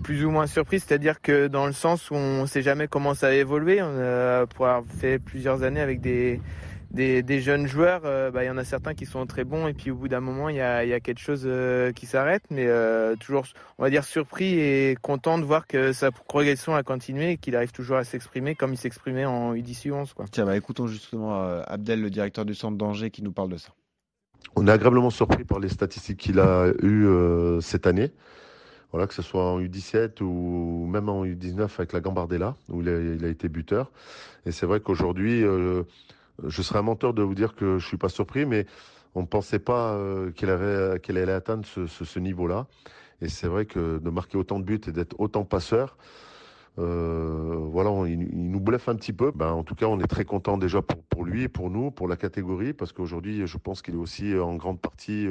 plus 0.05 0.25
ou 0.25 0.31
moins 0.31 0.47
surpris, 0.47 0.79
c'est-à-dire 0.79 1.21
que 1.21 1.49
dans 1.49 1.67
le 1.67 1.73
sens 1.73 2.11
où 2.11 2.15
on 2.15 2.47
sait 2.47 2.63
jamais 2.63 2.87
comment 2.87 3.15
ça 3.15 3.29
va 3.29 3.35
évoluer, 3.35 3.83
on 3.83 3.99
a, 3.99 4.47
pour 4.47 4.67
avoir 4.67 4.85
fait 4.87 5.19
plusieurs 5.19 5.63
années 5.63 5.81
avec 5.81 6.01
des, 6.03 6.41
des, 6.91 7.23
des 7.23 7.41
jeunes 7.41 7.67
joueurs, 7.67 8.03
euh, 8.05 8.31
bah, 8.31 8.45
il 8.45 8.47
y 8.47 8.51
en 8.51 8.59
a 8.59 8.65
certains 8.65 8.93
qui 8.95 9.07
sont 9.07 9.25
très 9.25 9.45
bons 9.45 9.67
et 9.67 9.73
puis 9.73 9.91
au 9.91 9.95
bout 9.97 10.09
d'un 10.09 10.21
moment, 10.21 10.51
il 10.51 10.57
y 10.57 10.61
a, 10.61 10.85
y 10.85 10.93
a 10.93 11.01
quelque 11.01 11.21
chose 11.21 11.45
euh, 11.47 11.91
qui 11.93 12.05
s'arrête, 12.05 12.43
mais 12.51 12.67
euh, 12.67 13.17
toujours, 13.17 13.47
on 13.79 13.83
va 13.83 13.91
dire, 13.91 14.05
surpris 14.05 14.61
et 14.61 14.95
content 15.01 15.39
de 15.39 15.45
voir 15.45 15.67
que 15.67 15.93
sa 15.95 16.13
progression 16.13 16.75
a 16.75 16.83
continué 16.83 17.31
et 17.33 17.37
qu'il 17.39 17.57
arrive 17.57 17.73
toujours 17.73 17.97
à 17.97 18.05
s'exprimer 18.05 18.55
comme 18.55 18.75
il 18.75 18.79
s'exprimait 18.79 19.25
en 19.25 19.55
U10 19.55 19.89
U11. 19.89 20.13
Quoi. 20.13 20.27
Tiens, 20.31 20.45
bah, 20.45 20.57
écoutons 20.57 20.87
justement 20.87 21.43
euh, 21.43 21.63
Abdel, 21.67 22.03
le 22.03 22.11
directeur 22.11 22.45
du 22.45 22.55
centre 22.55 22.77
d'Angers, 22.77 23.11
qui 23.11 23.23
nous 23.23 23.33
parle 23.33 23.49
de 23.49 23.57
ça. 23.57 23.71
On 24.57 24.67
est 24.67 24.71
agréablement 24.71 25.11
surpris 25.11 25.45
par 25.45 25.59
les 25.59 25.69
statistiques 25.69 26.19
qu'il 26.19 26.39
a 26.39 26.69
eues 26.83 27.07
euh, 27.07 27.61
cette 27.61 27.87
année. 27.87 28.13
Voilà, 28.95 29.09
que 29.09 29.15
ce 29.15 29.23
soit 29.23 29.43
en 29.43 29.61
U17 29.61 30.23
ou 30.23 30.87
même 30.87 31.09
en 31.09 31.25
U19 31.25 31.63
avec 31.79 31.93
la 31.93 31.99
Gambardella, 31.99 32.55
où 32.69 32.81
il 32.81 33.25
a, 33.25 33.29
été 33.29 33.49
buteur. 33.49 33.91
Et 34.47 34.53
c'est 34.53 34.67
vrai 34.67 34.79
qu'aujourd'hui, 34.79 35.43
euh, 35.43 35.83
je 36.47 36.63
serais 36.63 36.79
un 36.79 36.83
menteur 36.83 37.13
de 37.13 37.21
vous 37.21 37.35
dire 37.35 37.57
que 37.57 37.77
je 37.81 37.85
suis 37.85 37.97
pas 37.97 38.09
surpris, 38.09 38.47
mais 38.47 38.67
on 39.17 39.23
ne 39.23 39.27
pensait 39.27 39.59
pas 39.59 39.95
euh, 39.95 40.31
qu'il 40.31 40.49
allait 40.49 41.33
atteindre 41.33 41.67
ce, 41.67 42.19
niveau-là. 42.21 42.69
Et 43.21 43.29
c'est 43.29 43.49
vrai 43.49 43.67
que 43.67 43.99
de 43.99 44.11
marquer 44.11 44.39
autant 44.39 44.61
de 44.61 44.65
buts 44.65 44.81
et 44.87 44.93
d'être 44.93 45.19
autant 45.19 45.45
passeur, 45.45 45.97
euh, 46.79 47.57
voilà, 47.73 47.91
il, 48.09 48.49
nous 48.49 48.61
bluffe 48.61 48.89
un 48.89 48.95
petit 48.95 49.13
peu. 49.13 49.33
Ben, 49.35 49.51
en 49.51 49.65
tout 49.65 49.75
cas, 49.75 49.87
on 49.87 49.99
est 49.99 50.07
très 50.07 50.25
content 50.25 50.57
déjà 50.57 50.83
pour, 50.83 51.25
lui, 51.25 51.49
pour 51.49 51.69
nous, 51.69 51.91
pour 51.91 52.07
la 52.07 52.17
catégorie, 52.17 52.73
parce 52.73 52.93
qu'aujourd'hui, 52.93 53.45
je 53.45 53.59
pense 53.59 53.83
qu'il 53.83 53.95
est 53.95 53.99
aussi 53.99 54.39
en 54.39 54.55
grande 54.55 54.81
partie, 54.81 55.27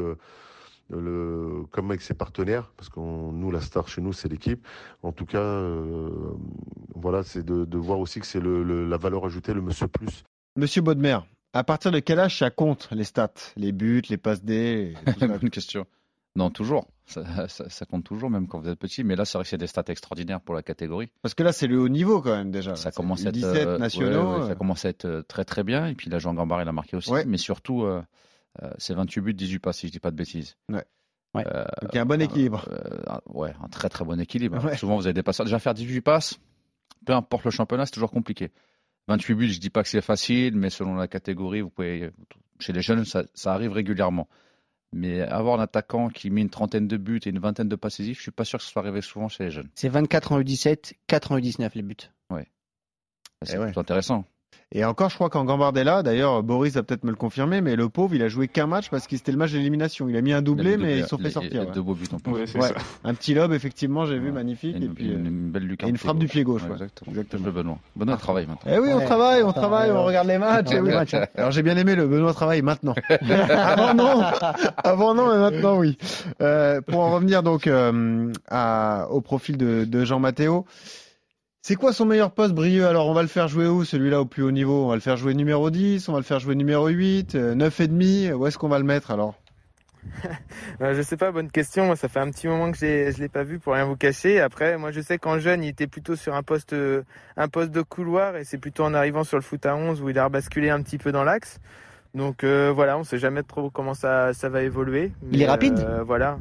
le, 0.90 1.64
comme 1.72 1.90
avec 1.92 2.02
ses 2.02 2.14
partenaires, 2.14 2.72
parce 2.78 2.90
que 2.90 3.00
nous, 3.00 3.52
la 3.52 3.62
star 3.62 3.88
chez 3.88 4.02
nous, 4.02 4.14
c'est 4.14 4.30
l'équipe. 4.30 4.66
En 5.02 5.12
tout 5.12 5.26
cas, 5.26 5.40
euh, 5.40 6.10
voilà, 6.96 7.24
c'est 7.24 7.44
de, 7.44 7.66
de 7.66 7.78
voir 7.78 8.00
aussi 8.00 8.20
que 8.20 8.26
c'est 8.26 8.40
le, 8.40 8.64
le- 8.64 8.88
la 8.88 8.98
valeur 8.98 9.26
ajoutée, 9.26 9.54
le 9.54 9.62
monsieur 9.62 9.88
plus. 9.88 10.24
Monsieur 10.56 10.82
Baudemer, 10.82 11.20
à 11.54 11.64
partir 11.64 11.92
de 11.92 12.00
quel 12.00 12.20
âge 12.20 12.40
ça 12.40 12.50
compte 12.52 12.88
les 12.92 13.04
stats, 13.06 13.34
les 13.56 13.72
buts, 13.72 14.04
les 14.10 14.18
passes 14.18 14.44
D 14.44 14.94
et 15.08 15.12
tout 15.14 15.20
ça 15.20 15.28
Bonne 15.40 15.50
question. 15.50 15.86
Non, 16.36 16.50
toujours. 16.50 16.88
Ça, 17.06 17.48
ça- 17.48 17.70
ça 17.70 17.86
compte 17.86 18.04
toujours, 18.06 18.30
même 18.30 18.48
quand 18.48 18.60
vous 18.60 18.68
êtes 18.70 18.80
petit. 18.80 19.04
Mais 19.04 19.16
là, 19.16 19.24
c'est 19.26 19.38
vrai 19.38 19.44
que 19.44 19.50
c'est 19.50 19.58
des 19.58 19.68
stats 19.68 19.84
extraordinaires 19.88 20.42
pour 20.42 20.56
la 20.56 20.64
catégorie. 20.64 21.10
Parce 21.22 21.34
que 21.36 21.44
là, 21.44 21.52
c'est 21.52 21.68
le 21.68 21.80
haut 21.80 21.90
niveau 21.90 22.22
quand 22.22 22.36
même 22.36 22.50
déjà. 22.50 22.76
Ça 22.76 22.90
C'est 22.92 22.96
commence 22.96 23.26
à 23.26 23.30
être, 23.30 23.36
17 23.36 23.68
euh, 23.68 23.78
nationaux. 23.78 24.32
ouais, 24.32 24.40
ouais, 24.40 24.46
ça 24.46 24.52
euh, 24.52 24.56
commence 24.56 24.86
à 24.86 24.90
être 24.90 25.24
très 25.28 25.46
très 25.46 25.64
bien. 25.64 25.88
Et 25.88 25.94
puis 25.96 26.10
là, 26.10 26.18
Jean 26.20 26.34
Gambard, 26.34 26.62
il 26.64 26.68
a 26.68 26.72
marqué 26.72 26.96
aussi. 26.98 27.12
Ouais. 27.12 27.26
Mais 27.26 27.38
surtout, 27.38 27.84
euh, 27.84 28.02
c'est 28.78 28.94
28 28.94 29.22
buts, 29.22 29.34
18 29.34 29.60
passes, 29.60 29.78
si 29.80 29.88
je 29.88 29.92
dis 29.92 30.00
pas 30.00 30.12
de 30.12 30.16
bêtises. 30.16 30.56
Ouais. 30.70 30.84
Ouais. 31.34 31.44
Euh, 31.48 31.64
donc 31.82 31.90
il 31.94 31.96
y 31.96 32.00
a 32.00 32.04
un 32.04 32.06
bon 32.06 32.22
équilibre. 32.22 32.68
euh, 32.70 33.02
un- 33.08 33.22
ouais, 33.34 33.54
un 33.64 33.68
très 33.68 33.90
très 33.90 34.06
bon 34.06 34.20
équilibre. 34.20 34.64
Ouais. 34.64 34.78
Souvent, 34.78 34.96
vous 34.96 35.08
avez 35.08 35.14
des 35.14 35.24
passeurs. 35.24 35.46
Déjà, 35.46 35.58
faire 35.60 35.74
18 35.74 36.02
passes, 36.02 36.40
peu 37.06 37.14
importe 37.14 37.46
le 37.46 37.52
championnat, 37.52 37.86
c'est 37.88 37.94
toujours 37.94 38.12
compliqué. 38.12 38.52
28 39.08 39.34
buts, 39.36 39.50
je 39.50 39.60
dis 39.60 39.70
pas 39.72 39.82
que 39.84 39.90
c'est 39.90 40.02
facile, 40.02 40.56
mais 40.56 40.70
selon 40.70 40.94
la 40.96 41.08
catégorie, 41.08 41.62
vous 41.62 41.70
pouvez. 41.72 42.12
Chez 42.60 42.72
les 42.72 42.82
jeunes, 42.84 43.04
ça, 43.04 43.24
ça 43.34 43.54
arrive 43.54 43.72
régulièrement. 43.72 44.30
Mais 44.96 45.22
avoir 45.22 45.60
un 45.60 45.64
attaquant 45.64 46.08
qui 46.10 46.30
met 46.30 46.42
une 46.42 46.52
trentaine 46.52 46.88
de 46.88 46.98
buts 46.98 47.20
et 47.26 47.30
une 47.30 47.40
vingtaine 47.40 47.68
de 47.68 47.76
passes 47.76 47.94
décisives, 47.98 48.18
je 48.18 48.22
suis 48.22 48.32
pas 48.32 48.46
sûr 48.46 48.60
que 48.60 48.64
ce 48.64 48.70
soit 48.72 48.84
arrivé 48.84 49.02
souvent 49.02 49.28
chez 49.28 49.46
les 49.46 49.50
jeunes. 49.50 49.68
C'est 49.74 49.90
24 49.90 50.34
en 50.34 50.40
U17, 50.40 50.94
4 51.08 51.32
en 51.32 51.40
U19 51.40 51.72
les 51.74 51.82
buts. 51.82 51.96
C'est 53.46 53.56
Eh 53.56 53.58
ouais. 53.58 53.66
plutôt 53.66 53.82
intéressant. 53.82 54.24
Et 54.76 54.84
encore, 54.86 55.10
je 55.12 55.16
crois 55.16 55.30
qu'en 55.30 55.46
Gambardella, 55.46 56.02
d'ailleurs, 56.02 56.42
Boris 56.42 56.74
va 56.74 56.82
peut-être 56.82 57.04
me 57.04 57.12
le 57.12 57.16
confirmer, 57.16 57.62
mais 57.62 57.76
le 57.76 57.90
pauvre, 57.90 58.16
il 58.16 58.24
a 58.24 58.28
joué 58.28 58.48
qu'un 58.48 58.66
match 58.66 58.90
parce 58.90 59.06
que 59.06 59.16
c'était 59.16 59.32
le 59.32 59.38
match 59.38 59.52
d'élimination. 59.52 60.10
Il 60.10 60.18
a 60.18 60.22
mis 60.22 60.34
un 60.34 60.42
doublé, 60.42 60.72
Il 60.72 60.74
a 60.74 60.78
mis 60.78 60.84
mais 60.84 60.98
ils 60.98 61.04
se 61.04 61.10
sont 61.10 61.20
fait 61.20 61.28
a- 61.28 61.32
sortir. 61.32 61.52
il 61.54 61.58
a 61.60 61.66
ouais. 61.66 61.72
Deux 61.76 61.84
beaux 61.84 61.94
buts 61.94 62.08
en 62.12 62.18
plus. 62.18 62.34
Ouais, 62.34 62.48
c'est 62.48 62.58
Ouais. 62.60 62.70
ça. 62.70 62.76
Un 63.04 63.14
petit 63.14 63.36
lob, 63.36 63.54
effectivement, 63.54 64.08
j'ai 64.08 64.18
vu, 64.18 64.32
magnifique. 64.32 64.76
Une, 64.76 64.84
et 64.84 64.88
puis, 64.88 65.06
une- 65.06 65.12
euh, 65.26 65.30
une 65.30 65.52
belle 65.52 65.64
lucarne. 65.68 65.90
et 65.90 65.92
une 65.92 65.98
frappe 66.00 66.18
du 66.18 66.26
pied 66.28 66.44
gauche, 66.44 66.64
ouais. 66.64 66.72
Exactement. 66.72 67.12
Exactement. 67.12 67.46
Le 67.46 67.52
Benoît. 67.52 67.78
Benoît 67.96 68.18
travaille 68.18 68.48
maintenant. 68.48 68.72
Eh 68.76 68.80
oui, 68.80 68.90
on 68.92 68.98
Ouais. 68.98 69.06
travaille, 69.06 69.44
on 69.44 69.54
travaille, 69.54 69.92
on 69.92 70.04
regarde 70.04 70.28
les 70.28 70.40
matchs. 70.40 70.70
oui. 70.72 70.80
Ouais, 70.80 70.94
match. 70.96 71.14
Alors 71.38 71.52
j'ai 71.52 71.62
bien 71.62 71.78
aimé 71.78 71.94
le 71.94 72.08
Benoît 72.08 72.34
travaille 72.34 72.64
maintenant. 72.64 72.96
Avant 73.22 73.94
non, 73.94 74.22
avant 74.84 75.14
non, 75.14 75.32
mais 75.32 75.38
maintenant 75.40 75.78
oui. 75.78 75.98
Euh, 76.42 76.82
pour 76.82 77.02
en 77.02 77.12
revenir 77.14 77.44
donc 77.44 77.68
euh, 77.68 78.32
à- 78.50 79.08
au 79.12 79.22
profil 79.22 79.58
de, 79.58 79.86
de 79.86 80.04
Jean 80.06 80.20
Matteo, 80.20 80.66
c'est 81.66 81.76
quoi 81.76 81.94
son 81.94 82.06
meilleur 82.06 82.32
poste, 82.32 82.54
Brieux? 82.54 82.86
Alors 82.86 83.08
on 83.08 83.14
va 83.14 83.22
le 83.22 83.30
faire 83.30 83.48
jouer 83.48 83.68
où 83.68 83.86
Celui-là 83.86 84.20
au 84.20 84.26
plus 84.26 84.44
haut 84.44 84.52
niveau? 84.52 84.84
On 84.84 84.90
va 84.90 84.96
le 84.96 85.02
faire 85.02 85.16
jouer 85.16 85.34
numéro 85.34 85.70
10, 85.70 86.10
on 86.10 86.12
va 86.12 86.18
le 86.18 86.26
faire 86.26 86.40
jouer 86.40 86.56
numéro 86.56 86.90
8, 86.90 87.36
euh, 87.36 87.56
9 87.56 87.80
et 87.80 87.88
demi. 87.88 88.30
Où 88.34 88.46
est-ce 88.46 88.58
qu'on 88.58 88.68
va 88.68 88.80
le 88.80 88.84
mettre 88.84 89.12
alors? 89.12 89.36
Euh, 90.82 90.94
je 90.96 91.02
sais 91.02 91.16
pas, 91.16 91.32
bonne 91.32 91.52
question. 91.52 91.86
Moi, 91.86 91.96
ça 91.96 92.10
fait 92.10 92.20
un 92.20 92.30
petit 92.32 92.48
moment 92.48 92.72
que 92.72 92.78
je 92.78 93.18
l'ai 93.18 93.30
pas 93.30 93.44
vu 93.44 93.60
pour 93.60 93.74
rien 93.74 93.86
vous 93.86 93.96
cacher. 93.96 94.42
Après, 94.42 94.78
moi, 94.78 94.92
je 94.92 95.00
sais 95.00 95.18
qu'en 95.20 95.40
jeune, 95.40 95.64
il 95.64 95.70
était 95.70 95.88
plutôt 95.88 96.16
sur 96.18 96.36
un 96.36 96.44
poste, 96.44 96.74
euh, 96.74 97.04
un 97.38 97.48
poste 97.48 97.72
de 97.72 97.82
couloir 97.82 98.36
et 98.36 98.44
c'est 98.44 98.58
plutôt 98.58 98.84
en 98.84 98.94
arrivant 98.94 99.24
sur 99.24 99.38
le 99.38 99.44
foot 99.44 99.66
à 99.66 99.76
11 99.76 100.02
où 100.02 100.10
il 100.10 100.20
a 100.20 100.26
rebasculé 100.26 100.70
un 100.70 100.82
petit 100.82 100.98
peu 100.98 101.14
dans 101.14 101.24
l'axe. 101.24 101.60
Donc 102.16 102.44
euh, 102.44 102.72
voilà, 102.74 102.98
on 102.98 103.04
sait 103.04 103.18
jamais 103.18 103.42
trop 103.44 103.70
comment 103.72 103.94
ça, 103.96 104.34
ça 104.34 104.48
va 104.50 104.62
évoluer. 104.64 105.12
Il 105.32 105.42
est 105.42 105.48
rapide 105.48 105.80
euh, 105.80 106.04
Voilà. 106.06 106.38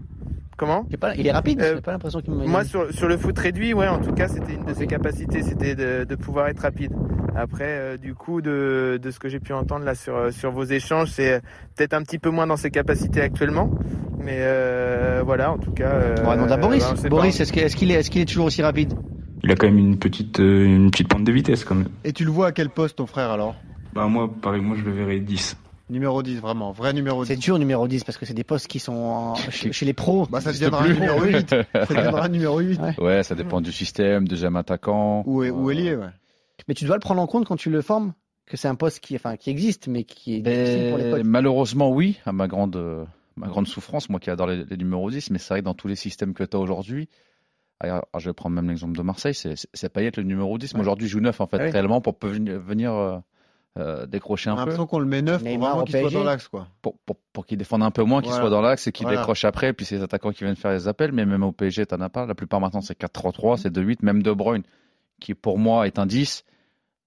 Comment 0.58 0.84
pas, 1.00 1.14
il 1.16 1.26
est 1.26 1.32
rapide. 1.32 1.60
Euh, 1.60 1.76
J'ai 1.76 1.80
pas 1.80 1.92
l'impression 1.92 2.20
qu'il 2.20 2.34
me. 2.34 2.44
Moi, 2.46 2.62
sur, 2.64 2.92
sur 2.92 3.08
le 3.08 3.16
foot 3.16 3.36
réduit, 3.36 3.72
ouais, 3.74 3.88
en 3.88 3.98
tout 4.00 4.12
cas, 4.12 4.28
c'était 4.28 4.52
une 4.52 4.64
de 4.64 4.74
ses 4.74 4.86
capacités, 4.86 5.42
c'était 5.42 5.74
de, 5.74 6.04
de 6.04 6.14
pouvoir 6.14 6.48
être 6.48 6.60
rapide. 6.60 6.92
Après, 7.34 7.64
euh, 7.68 7.96
du 7.96 8.14
coup, 8.14 8.42
de, 8.42 9.00
de 9.02 9.10
ce 9.10 9.18
que 9.18 9.28
j'ai 9.28 9.40
pu 9.40 9.54
entendre 9.54 9.84
là 9.84 9.94
sur, 9.96 10.30
sur 10.32 10.52
vos 10.52 10.62
échanges, 10.64 11.08
c'est 11.10 11.40
peut-être 11.74 11.94
un 11.94 12.02
petit 12.02 12.18
peu 12.18 12.28
moins 12.30 12.46
dans 12.46 12.58
ses 12.58 12.70
capacités 12.70 13.22
actuellement. 13.22 13.70
Mais 14.18 14.36
euh, 14.40 15.22
voilà, 15.24 15.50
en 15.50 15.58
tout 15.58 15.72
cas. 15.72 15.90
euh, 15.90 16.16
On 16.22 16.26
va 16.28 16.36
demander 16.36 16.52
à 16.52 16.56
Boris. 16.58 16.84
bah, 17.02 17.08
Boris, 17.08 17.40
est-ce 17.40 17.52
qu'il 17.52 17.62
est, 17.62 17.74
qu'il 17.74 17.90
est, 17.90 17.94
est-ce 17.94 18.10
qu'il 18.10 18.20
est 18.20 18.26
toujours 18.26 18.44
aussi 18.46 18.62
rapide? 18.62 18.92
Il 19.42 19.50
a 19.50 19.56
quand 19.56 19.66
même 19.66 19.78
une 19.78 19.98
petite, 19.98 20.38
euh, 20.38 20.64
une 20.64 20.90
petite 20.92 21.08
pointe 21.08 21.24
de 21.24 21.32
vitesse 21.32 21.64
quand 21.64 21.74
même. 21.74 21.88
Et 22.04 22.12
tu 22.12 22.24
le 22.24 22.30
vois 22.30 22.48
à 22.48 22.52
quel 22.52 22.68
poste 22.68 22.96
ton 22.98 23.06
frère 23.06 23.30
alors? 23.30 23.56
Bah 23.92 24.06
moi, 24.08 24.30
pareil, 24.40 24.60
moi 24.62 24.76
je 24.76 24.82
le 24.84 24.92
verrais 24.92 25.20
10. 25.20 25.56
Numéro 25.90 26.22
10, 26.22 26.36
vraiment, 26.40 26.72
vrai 26.72 26.92
numéro 26.94 27.22
10. 27.24 27.28
C'est 27.28 27.36
dur 27.36 27.58
numéro 27.58 27.86
10 27.86 28.04
parce 28.04 28.16
que 28.16 28.24
c'est 28.24 28.32
des 28.34 28.44
postes 28.44 28.66
qui 28.66 28.78
sont 28.78 28.92
en- 28.94 29.34
chez, 29.50 29.72
chez 29.72 29.84
les 29.84 29.92
pros. 29.92 30.26
Bah 30.30 30.40
ça 30.40 30.52
deviendra 30.52 30.88
numéro 30.88 31.22
8. 31.22 31.50
Ça 31.50 31.64
deviendra 31.94 32.28
numéro 32.28 32.58
8. 32.60 32.80
Ouais. 32.80 33.00
Ouais, 33.00 33.22
ça 33.22 33.34
dépend 33.34 33.60
du 33.60 33.72
système, 33.72 34.26
deuxième 34.26 34.56
attaquant. 34.56 35.22
Où 35.26 35.42
est, 35.42 35.50
où 35.50 35.70
est 35.70 35.74
lié, 35.74 35.96
ouais. 35.96 36.06
Mais 36.68 36.74
tu 36.74 36.84
dois 36.84 36.96
le 36.96 37.00
prendre 37.00 37.20
en 37.20 37.26
compte 37.26 37.46
quand 37.46 37.56
tu 37.56 37.70
le 37.70 37.82
formes, 37.82 38.14
que 38.46 38.56
c'est 38.56 38.68
un 38.68 38.74
poste 38.76 39.00
qui, 39.00 39.16
enfin, 39.16 39.36
qui 39.36 39.50
existe, 39.50 39.88
mais 39.88 40.04
qui 40.04 40.36
est 40.36 40.40
difficile 40.40 40.88
pour 40.90 40.98
les 40.98 41.10
potes. 41.10 41.24
malheureusement, 41.24 41.90
oui, 41.90 42.18
à 42.24 42.32
ma 42.32 42.46
grande, 42.46 42.76
euh, 42.76 43.04
ma 43.36 43.48
grande 43.48 43.66
souffrance, 43.66 44.08
moi 44.08 44.20
qui 44.20 44.30
adore 44.30 44.46
les, 44.46 44.64
les 44.64 44.76
numéros 44.76 45.10
10, 45.10 45.30
mais 45.30 45.38
c'est 45.38 45.48
vrai 45.54 45.60
que 45.60 45.64
dans 45.64 45.74
tous 45.74 45.88
les 45.88 45.96
systèmes 45.96 46.32
que 46.34 46.44
tu 46.44 46.56
as 46.56 46.60
aujourd'hui, 46.60 47.08
alors, 47.80 48.06
je 48.16 48.30
vais 48.30 48.32
prendre 48.32 48.54
même 48.54 48.68
l'exemple 48.68 48.96
de 48.96 49.02
Marseille, 49.02 49.34
c'est, 49.34 49.88
Payet 49.92 50.12
le 50.16 50.22
numéro 50.22 50.56
10, 50.56 50.74
mais 50.74 50.80
aujourd'hui 50.80 51.08
il 51.08 51.10
joue 51.10 51.18
9 51.20 51.40
en 51.40 51.46
fait, 51.48 51.56
Ah 51.60 51.64
oui. 51.64 51.70
réellement 51.72 52.00
pour 52.00 52.16
venir 52.22 52.92
euh, 53.78 54.06
décrocher 54.06 54.44
J'ai 54.44 54.50
un 54.50 54.54
peu, 54.54 54.60
l'impression 54.60 54.86
qu'on 54.86 54.98
le 54.98 55.06
met 55.06 55.22
neuf 55.22 55.42
pour 55.42 55.58
vraiment 55.58 55.84
qu'il 55.84 55.98
soit 55.98 56.10
dans 56.10 56.24
l'axe, 56.24 56.48
quoi. 56.48 56.68
pour, 56.82 56.98
pour, 57.06 57.16
pour 57.32 57.46
qu'il 57.46 57.56
défende 57.58 57.82
un 57.82 57.90
peu 57.90 58.02
moins, 58.02 58.20
qu'il 58.20 58.28
Voilà. 58.30 58.42
soit 58.42 58.50
dans 58.50 58.60
l'axe 58.60 58.86
et 58.86 58.92
qu'il 58.92 59.04
Voilà. 59.06 59.20
décroche 59.20 59.44
après, 59.44 59.72
puis 59.72 59.86
c'est 59.86 59.96
les 59.96 60.02
attaquants 60.02 60.30
qui 60.32 60.44
viennent 60.44 60.56
faire 60.56 60.72
les 60.72 60.88
appels, 60.88 61.12
mais 61.12 61.24
même 61.24 61.42
au 61.42 61.52
PSG, 61.52 61.86
t'en 61.86 62.00
as 62.00 62.10
pas, 62.10 62.26
la 62.26 62.34
plupart 62.34 62.60
maintenant 62.60 62.82
c'est 62.82 62.98
4-3-3, 62.98 63.56
c'est 63.56 63.70
2-8, 63.74 63.98
même 64.02 64.22
De 64.22 64.32
Bruyne, 64.32 64.62
qui 65.20 65.34
pour 65.34 65.58
moi 65.58 65.86
est 65.86 65.98
un 65.98 66.06
10, 66.06 66.44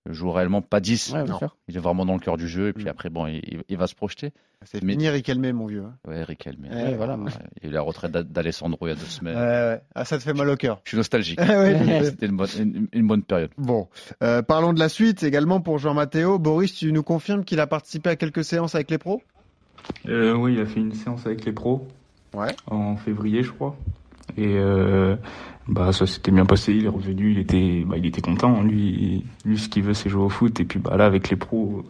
joue 0.09 0.31
réellement 0.31 0.61
pas 0.61 0.79
10, 0.79 1.11
Ouais, 1.13 1.23
bien 1.23 1.33
Non. 1.33 1.37
sûr. 1.39 1.55
il 1.67 1.75
est 1.75 1.79
vraiment 1.79 2.05
dans 2.05 2.13
le 2.13 2.19
cœur 2.19 2.37
du 2.37 2.47
jeu, 2.47 2.67
et 2.69 2.73
puis 2.73 2.85
Mm. 2.85 2.89
après, 2.89 3.09
bon, 3.09 3.25
il, 3.27 3.63
il 3.67 3.77
va 3.77 3.87
se 3.87 3.95
projeter. 3.95 4.31
C'est 4.63 4.81
Mais- 4.83 4.93
fini 4.93 5.09
Riquelme, 5.09 5.51
mon 5.51 5.67
vieux. 5.67 5.83
hein. 5.85 5.93
Ouais, 6.07 6.23
Riquelme. 6.23 6.57
mais- 6.61 6.69
Ouais, 6.69 6.95
voilà. 6.95 7.15
Ouais, 7.17 7.31
Il 7.61 7.65
y 7.65 7.67
a 7.67 7.69
eu 7.69 7.73
la 7.73 7.81
retraite 7.81 8.11
d'A- 8.11 8.23
d'Alessandro 8.23 8.87
il 8.87 8.89
y 8.89 8.93
a 8.93 8.95
deux 8.95 9.01
semaines. 9.05 9.35
ouais. 9.37 9.81
Ah, 9.93 10.05
ça 10.05 10.17
te 10.17 10.23
fait 10.23 10.33
mal 10.33 10.49
au 10.49 10.55
cœur. 10.55 10.81
Je 10.85 10.89
suis 10.89 10.97
nostalgique. 10.97 11.37
C'était 12.03 12.25
une 12.25 12.37
bonne, 12.37 12.47
une, 12.59 12.87
une 12.91 13.07
bonne 13.07 13.23
période. 13.23 13.51
Bon, 13.57 13.87
Euh, 14.23 14.41
parlons 14.41 14.73
de 14.73 14.79
la 14.79 14.89
suite 14.89 15.21
également 15.23 15.59
pour 15.61 15.77
Jean 15.77 15.93
Matteo. 15.93 16.39
Boris, 16.39 16.73
tu 16.73 16.91
nous 16.91 17.03
confirmes 17.03 17.43
qu'il 17.43 17.59
a 17.59 17.67
participé 17.67 18.09
à 18.11 18.15
quelques 18.15 18.43
séances 18.43 18.73
avec 18.75 18.89
les 18.91 18.97
pros? 18.97 19.21
Euh, 20.07 20.33
oui, 20.33 20.53
il 20.53 20.59
a 20.61 20.65
fait 20.65 20.79
une 20.79 20.93
séance 20.93 21.25
avec 21.27 21.45
les 21.45 21.51
pros. 21.51 21.87
Ouais. 22.33 22.55
En 22.67 22.95
février, 22.95 23.43
je 23.43 23.51
crois. 23.51 23.75
Et 24.37 24.55
euh, 24.57 25.15
bah 25.67 25.91
ça 25.91 26.05
s'était 26.05 26.31
bien 26.31 26.45
passé. 26.45 26.73
Il 26.73 26.85
est 26.85 26.89
revenu, 26.89 27.31
il 27.31 27.39
était, 27.39 27.83
bah, 27.85 27.95
il 27.97 28.05
était 28.05 28.21
content. 28.21 28.61
Lui, 28.61 29.23
lui, 29.45 29.57
ce 29.57 29.69
qu'il 29.69 29.83
veut, 29.83 29.93
c'est 29.93 30.09
jouer 30.09 30.23
au 30.23 30.29
foot. 30.29 30.59
Et 30.59 30.65
puis 30.65 30.79
bah 30.79 30.95
là, 30.97 31.05
avec 31.05 31.29
les 31.29 31.35
pros, 31.35 31.83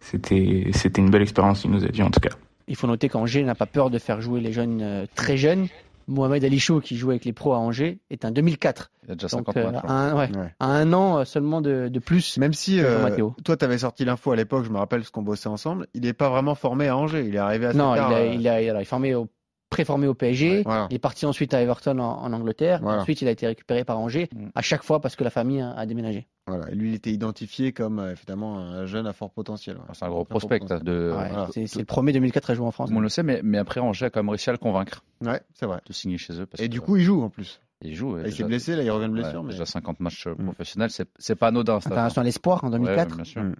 c'était, 0.00 0.70
c'était 0.72 1.00
une 1.00 1.10
belle 1.10 1.22
expérience. 1.22 1.64
Il 1.64 1.70
nous 1.70 1.84
a 1.84 1.88
dit 1.88 2.02
en 2.02 2.10
tout 2.10 2.20
cas. 2.20 2.30
Il 2.68 2.76
faut 2.76 2.86
noter 2.86 3.08
qu'Angers 3.08 3.42
n'a 3.42 3.54
pas 3.54 3.66
peur 3.66 3.90
de 3.90 3.98
faire 3.98 4.20
jouer 4.20 4.40
les 4.40 4.52
jeunes 4.52 4.80
euh, 4.82 5.06
très 5.14 5.36
jeunes. 5.36 5.66
Mohamed 6.08 6.42
Ali 6.44 6.58
Chou, 6.58 6.80
qui 6.80 6.96
joue 6.96 7.10
avec 7.10 7.24
les 7.24 7.32
pros 7.32 7.52
à 7.52 7.58
Angers, 7.58 8.00
est 8.10 8.24
un 8.24 8.32
2004. 8.32 8.90
Il 9.04 9.08
y 9.10 9.12
a 9.12 9.14
déjà 9.14 9.28
Donc, 9.28 9.46
50 9.46 9.56
euh, 9.56 9.70
matchs. 9.70 9.84
à, 9.86 9.92
un, 9.92 10.16
ouais, 10.16 10.36
Ouais. 10.36 10.54
à 10.58 10.66
un 10.66 10.92
an 10.92 11.18
euh, 11.18 11.24
seulement 11.24 11.60
de, 11.60 11.88
de 11.88 11.98
plus. 12.00 12.36
Même 12.38 12.52
si 12.52 12.80
euh, 12.80 13.08
toi, 13.44 13.56
tu 13.56 13.64
avais 13.64 13.78
sorti 13.78 14.04
l'info 14.04 14.32
à 14.32 14.36
l'époque, 14.36 14.64
je 14.64 14.70
me 14.70 14.78
rappelle 14.78 15.04
ce 15.04 15.10
qu'on 15.12 15.22
bossait 15.22 15.48
ensemble, 15.48 15.86
il 15.94 16.02
n'est 16.02 16.12
pas 16.12 16.28
vraiment 16.28 16.56
formé 16.56 16.88
à 16.88 16.96
Angers. 16.96 17.24
Il 17.28 17.34
est 17.36 17.38
arrivé 17.38 17.66
assez 17.66 17.78
Non, 17.78 17.94
il, 17.94 17.98
a, 18.00 18.10
euh, 18.12 18.34
il, 18.34 18.48
a, 18.48 18.54
alors, 18.54 18.80
il 18.80 18.82
est 18.82 18.84
formé 18.84 19.14
au, 19.14 19.28
préformé 19.70 20.06
au 20.08 20.14
PSG. 20.14 20.62
Voilà. 20.64 20.88
Il 20.90 20.96
est 20.96 20.98
parti 20.98 21.24
ensuite 21.26 21.54
à 21.54 21.62
Everton 21.62 21.98
en, 21.98 22.22
en 22.22 22.32
Angleterre. 22.32 22.80
Voilà. 22.82 23.00
Ensuite, 23.02 23.22
il 23.22 23.28
a 23.28 23.30
été 23.30 23.46
récupéré 23.46 23.84
par 23.84 23.98
Angers 23.98 24.28
Mm. 24.34 24.48
à 24.54 24.60
chaque 24.62 24.82
fois 24.82 25.00
parce 25.00 25.16
que 25.16 25.24
la 25.24 25.30
famille 25.30 25.60
a, 25.60 25.70
a 25.72 25.86
déménagé. 25.86 26.26
Voilà. 26.46 26.68
Et 26.70 26.74
lui, 26.74 26.90
il 26.90 26.94
était 26.94 27.10
identifié 27.12 27.72
comme 27.72 27.98
euh, 28.00 28.10
évidemment 28.12 28.58
un 28.58 28.84
jeune 28.86 29.06
à 29.06 29.12
fort 29.12 29.30
potentiel. 29.30 29.76
ouais. 29.76 29.82
C'est 29.92 30.04
un 30.04 30.08
gros 30.08 30.24
prospect. 30.24 30.58
gros 30.58 30.78
De... 30.80 31.12
Ouais, 31.16 31.28
voilà. 31.30 31.48
c'est, 31.52 31.76
le 31.76 31.84
premier 31.84 32.12
2004 32.12 32.50
à 32.50 32.54
jouer 32.54 32.66
en 32.66 32.70
France. 32.72 32.88
Le 32.90 32.94
monde 32.94 33.04
le 33.04 33.08
sait, 33.08 33.22
mais, 33.22 33.40
mais 33.44 33.58
après, 33.58 33.80
Angers 33.80 34.06
a 34.06 34.10
quand 34.10 34.20
même 34.20 34.28
réussi 34.30 34.50
à 34.50 34.52
le 34.52 34.58
convaincre 34.58 35.04
Ouais, 35.24 35.40
c'est 35.54 35.66
vrai. 35.66 35.78
de 35.86 35.92
signer 35.92 36.18
chez 36.18 36.32
eux. 36.40 36.46
Parce 36.46 36.60
Et 36.62 36.66
que, 36.66 36.72
du 36.72 36.80
coup, 36.80 36.96
il 36.96 37.04
joue 37.04 37.22
en 37.22 37.30
plus. 37.30 37.60
il 37.82 37.94
joue. 37.94 38.14
ouais, 38.14 38.22
il 38.26 38.32
s'est 38.34 38.42
blessé, 38.44 38.74
là, 38.74 38.82
il 38.82 38.90
revient 38.90 39.06
de 39.08 39.14
ouais, 39.14 39.20
blessure. 39.22 39.42
mais... 39.44 39.52
Déjà 39.52 39.66
50 39.66 40.00
matchs 40.00 40.26
euh, 40.26 40.34
Mm. 40.36 40.44
professionnels, 40.46 40.90
c'est 40.90 41.08
c'est 41.18 41.36
pas 41.36 41.48
anodin. 41.48 41.76
International 41.76 42.26
Espoir 42.28 42.64
en 42.64 42.68
Ouais, 42.72 42.78
2004. 42.78 43.10
ouais, 43.10 43.14
bien 43.16 43.24
sûr. 43.24 43.42
Mm. 43.42 43.54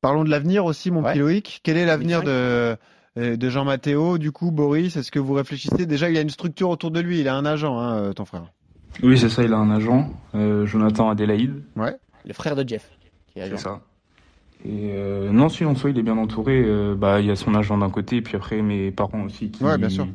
Parlons 0.00 0.24
de 0.24 0.30
l'avenir 0.30 0.64
aussi, 0.64 0.90
mon 0.90 1.02
Ouais. 1.02 1.12
petit 1.12 1.18
Loïc. 1.20 1.60
Quel 1.62 1.76
est 1.76 1.84
l'avenir 1.86 2.22
2005? 2.22 2.26
de, 2.26 2.76
de 3.16 3.48
Jean 3.48 3.64
Matteo 3.64 4.18
Du 4.18 4.30
coup, 4.32 4.50
Boris, 4.50 4.96
est-ce 4.96 5.10
que 5.10 5.18
vous 5.18 5.32
réfléchissez? 5.34 5.86
Déjà, 5.86 6.10
il 6.10 6.16
a 6.16 6.20
une 6.20 6.30
structure 6.30 6.68
autour 6.70 6.90
de 6.90 7.00
lui. 7.00 7.20
Il 7.20 7.28
a 7.28 7.34
un 7.36 7.44
agent, 7.46 7.78
hein, 7.78 7.96
euh, 7.96 8.12
ton 8.12 8.24
frère. 8.24 8.44
Oui, 9.02 9.18
c'est 9.18 9.28
ça. 9.28 9.42
Il 9.42 9.52
a 9.52 9.56
un 9.58 9.70
agent, 9.70 10.10
euh, 10.34 10.66
Jonathan 10.66 11.08
Adélaïde. 11.10 11.62
Le 11.76 12.32
frère 12.32 12.56
de 12.56 12.68
Jeff. 12.68 12.90
C'est 13.34 13.42
agent. 13.42 13.56
ça. 13.58 13.80
Et 14.64 14.90
euh, 14.94 15.30
non, 15.30 15.48
si 15.48 15.64
en 15.64 15.74
soi, 15.74 15.90
il 15.90 15.98
est 15.98 16.02
bien 16.02 16.16
entouré. 16.18 16.62
euh, 16.64 16.94
bah, 16.94 17.20
il 17.20 17.26
y 17.26 17.30
a 17.30 17.36
son 17.36 17.54
agent 17.54 17.76
d'un 17.78 17.90
côté, 17.90 18.16
et 18.16 18.22
puis 18.22 18.36
après 18.36 18.62
mes 18.62 18.90
parents 18.90 19.22
aussi 19.24 19.50
qui, 19.50 19.62
Ouais, 19.62 19.78
bien 19.78 19.88
sûr. 19.90 20.08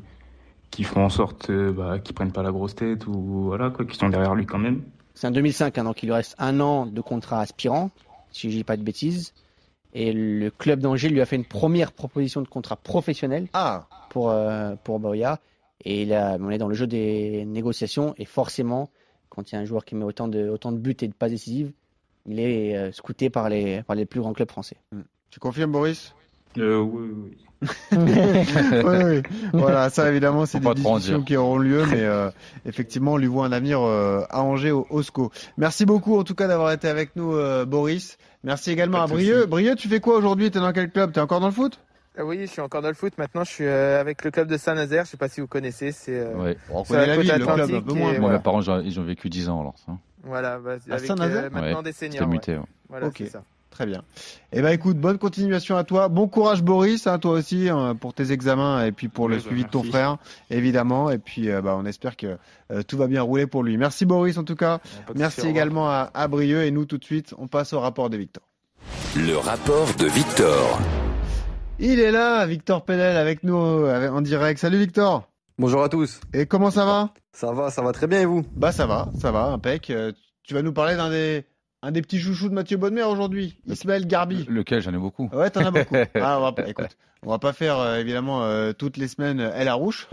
qui 0.71 0.83
font 0.83 1.05
en 1.05 1.09
sorte, 1.09 1.49
euh, 1.49 1.71
bah, 1.71 1.99
qu'ils 1.99 2.15
prennent 2.15 2.31
pas 2.31 2.43
la 2.43 2.51
grosse 2.51 2.75
tête 2.75 3.07
ou 3.07 3.43
voilà 3.45 3.69
quoi, 3.69 3.85
qui 3.85 3.97
sont 3.97 4.09
derrière 4.09 4.35
lui 4.35 4.45
quand 4.45 4.57
même. 4.57 4.81
C'est 5.13 5.27
un 5.27 5.31
2005, 5.31 5.77
hein, 5.77 5.83
donc 5.83 6.01
il 6.03 6.07
lui 6.07 6.13
reste 6.13 6.35
un 6.39 6.59
an 6.59 6.85
de 6.87 7.01
contrat 7.01 7.39
aspirant, 7.41 7.91
si 8.31 8.49
je 8.51 8.57
dis 8.57 8.63
pas 8.63 8.77
de 8.77 8.83
bêtises. 8.83 9.33
Et 9.93 10.13
le 10.13 10.49
club 10.49 10.79
d'Angers 10.79 11.09
lui 11.09 11.21
a 11.21 11.25
fait 11.25 11.35
une 11.35 11.45
première 11.45 11.91
proposition 11.91 12.41
de 12.41 12.47
contrat 12.47 12.77
professionnel 12.77 13.47
Ah, 13.53 13.87
pour, 14.09 14.29
euh, 14.29 14.75
pour 14.83 14.99
Boya. 14.99 15.39
Et 15.83 16.05
là, 16.05 16.37
on 16.39 16.49
est 16.49 16.57
dans 16.57 16.67
le 16.67 16.75
jeu 16.75 16.87
des 16.87 17.43
négociations. 17.45 18.13
Et 18.17 18.25
forcément, 18.25 18.89
quand 19.29 19.51
il 19.51 19.55
y 19.55 19.57
a 19.57 19.61
un 19.61 19.65
joueur 19.65 19.83
qui 19.83 19.95
met 19.95 20.05
autant 20.05 20.27
de, 20.27 20.47
autant 20.47 20.71
de 20.71 20.77
buts 20.77 20.95
et 21.01 21.07
de 21.07 21.13
passes 21.13 21.31
décisives, 21.31 21.71
il 22.25 22.39
est 22.39 22.75
euh, 22.77 22.91
scouté 22.91 23.29
par 23.29 23.49
les, 23.49 23.83
par 23.83 23.95
les 23.95 24.05
plus 24.05 24.19
grands 24.19 24.33
clubs 24.33 24.49
français. 24.49 24.77
tu 25.29 25.39
confirmes, 25.39 25.71
Boris? 25.71 26.13
Euh, 26.57 26.79
oui, 26.79 27.09
oui. 27.15 27.37
oui, 27.91 29.03
oui. 29.03 29.21
Voilà, 29.53 29.89
ça 29.91 30.09
évidemment, 30.09 30.45
c'est 30.45 30.59
des 30.59 30.73
discussions 30.73 31.21
qui 31.21 31.37
auront 31.37 31.57
lieu, 31.59 31.85
mais 31.89 31.99
euh, 32.01 32.29
effectivement, 32.65 33.13
on 33.13 33.17
lui 33.17 33.27
voit 33.27 33.45
un 33.45 33.51
avenir 33.51 33.81
euh, 33.81 34.21
à 34.29 34.41
Angers 34.41 34.71
au, 34.71 34.87
au 34.89 35.03
SCO. 35.03 35.31
Merci 35.57 35.85
beaucoup 35.85 36.17
en 36.17 36.23
tout 36.23 36.33
cas 36.35 36.47
d'avoir 36.47 36.71
été 36.71 36.87
avec 36.87 37.15
nous, 37.15 37.35
euh, 37.35 37.65
Boris. 37.65 38.17
Merci 38.43 38.71
également 38.71 38.97
Pas 38.99 39.03
à 39.03 39.07
Brieux. 39.07 39.45
Brieux, 39.45 39.75
tu 39.75 39.87
fais 39.87 39.99
quoi 39.99 40.17
aujourd'hui? 40.17 40.49
T'es 40.49 40.59
dans 40.59 40.73
quel 40.73 40.89
club? 40.89 41.11
T'es 41.11 41.19
encore 41.19 41.39
dans 41.39 41.47
le 41.47 41.53
foot? 41.53 41.79
Oui, 42.19 42.39
je 42.41 42.45
suis 42.47 42.61
encore 42.61 42.81
dans 42.81 42.87
le 42.89 42.93
foot. 42.95 43.13
Maintenant, 43.17 43.43
je 43.43 43.51
suis 43.51 43.67
avec 43.67 44.23
le 44.25 44.31
club 44.31 44.47
de 44.47 44.57
Saint-Nazaire. 44.57 45.05
Je 45.05 45.11
sais 45.11 45.17
pas 45.17 45.29
si 45.29 45.39
vous 45.39 45.47
connaissez. 45.47 45.91
C'est 45.91 46.25
Ouais. 46.33 46.57
On 46.71 46.79
la 46.79 46.85
connaît 46.85 47.05
la 47.07 47.17
ville, 47.17 47.31
le 47.31 47.37
club 47.37 47.49
un 47.49 47.53
atlantique 47.63 47.85
peu 47.85 47.91
et 47.95 47.99
moins. 47.99 48.11
Moi, 48.11 48.19
voilà. 48.19 48.37
mes 48.37 48.43
parents, 48.43 48.61
ils 48.81 48.99
ont- 48.99 49.03
vécu 49.03 49.29
10 49.29 49.47
ans 49.49 49.61
alors. 49.61 49.75
ça. 49.85 49.93
voilà, 50.23 50.57
bah, 50.57 50.71
À 50.89 50.93
avec 50.95 51.05
Saint-Nazaire? 51.05 51.43
euh, 51.45 51.49
maintenant 51.51 51.77
Ouais, 51.77 51.83
des 51.83 51.91
seniors. 51.93 52.27
muté. 52.27 52.53
ouais. 52.57 52.63
Voilà, 52.89 53.07
Ok. 53.07 53.13
c'est 53.19 53.27
ça. 53.29 53.43
Très 53.71 53.85
bien. 53.85 54.03
Eh 54.51 54.61
ben 54.61 54.69
écoute, 54.69 54.97
bonne 54.97 55.17
continuation 55.17 55.77
à 55.77 55.85
toi. 55.85 56.09
Bon 56.09 56.27
courage 56.27 56.61
Boris, 56.61 57.07
hein, 57.07 57.17
toi 57.19 57.31
aussi, 57.31 57.69
hein, 57.69 57.95
pour 57.95 58.13
tes 58.13 58.31
examens 58.33 58.85
et 58.85 58.91
puis 58.91 59.07
pour 59.07 59.29
le 59.29 59.37
bah, 59.37 59.41
suivi 59.41 59.63
de 59.63 59.69
ton 59.69 59.81
frère, 59.81 60.17
évidemment. 60.49 61.09
Et 61.09 61.17
puis 61.17 61.49
euh, 61.49 61.61
bah, 61.61 61.75
on 61.79 61.85
espère 61.85 62.17
que 62.17 62.37
euh, 62.71 62.83
tout 62.83 62.97
va 62.97 63.07
bien 63.07 63.21
rouler 63.21 63.47
pour 63.47 63.63
lui. 63.63 63.77
Merci 63.77 64.05
Boris 64.05 64.37
en 64.37 64.43
tout 64.43 64.57
cas. 64.57 64.79
Merci 65.15 65.47
également 65.47 65.89
à, 65.89 66.11
à 66.13 66.27
Brieux. 66.27 66.63
Et 66.63 66.71
nous 66.71 66.85
tout 66.85 66.97
de 66.97 67.05
suite, 67.05 67.33
on 67.37 67.47
passe 67.47 67.71
au 67.71 67.79
rapport 67.79 68.09
de 68.09 68.17
Victor. 68.17 68.43
Le 69.15 69.37
rapport 69.37 69.87
de 69.97 70.05
Victor. 70.05 70.79
Il 71.79 71.99
est 71.99 72.11
là, 72.11 72.45
Victor 72.45 72.83
Penel, 72.83 73.17
avec 73.17 73.43
nous 73.43 73.57
euh, 73.57 74.09
en 74.09 74.21
direct. 74.21 74.59
Salut 74.59 74.77
Victor. 74.77 75.27
Bonjour 75.57 75.81
à 75.81 75.89
tous. 75.89 76.19
Et 76.33 76.45
comment 76.45 76.71
ça 76.71 76.85
va? 76.85 77.13
Ça 77.33 77.53
va, 77.53 77.71
ça 77.71 77.81
va 77.81 77.93
très 77.93 78.07
bien 78.07 78.21
et 78.21 78.25
vous? 78.25 78.43
Bah 78.53 78.71
ça 78.71 78.85
va, 78.85 79.09
ça 79.19 79.31
va, 79.31 79.45
impec. 79.45 79.89
Euh, 79.89 80.11
tu 80.43 80.53
vas 80.53 80.61
nous 80.61 80.73
parler 80.73 80.95
d'un 80.95 81.09
des, 81.09 81.45
un 81.83 81.91
des 81.91 82.01
petits 82.01 82.19
chouchous 82.19 82.49
de 82.49 82.53
Mathieu 82.53 82.77
Bonnemer 82.77 83.03
aujourd'hui, 83.03 83.57
Ismaël 83.67 84.05
Garbi. 84.05 84.45
Lequel 84.47 84.81
J'en 84.81 84.93
ai 84.93 84.97
beaucoup. 84.97 85.29
Ouais, 85.33 85.49
t'en 85.49 85.65
as 85.65 85.71
beaucoup. 85.71 85.95
Ah, 86.15 86.37
on 86.39 86.41
va 86.43 86.51
pas, 86.51 86.67
écoute, 86.67 86.95
on 87.25 87.29
va 87.31 87.39
pas 87.39 87.53
faire 87.53 87.79
euh, 87.79 87.97
évidemment 87.97 88.43
euh, 88.43 88.73
toutes 88.73 88.97
les 88.97 89.07
semaines 89.07 89.39
euh, 89.39 89.51
Elle 89.55 89.67
à 89.67 89.73
rouge. 89.73 90.07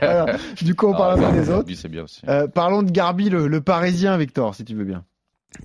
Alors, 0.00 0.28
du 0.62 0.74
coup, 0.74 0.86
on 0.86 0.92
parle 0.92 1.22
Ah, 1.22 1.26
un 1.26 1.30
peu 1.30 1.36
des 1.36 1.48
autres. 1.48 1.58
Garbi, 1.58 1.76
C'est 1.76 1.88
bien 1.88 2.04
aussi. 2.04 2.22
Euh, 2.28 2.46
parlons 2.46 2.82
de 2.82 2.90
Garbi, 2.90 3.28
le, 3.28 3.48
le 3.48 3.60
Parisien, 3.60 4.16
Victor, 4.16 4.54
si 4.54 4.64
tu 4.64 4.74
veux 4.74 4.84
bien. 4.84 5.04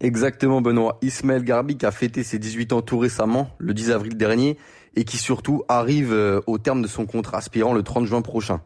Exactement 0.01 0.61
Benoît. 0.61 0.97
Ismaël 1.01 1.43
Garbi 1.43 1.77
qui 1.77 1.85
a 1.85 1.91
fêté 1.91 2.23
ses 2.23 2.39
18 2.39 2.73
ans 2.73 2.81
tout 2.81 2.97
récemment, 2.97 3.49
le 3.57 3.73
10 3.73 3.91
avril 3.91 4.17
dernier, 4.17 4.57
et 4.95 5.03
qui 5.05 5.17
surtout 5.17 5.63
arrive 5.69 6.13
euh, 6.13 6.41
au 6.47 6.57
terme 6.57 6.81
de 6.81 6.87
son 6.87 7.05
contrat 7.05 7.37
aspirant 7.37 7.73
le 7.73 7.83
30 7.83 8.05
juin 8.05 8.21
prochain. 8.21 8.61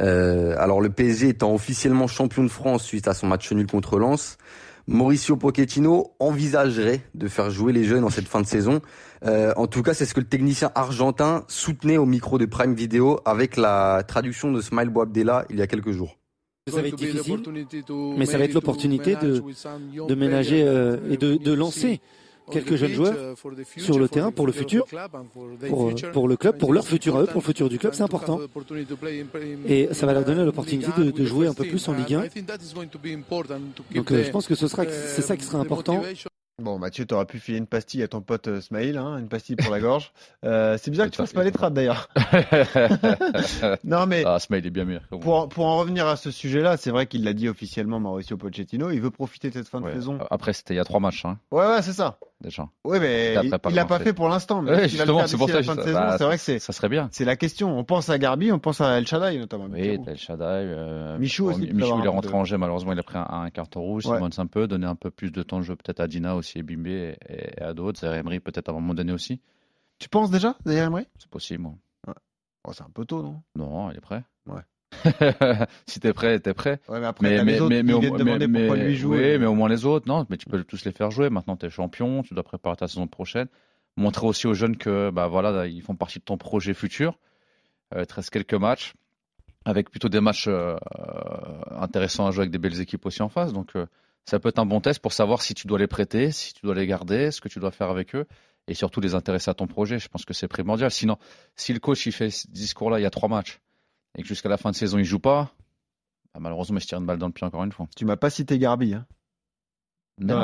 Euh, 0.00 0.56
alors 0.58 0.80
le 0.80 0.90
PSG 0.90 1.28
étant 1.28 1.54
officiellement 1.54 2.08
champion 2.08 2.42
de 2.42 2.48
France 2.48 2.82
suite 2.82 3.06
à 3.06 3.14
son 3.14 3.28
match 3.28 3.50
nul 3.52 3.66
contre 3.66 3.98
Lens, 3.98 4.38
Mauricio 4.86 5.36
Pochettino 5.36 6.12
envisagerait 6.18 7.00
de 7.14 7.28
faire 7.28 7.50
jouer 7.50 7.72
les 7.72 7.84
jeunes 7.84 8.04
en 8.04 8.10
cette 8.10 8.28
fin 8.28 8.40
de 8.40 8.46
saison. 8.46 8.80
Euh, 9.24 9.52
en 9.56 9.66
tout 9.66 9.82
cas, 9.82 9.94
c'est 9.94 10.04
ce 10.04 10.14
que 10.14 10.20
le 10.20 10.26
technicien 10.26 10.70
argentin 10.74 11.44
soutenait 11.48 11.96
au 11.96 12.06
micro 12.06 12.38
de 12.38 12.44
Prime 12.44 12.74
Video 12.74 13.20
avec 13.24 13.56
la 13.56 14.02
traduction 14.06 14.52
de 14.52 14.60
Smile 14.60 14.90
Boabdella 14.90 15.46
il 15.48 15.56
y 15.56 15.62
a 15.62 15.66
quelques 15.66 15.92
jours. 15.92 16.18
Ça 16.70 16.80
va 16.80 16.88
être 16.88 16.96
difficile, 16.96 17.42
mais 18.16 18.24
ça 18.24 18.38
va 18.38 18.44
être 18.44 18.54
l'opportunité 18.54 19.16
de, 19.16 19.42
de 20.06 20.14
ménager 20.14 20.62
euh, 20.62 20.96
et 21.10 21.18
de, 21.18 21.36
de 21.36 21.52
lancer 21.52 22.00
quelques 22.50 22.76
jeunes 22.76 22.92
joueurs 22.92 23.36
sur 23.76 23.98
le 23.98 24.08
terrain 24.08 24.30
pour 24.30 24.46
le 24.46 24.52
futur, 24.52 24.86
pour, 25.68 25.92
pour 26.12 26.28
le 26.28 26.36
club, 26.36 26.58
pour 26.58 26.72
leur 26.72 26.86
futur 26.86 27.16
à 27.16 27.22
eux, 27.22 27.26
pour 27.26 27.40
le 27.40 27.46
futur 27.46 27.68
du 27.68 27.78
club, 27.78 27.94
c'est 27.94 28.02
important. 28.02 28.40
Et 29.66 29.88
ça 29.92 30.06
va 30.06 30.12
leur 30.12 30.24
donner 30.24 30.44
l'opportunité 30.44 30.90
de, 30.96 31.10
de, 31.10 31.24
jouer 31.24 31.46
un 31.46 31.54
peu 31.54 31.64
plus 31.64 31.86
en 31.88 31.94
Ligue 31.94 32.14
1. 32.14 32.22
Donc 33.94 34.12
euh, 34.12 34.24
je 34.24 34.30
pense 34.30 34.46
que 34.46 34.54
ce 34.54 34.68
sera, 34.68 34.84
c'est 34.84 35.22
ça 35.22 35.36
qui 35.36 35.44
sera 35.44 35.58
important. 35.58 36.02
Bon, 36.62 36.78
Mathieu, 36.78 37.04
t'aurais 37.04 37.26
pu 37.26 37.40
filer 37.40 37.58
une 37.58 37.66
pastille 37.66 38.04
à 38.04 38.06
ton 38.06 38.20
pote 38.20 38.46
euh, 38.46 38.60
Smaïl, 38.60 38.96
hein, 38.96 39.18
une 39.18 39.26
pastille 39.26 39.56
pour 39.56 39.72
la 39.72 39.80
gorge. 39.80 40.12
Euh, 40.44 40.78
c'est 40.80 40.92
bizarre 40.92 41.06
que 41.06 41.10
tu 41.10 41.16
fasses 41.16 41.32
pas 41.32 41.42
les 41.42 41.50
trades 41.50 41.74
d'ailleurs. 41.74 42.08
non 43.84 44.06
mais. 44.06 44.22
Ah, 44.24 44.38
Smaïl 44.38 44.64
est 44.64 44.70
bien 44.70 44.84
meilleur. 44.84 45.02
Pour, 45.08 45.48
pour 45.48 45.66
en 45.66 45.78
revenir 45.78 46.06
à 46.06 46.14
ce 46.14 46.30
sujet-là, 46.30 46.76
c'est 46.76 46.92
vrai 46.92 47.08
qu'il 47.08 47.24
l'a 47.24 47.32
dit 47.32 47.48
officiellement, 47.48 47.98
Mauricio 47.98 48.36
Pochettino. 48.36 48.90
Il 48.90 49.00
veut 49.00 49.10
profiter 49.10 49.48
de 49.48 49.54
cette 49.54 49.66
fin 49.66 49.80
de 49.80 49.90
saison. 49.90 50.20
Après, 50.30 50.52
c'était 50.52 50.74
il 50.74 50.76
y 50.76 50.80
a 50.80 50.84
trois 50.84 51.00
matchs, 51.00 51.24
hein, 51.24 51.40
Ouais, 51.50 51.66
ouais, 51.66 51.82
c'est 51.82 51.92
ça. 51.92 52.20
Déjà. 52.44 52.68
Ouais, 52.84 53.00
mais 53.00 53.34
il- 53.42 53.50
l'a 53.74 53.84
pas 53.84 53.98
fait 53.98 54.12
pour 54.12 54.28
l'instant. 54.28 54.62
Mais 54.62 54.70
Ouais, 54.70 54.88
justement, 54.88 55.26
c'est 55.26 55.36
pour 55.36 55.48
ça 55.48 55.62
fin 55.62 55.74
de 55.74 55.82
saison. 55.82 55.98
bah, 55.98 56.16
c'est 56.18 56.24
vrai 56.24 56.36
que 56.36 56.42
c'est, 56.42 56.58
Ça 56.60 56.72
serait 56.72 56.88
bien. 56.88 57.08
c'est 57.10 57.24
la 57.24 57.36
question. 57.36 57.76
On 57.78 57.82
pense 57.84 58.08
à 58.10 58.18
Garbi, 58.18 58.52
on 58.52 58.58
pense 58.58 58.80
à 58.80 58.98
El 58.98 59.06
Shaddai 59.06 59.38
notamment. 59.38 59.66
Oui, 59.70 59.98
El 60.06 60.16
Shaddai. 60.16 60.44
euh, 60.44 61.18
Michou 61.18 61.46
aussi, 61.46 61.60
Michou, 61.72 61.98
il 62.00 62.04
est 62.04 62.08
rentré 62.08 62.30
de- 62.30 62.36
en 62.36 62.44
jeu, 62.44 62.56
malheureusement, 62.58 62.92
il 62.92 62.98
a 62.98 63.02
pris 63.02 63.18
un, 63.18 63.26
un 63.28 63.50
carton 63.50 63.80
rouge. 63.80 64.06
Ouais. 64.06 64.16
Simons 64.18 64.30
un 64.38 64.46
peu, 64.46 64.66
donner 64.68 64.86
un 64.86 64.94
peu 64.94 65.10
plus 65.10 65.30
de 65.32 65.42
temps 65.42 65.58
de 65.58 65.64
jeu 65.64 65.74
peut-être 65.76 66.00
à 66.00 66.06
Dina 66.06 66.36
aussi, 66.36 66.58
et 66.58 66.62
Bimbe 66.62 66.86
et, 66.86 67.16
et 67.28 67.60
à 67.62 67.74
d'autres. 67.74 68.00
Zaire 68.00 68.14
Emery 68.14 68.40
peut-être 68.40 68.68
à 68.68 68.72
un 68.72 68.74
moment 68.74 68.94
donné 68.94 69.12
aussi. 69.12 69.40
Tu 69.98 70.08
penses 70.08 70.30
déjà, 70.30 70.56
d'ailleurs, 70.64 70.86
Emery? 70.88 71.06
C'est 71.18 71.30
possible. 71.30 71.62
moi. 71.62 71.74
oh, 72.66 72.72
C'est 72.72 72.82
un 72.82 72.90
peu 72.92 73.04
tôt, 73.04 73.22
non? 73.22 73.42
Non, 73.56 73.90
il 73.90 73.96
est 73.96 74.00
prêt. 74.00 74.22
Ouais. 74.46 74.60
si 75.86 76.00
t'es 76.00 76.12
prêt, 76.12 76.38
t'es 76.40 76.54
prêt. 76.54 76.80
Ouais, 76.88 77.00
mais 77.00 77.06
après, 77.06 77.36
t'as 77.36 77.44
les 77.44 77.60
autres 77.60 77.82
pourquoi 78.48 78.76
lui. 78.76 79.04
Oui, 79.04 79.38
mais 79.38 79.46
au 79.46 79.54
moins 79.54 79.68
les 79.68 79.84
autres, 79.86 80.08
non, 80.08 80.26
mais 80.30 80.36
tu 80.36 80.46
peux 80.46 80.62
tous 80.64 80.84
les 80.84 80.92
faire 80.92 81.10
jouer. 81.10 81.30
Maintenant, 81.30 81.56
tu 81.56 81.66
es 81.66 81.70
champion, 81.70 82.22
tu 82.22 82.34
dois 82.34 82.42
préparer 82.42 82.76
ta 82.76 82.88
saison 82.88 83.06
prochaine. 83.06 83.48
Montrer 83.96 84.26
aussi 84.26 84.46
aux 84.46 84.54
jeunes 84.54 84.76
que, 84.76 85.10
bah 85.10 85.28
voilà, 85.28 85.66
ils 85.66 85.82
font 85.82 85.94
partie 85.94 86.18
de 86.18 86.24
ton 86.24 86.36
projet 86.36 86.74
futur. 86.74 87.18
Euh, 87.94 88.02
il 88.02 88.06
te 88.06 88.14
reste 88.14 88.30
quelques 88.30 88.54
matchs, 88.54 88.94
avec 89.64 89.90
plutôt 89.90 90.08
des 90.08 90.20
matchs 90.20 90.46
euh, 90.48 90.76
intéressants 91.70 92.26
à 92.26 92.30
jouer 92.30 92.42
avec 92.42 92.50
des 92.50 92.58
belles 92.58 92.80
équipes 92.80 93.06
aussi 93.06 93.22
en 93.22 93.28
face. 93.28 93.52
Donc, 93.52 93.76
euh, 93.76 93.86
ça 94.24 94.38
peut 94.38 94.48
être 94.48 94.58
un 94.58 94.66
bon 94.66 94.80
test 94.80 95.00
pour 95.00 95.12
savoir 95.12 95.42
si 95.42 95.54
tu 95.54 95.66
dois 95.66 95.78
les 95.78 95.86
prêter, 95.86 96.30
si 96.32 96.54
tu 96.54 96.62
dois 96.64 96.74
les 96.74 96.86
garder, 96.86 97.30
ce 97.30 97.40
que 97.40 97.48
tu 97.48 97.58
dois 97.58 97.70
faire 97.70 97.90
avec 97.90 98.14
eux, 98.14 98.26
et 98.66 98.74
surtout 98.74 99.00
les 99.00 99.14
intéresser 99.14 99.50
à 99.50 99.54
ton 99.54 99.66
projet. 99.66 99.98
Je 99.98 100.08
pense 100.08 100.24
que 100.24 100.34
c'est 100.34 100.48
primordial. 100.48 100.90
Sinon, 100.90 101.18
si 101.56 101.72
le 101.72 101.80
coach 101.80 102.06
il 102.06 102.12
fait 102.12 102.30
ce 102.30 102.50
discours-là, 102.50 102.98
il 102.98 103.02
y 103.02 103.06
a 103.06 103.10
trois 103.10 103.28
matchs, 103.28 103.60
et 104.16 104.22
que 104.22 104.28
jusqu'à 104.28 104.48
la 104.48 104.56
fin 104.56 104.70
de 104.70 104.76
saison 104.76 104.98
il 104.98 105.04
joue 105.04 105.18
pas, 105.18 105.52
bah, 106.34 106.40
malheureusement, 106.40 106.80
se 106.80 106.86
tire 106.86 106.98
une 106.98 107.06
balle 107.06 107.18
dans 107.18 107.26
le 107.26 107.32
pied 107.32 107.46
encore 107.46 107.64
une 107.64 107.72
fois. 107.72 107.86
Tu 107.96 108.04
m'as 108.04 108.16
pas 108.16 108.30
cité 108.30 108.58
Garbi. 108.58 108.94
Hein. 108.94 109.06
Non, 110.20 110.36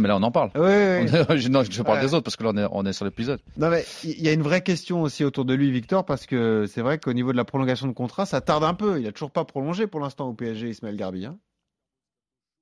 mais 0.00 0.08
là 0.08 0.16
on 0.16 0.22
en 0.24 0.32
parle. 0.32 0.50
Ouais, 0.56 0.60
ouais, 0.60 1.26
ouais. 1.28 1.38
je, 1.38 1.48
non, 1.48 1.62
je 1.62 1.82
parle 1.82 1.98
Ouais. 1.98 2.04
des 2.04 2.14
autres 2.14 2.24
parce 2.24 2.34
que 2.34 2.42
là 2.42 2.50
on 2.52 2.56
est, 2.56 2.66
on 2.72 2.84
est 2.84 2.92
sur 2.92 3.04
l'épisode. 3.04 3.40
Non 3.56 3.70
mais 3.70 3.84
il 4.02 4.20
y 4.20 4.28
a 4.28 4.32
une 4.32 4.42
vraie 4.42 4.62
question 4.62 5.02
aussi 5.02 5.22
autour 5.24 5.44
de 5.44 5.54
lui, 5.54 5.70
Victor, 5.70 6.04
parce 6.04 6.26
que 6.26 6.66
c'est 6.66 6.80
vrai 6.82 6.98
qu'au 6.98 7.12
niveau 7.12 7.30
de 7.30 7.36
la 7.36 7.44
prolongation 7.44 7.86
de 7.86 7.92
contrat, 7.92 8.26
ça 8.26 8.40
tarde 8.40 8.64
un 8.64 8.74
peu. 8.74 9.00
Il 9.00 9.06
a 9.06 9.12
toujours 9.12 9.30
pas 9.30 9.44
prolongé 9.44 9.86
pour 9.86 10.00
l'instant 10.00 10.28
au 10.28 10.34
PSG, 10.34 10.68
Ismaël 10.70 10.96
Garbi. 10.96 11.26
Hein. 11.26 11.38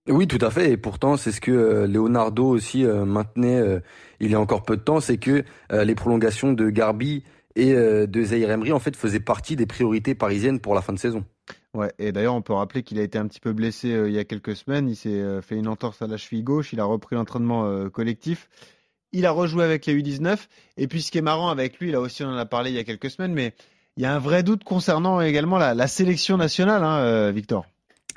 Oui, 0.08 0.26
tout 0.26 0.44
à 0.44 0.50
fait. 0.50 0.72
Et 0.72 0.76
pourtant, 0.76 1.16
c'est 1.16 1.32
ce 1.32 1.40
que 1.40 1.52
euh, 1.52 1.86
Leonardo 1.86 2.44
aussi 2.46 2.84
euh, 2.84 3.04
maintenait 3.06 3.58
euh, 3.60 3.80
il 4.20 4.30
y 4.30 4.34
a 4.34 4.40
encore 4.40 4.64
peu 4.64 4.76
de 4.76 4.82
temps, 4.82 5.00
c'est 5.00 5.16
que 5.16 5.44
euh, 5.72 5.84
les 5.84 5.94
prolongations 5.94 6.52
de 6.52 6.68
Garbi 6.70 7.24
et 7.56 7.72
euh, 7.72 8.06
de 8.06 8.22
Zaire 8.22 8.50
Emery 8.50 8.72
en 8.72 8.78
fait 8.78 8.96
faisaient 8.96 9.20
partie 9.20 9.56
des 9.56 9.66
priorités 9.66 10.14
parisiennes 10.14 10.60
pour 10.60 10.74
la 10.74 10.82
fin 10.82 10.92
de 10.92 10.98
saison. 10.98 11.24
Ouais. 11.74 11.90
Et 11.98 12.12
d'ailleurs, 12.12 12.34
on 12.34 12.42
peut 12.42 12.52
rappeler 12.52 12.82
qu'il 12.82 12.98
a 12.98 13.02
été 13.02 13.18
un 13.18 13.26
petit 13.26 13.40
peu 13.40 13.52
blessé 13.52 13.92
euh, 13.92 14.08
il 14.08 14.14
y 14.14 14.18
a 14.18 14.24
quelques 14.24 14.54
semaines. 14.56 14.88
Il 14.88 14.96
s'est 14.96 15.08
euh, 15.08 15.40
fait 15.40 15.56
une 15.56 15.68
entorse 15.68 16.02
à 16.02 16.06
la 16.06 16.18
cheville 16.18 16.42
gauche. 16.42 16.72
Il 16.72 16.80
a 16.80 16.84
repris 16.84 17.16
l'entraînement 17.16 17.64
euh, 17.66 17.88
collectif. 17.88 18.48
Il 19.12 19.24
a 19.24 19.30
rejoué 19.30 19.64
avec 19.64 19.86
les 19.86 19.94
U19. 19.94 20.38
Et 20.76 20.86
puis, 20.86 21.00
ce 21.02 21.10
qui 21.10 21.18
est 21.18 21.22
marrant 21.22 21.48
avec 21.48 21.78
lui, 21.78 21.90
là 21.90 22.00
aussi, 22.00 22.24
on 22.24 22.28
en 22.28 22.36
a 22.36 22.46
parlé 22.46 22.70
il 22.70 22.76
y 22.76 22.78
a 22.78 22.84
quelques 22.84 23.10
semaines, 23.10 23.32
mais 23.32 23.54
il 23.96 24.02
y 24.02 24.06
a 24.06 24.14
un 24.14 24.18
vrai 24.18 24.42
doute 24.42 24.64
concernant 24.64 25.20
également 25.20 25.58
la, 25.58 25.74
la 25.74 25.86
sélection 25.86 26.36
nationale, 26.36 26.82
hein, 26.82 27.30
Victor. 27.30 27.66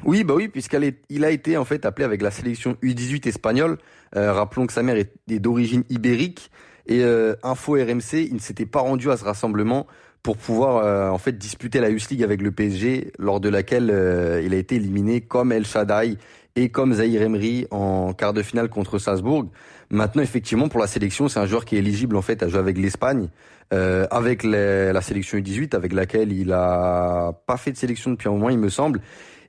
Oui, 0.06 0.24
bah 0.24 0.34
oui, 0.36 0.48
puisqu'il 0.48 1.26
a 1.26 1.32
été 1.32 1.58
en 1.58 1.65
fait 1.65 1.86
appelé 1.86 2.06
avec 2.06 2.21
la 2.21 2.32
sélection 2.32 2.78
U18 2.82 3.28
espagnole. 3.28 3.78
Rappelons 4.13 4.67
que 4.67 4.74
sa 4.74 4.84
mère 4.84 4.95
est, 4.95 5.13
est 5.30 5.39
d'origine 5.39 5.84
ibérique 5.89 6.50
et 6.88 7.04
euh, 7.04 7.36
info 7.43 7.74
RMC, 7.74 8.28
il 8.28 8.34
ne 8.36 8.39
s'était 8.39 8.65
pas 8.65 8.82
rendu 8.82 9.10
à 9.12 9.17
ce 9.17 9.24
rassemblement 9.24 9.88
pour 10.24 10.38
pouvoir 10.38 10.78
euh, 10.78 11.10
en 11.10 11.17
fait 11.17 11.38
disputer 11.38 11.80
la 11.80 11.89
US 11.89 12.10
League 12.10 12.24
avec 12.24 12.41
le 12.41 12.52
PSG, 12.52 13.12
lors 13.19 13.39
de 13.39 13.50
laquelle 13.50 13.91
euh, 13.91 14.41
il 14.43 14.54
a 14.54 14.58
été 14.58 14.76
éliminé 14.76 15.21
comme 15.21 15.52
El 15.52 15.65
Shaddai 15.65 16.17
et 16.56 16.69
comme 16.69 16.93
Zahir 16.93 17.21
Emery 17.21 17.67
en 17.69 18.13
quart 18.13 18.34
de 18.34 18.41
finale 18.41 18.69
contre 18.69 18.98
Salzbourg. 18.98 19.45
Maintenant, 19.91 20.24
effectivement, 20.24 20.67
pour 20.67 20.80
la 20.80 20.88
sélection, 20.88 21.28
c'est 21.28 21.39
un 21.39 21.45
joueur 21.45 21.65
qui 21.65 21.76
est 21.76 21.80
éligible 21.80 22.15
en 22.15 22.21
fait 22.21 22.41
à 22.41 22.48
jouer 22.48 22.60
avec 22.60 22.78
l'Espagne, 22.78 23.28
euh, 23.74 24.08
avec 24.10 24.43
la 24.43 25.02
sélection 25.02 25.38
U18, 25.38 25.76
avec 25.76 25.93
laquelle 25.93 26.32
il 26.32 26.52
a 26.54 27.34
pas 27.45 27.58
fait 27.58 27.71
de 27.71 27.78
sélection 27.78 28.12
depuis 28.12 28.28
un 28.30 28.32
moment, 28.32 28.50
il 28.50 28.58
me 28.58 28.69
semble 28.69 29.02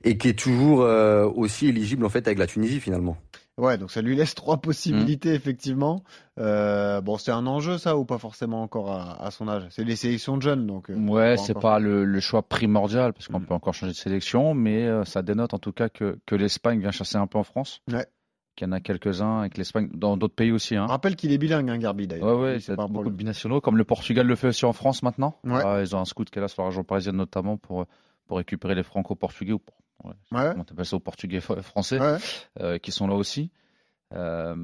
et 0.03 0.17
qui 0.17 0.29
est 0.29 0.39
toujours 0.39 0.81
euh, 0.81 1.25
aussi 1.35 1.67
éligible 1.67 2.05
en 2.05 2.09
fait 2.09 2.27
avec 2.27 2.39
la 2.39 2.47
Tunisie 2.47 2.79
finalement. 2.79 3.17
Ouais, 3.57 3.77
donc 3.79 3.89
ça 3.91 4.01
lui 4.03 4.15
laisse 4.15 4.35
trois 4.35 4.57
possibilités, 4.57 5.33
effectivement. 5.33 6.03
Euh, 6.39 7.01
bon, 7.01 7.17
c'est 7.17 7.31
un 7.31 7.47
enjeu, 7.47 7.77
ça, 7.79 7.97
ou 7.97 8.05
pas 8.05 8.19
forcément 8.19 8.61
encore 8.61 8.91
à, 8.91 9.23
à 9.25 9.31
son 9.31 9.47
âge? 9.47 9.65
C'est 9.71 9.83
les 9.83 9.95
sélections 9.95 10.37
de 10.37 10.43
jeunes, 10.43 10.67
donc. 10.67 10.89
euh, 10.91 10.95
Ouais, 10.95 11.35
pas 11.35 11.41
c'est 11.41 11.51
encore. 11.53 11.61
pas 11.63 11.79
le, 11.79 12.05
le 12.05 12.19
choix 12.19 12.43
primordial 12.47 13.13
parce 13.13 13.27
qu'on 13.27 13.39
Mm. 13.39 13.45
peut 13.45 13.53
encore 13.55 13.73
changer 13.73 13.93
de 13.93 13.97
sélection, 13.97 14.53
mais 14.53 14.85
euh, 14.85 15.03
ça 15.05 15.23
dénote 15.23 15.53
en 15.55 15.59
tout 15.59 15.71
cas 15.71 15.89
que, 15.89 16.19
que 16.27 16.35
l'Espagne 16.35 16.79
vient 16.79 16.91
chasser 16.91 17.17
un 17.17 17.25
peu 17.25 17.39
en 17.39 17.43
France. 17.43 17.81
Ouais. 17.91 18.05
Qu'il 18.55 18.67
y 18.67 18.69
en 18.69 18.73
a 18.73 18.79
quelques-uns 18.79 19.43
et 19.43 19.49
que 19.49 19.57
l'Espagne, 19.57 19.89
dans 19.93 20.17
d'autres 20.17 20.35
pays 20.35 20.51
aussi. 20.51 20.75
Hein. 20.75 20.85
Rappelle 20.87 21.15
qu'il 21.15 21.31
est 21.31 21.37
bilingue, 21.37 21.69
hein, 21.69 21.77
Garbi, 21.77 22.07
d'ailleurs. 22.07 22.37
Ouais, 22.37 22.43
ouais, 22.43 22.57
il 22.57 22.61
y 22.71 22.75
pas 22.75 22.83
a 22.83 22.87
beaucoup 22.87 23.09
de 23.09 23.15
binationaux, 23.15 23.61
comme 23.61 23.77
le 23.77 23.83
Portugal 23.85 24.25
le 24.27 24.35
fait 24.35 24.47
aussi 24.49 24.65
en 24.65 24.73
France 24.73 25.01
maintenant. 25.03 25.39
Ouais. 25.43 25.61
Ah, 25.63 25.79
ils 25.81 25.95
ont 25.95 25.99
un 25.99 26.05
scout 26.05 26.29
qui 26.29 26.37
est 26.37 26.41
là 26.41 26.47
sur 26.47 26.61
la 26.63 26.69
région 26.69 26.83
parisienne 26.83 27.15
notamment 27.17 27.57
pour, 27.57 27.85
pour 28.27 28.37
récupérer 28.37 28.73
les 28.75 28.83
franco-portugais 28.83 29.53
ou 29.53 29.59
pour, 29.59 29.75
ouais, 30.03 30.11
Ouais. 30.31 30.49
comment 30.51 30.63
t'appelles 30.63 30.85
ça, 30.85 30.95
aux 30.95 30.99
portugais 30.99 31.39
français, 31.39 31.99
Ouais. 31.99 32.17
euh, 32.61 32.77
qui 32.77 32.91
sont 32.91 33.07
là 33.07 33.15
aussi. 33.15 33.51
Euh, 34.13 34.55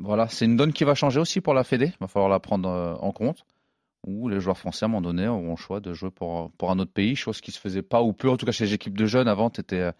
voilà, 0.00 0.28
c'est 0.28 0.44
une 0.44 0.56
donne 0.56 0.72
qui 0.72 0.84
va 0.84 0.94
changer 0.94 1.20
aussi 1.20 1.40
pour 1.40 1.54
la 1.54 1.64
Fédé. 1.64 1.86
Il 1.86 1.96
va 2.00 2.06
falloir 2.06 2.30
la 2.30 2.40
prendre 2.40 2.68
euh, 2.68 2.94
en 3.00 3.12
compte. 3.12 3.44
Où 4.06 4.28
les 4.28 4.38
joueurs 4.40 4.56
français, 4.56 4.84
à 4.84 4.86
un 4.86 4.90
moment 4.90 5.02
donné, 5.02 5.26
auront 5.26 5.50
le 5.50 5.56
choix 5.56 5.80
de 5.80 5.92
jouer 5.92 6.10
pour, 6.10 6.52
pour 6.52 6.70
un 6.70 6.78
autre 6.78 6.92
pays, 6.92 7.16
chose 7.16 7.40
qui 7.40 7.50
se 7.50 7.58
faisait 7.58 7.82
pas 7.82 8.00
ou 8.00 8.12
peu, 8.12 8.30
en 8.30 8.36
tout 8.36 8.46
cas 8.46 8.52
chez 8.52 8.64
les 8.64 8.74
équipes 8.74 8.96
de 8.96 9.06
jeunes. 9.06 9.26
Avant, 9.26 9.50
t'étais, 9.50 9.80
euh, 9.80 9.92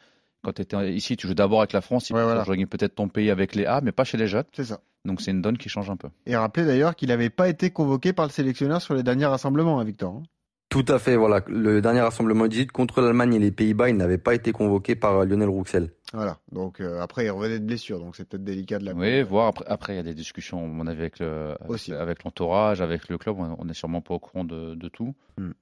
quand 0.45 0.53
tu 0.53 0.63
étais 0.63 0.95
ici, 0.95 1.17
tu 1.17 1.27
jouais 1.27 1.35
d'abord 1.35 1.59
avec 1.61 1.73
la 1.73 1.81
France, 1.81 2.09
Ouais, 2.11 2.23
tu 2.33 2.39
rejoignais 2.39 2.67
peut-être 2.67 2.95
ton 2.95 3.09
pays 3.09 3.29
avec 3.29 3.57
les 3.57 3.67
A, 3.67 3.81
mais 3.81 3.91
pas 3.91 4.05
chez 4.05 4.17
les 4.17 4.29
jeunes. 4.29 4.45
C'est 4.53 4.65
ça. 4.65 4.81
Donc 5.05 5.21
c'est 5.21 5.33
une 5.33 5.43
donne 5.43 5.59
qui 5.59 5.69
change 5.69 5.91
un 5.91 5.97
peu. 5.97 6.09
Et 6.27 6.37
rappelez 6.37 6.65
d'ailleurs 6.65 6.95
qu'il 6.95 7.09
n'avait 7.09 7.29
pas 7.31 7.49
été 7.49 7.71
convoqué 7.71 8.13
par 8.13 8.25
le 8.25 8.31
sélectionneur 8.31 8.81
sur 8.81 8.95
les 8.95 9.03
derniers 9.03 9.27
rassemblements, 9.27 9.81
hein, 9.81 9.85
Victor. 9.85 10.23
Tout 10.69 10.85
à 10.89 10.99
fait, 10.99 11.17
voilà. 11.17 11.41
Le 11.49 11.81
dernier 11.81 12.01
rassemblement 12.03 12.47
18 12.47 12.73
contre 12.73 13.01
l'Allemagne 13.01 13.35
et 13.35 13.39
les 13.39 13.51
Pays-Bas, 13.51 13.89
il 13.89 13.97
n'avait 13.97 14.19
pas 14.19 14.35
été 14.35 14.53
convoqué 14.53 14.97
par 14.97 15.19
euh, 15.19 15.25
Lionel 15.25 15.49
Rouxel. 15.49 15.91
Voilà. 16.13 16.39
Donc 16.53 16.81
euh, 16.81 17.01
après, 17.01 17.25
il 17.25 17.31
revenait 17.31 17.59
de 17.59 17.65
blessure, 17.65 18.01
donc 18.01 18.17
c'est 18.17 18.29
peut-être 18.29 18.45
délicat 18.45 18.79
de 18.79 18.85
la. 18.85 18.93
Oui, 18.93 19.23
voir 19.23 19.47
après, 19.47 19.65
après 19.67 19.93
il 19.95 19.97
y 19.97 20.01
a 20.01 20.03
des 20.03 20.15
discussions, 20.15 20.63
à 20.63 20.67
mon 20.67 20.87
avis, 20.87 21.01
avec 21.01 21.21
le, 21.21 21.55
avec 21.99 22.25
l'entourage, 22.25 22.83
avec 22.83 23.09
le 23.09 23.17
club. 23.17 23.37
On 23.39 23.57
on 23.59 23.69
est 23.69 23.75
sûrement 23.75 24.03
pas 24.03 24.15
au 24.15 24.19
courant 24.19 24.45
de, 24.45 24.75
de 24.75 24.89
tout, 24.89 25.15
Hmm. 25.39 25.53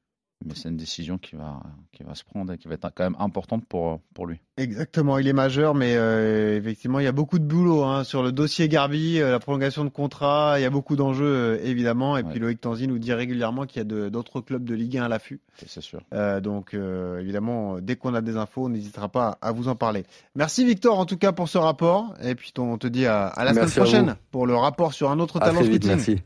Mais 0.44 0.52
c'est 0.54 0.68
une 0.68 0.76
décision 0.76 1.18
qui 1.18 1.34
va, 1.34 1.60
qui 1.92 2.02
va 2.02 2.14
se 2.14 2.22
prendre 2.24 2.52
et 2.52 2.58
qui 2.58 2.68
va 2.68 2.74
être 2.74 2.90
quand 2.94 3.04
même 3.04 3.16
importante 3.18 3.64
pour, 3.66 4.00
pour 4.14 4.26
lui. 4.26 4.40
Exactement, 4.58 5.18
il 5.18 5.26
est 5.28 5.32
majeur, 5.32 5.74
mais 5.74 5.94
euh, 5.96 6.56
effectivement, 6.58 6.98
il 7.00 7.04
y 7.04 7.08
a 7.08 7.12
beaucoup 7.12 7.38
de 7.38 7.44
boulot 7.44 7.82
hein, 7.84 8.04
sur 8.04 8.22
le 8.22 8.32
dossier 8.32 8.68
Garbi, 8.68 9.18
euh, 9.20 9.30
la 9.30 9.38
prolongation 9.38 9.84
de 9.84 9.88
contrat. 9.90 10.54
Il 10.58 10.62
y 10.62 10.66
a 10.66 10.70
beaucoup 10.70 10.94
d'enjeux, 10.96 11.24
euh, 11.24 11.58
évidemment. 11.64 12.16
Et 12.16 12.22
puis. 12.22 12.38
Loïc 12.38 12.60
Tanzi 12.60 12.86
nous 12.86 12.98
dit 12.98 13.12
régulièrement 13.12 13.64
qu'il 13.66 13.78
y 13.78 13.80
a 13.80 13.84
de- 13.84 14.08
d'autres 14.08 14.40
clubs 14.40 14.62
de 14.64 14.74
Ligue 14.74 14.98
1 14.98 15.04
à 15.04 15.08
l'affût. 15.08 15.40
C'est 15.66 15.80
sûr. 15.82 16.00
Euh, 16.14 16.40
donc, 16.40 16.74
euh, 16.74 17.18
évidemment, 17.20 17.80
dès 17.80 17.96
qu'on 17.96 18.14
a 18.14 18.20
des 18.20 18.36
infos, 18.36 18.66
on 18.66 18.68
n'hésitera 18.68 19.08
pas 19.08 19.38
à 19.40 19.52
vous 19.52 19.68
en 19.68 19.74
parler. 19.74 20.04
Merci 20.34 20.64
Victor, 20.64 20.98
en 20.98 21.06
tout 21.06 21.16
cas, 21.16 21.32
pour 21.32 21.48
ce 21.48 21.58
rapport. 21.58 22.14
Et 22.22 22.34
puis, 22.34 22.52
on 22.58 22.76
te 22.78 22.86
dit 22.86 23.06
à, 23.06 23.26
à 23.26 23.44
la 23.44 23.52
Merci 23.54 23.72
semaine 23.74 23.84
prochaine 23.86 24.16
pour 24.30 24.46
le 24.46 24.54
rapport 24.54 24.92
sur 24.92 25.10
un 25.10 25.18
autre 25.18 25.38
À 25.38 25.46
talent 25.46 25.60
très 25.60 25.68
vite, 25.68 25.86
merci. 25.86 26.16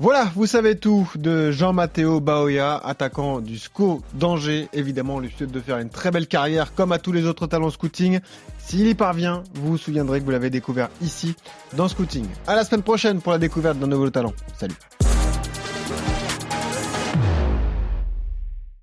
Voilà, 0.00 0.30
vous 0.34 0.46
savez 0.46 0.76
tout 0.76 1.08
de 1.14 1.52
Jean-Matteo 1.52 2.18
Baoya, 2.20 2.76
attaquant 2.76 3.40
du 3.40 3.58
SCO 3.58 4.02
d'Angers. 4.14 4.68
Évidemment, 4.72 5.16
on 5.16 5.20
lui 5.20 5.30
souhaite 5.36 5.52
de 5.52 5.60
faire 5.60 5.78
une 5.78 5.90
très 5.90 6.10
belle 6.10 6.26
carrière 6.26 6.74
comme 6.74 6.92
à 6.92 6.98
tous 6.98 7.12
les 7.12 7.26
autres 7.26 7.46
talents 7.46 7.70
scouting. 7.70 8.20
S'il 8.58 8.86
y 8.86 8.94
parvient, 8.94 9.42
vous 9.54 9.72
vous 9.72 9.78
souviendrez 9.78 10.20
que 10.20 10.24
vous 10.24 10.30
l'avez 10.30 10.50
découvert 10.50 10.88
ici 11.02 11.36
dans 11.76 11.88
Scouting. 11.88 12.26
À 12.46 12.54
la 12.54 12.64
semaine 12.64 12.82
prochaine 12.82 13.20
pour 13.20 13.32
la 13.32 13.38
découverte 13.38 13.78
d'un 13.78 13.86
nouveau 13.86 14.08
talent. 14.10 14.32
Salut. 14.58 14.76